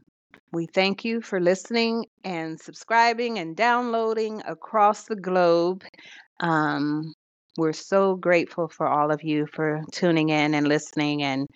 we 0.52 0.66
thank 0.68 1.06
you 1.06 1.22
for 1.22 1.40
listening 1.40 2.06
and 2.24 2.60
subscribing 2.60 3.40
and 3.40 3.56
downloading 3.56 4.42
across 4.48 5.06
the 5.06 5.16
globe. 5.16 5.84
Um, 6.40 7.14
we're 7.58 7.74
so 7.74 8.16
grateful 8.16 8.68
for 8.70 8.88
all 8.88 9.12
of 9.12 9.22
you 9.24 9.46
for 9.48 9.82
tuning 9.92 10.30
in 10.30 10.54
and 10.54 10.68
listening, 10.68 11.24
and 11.24 11.48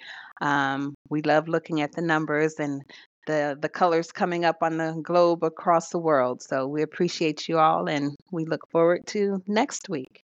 um, 0.41 0.93
we 1.09 1.21
love 1.21 1.47
looking 1.47 1.81
at 1.81 1.93
the 1.93 2.01
numbers 2.01 2.55
and 2.59 2.81
the 3.25 3.57
the 3.61 3.69
colors 3.69 4.11
coming 4.11 4.43
up 4.45 4.57
on 4.61 4.77
the 4.77 4.99
globe 5.01 5.43
across 5.43 5.89
the 5.89 5.99
world. 5.99 6.41
So 6.43 6.67
we 6.67 6.81
appreciate 6.81 7.47
you 7.47 7.57
all, 7.59 7.87
and 7.87 8.15
we 8.31 8.45
look 8.45 8.69
forward 8.69 9.01
to 9.07 9.41
next 9.47 9.89
week. 9.89 10.21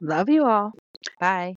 Love 0.00 0.28
you 0.28 0.46
all. 0.46 0.72
Bye. 1.20 1.55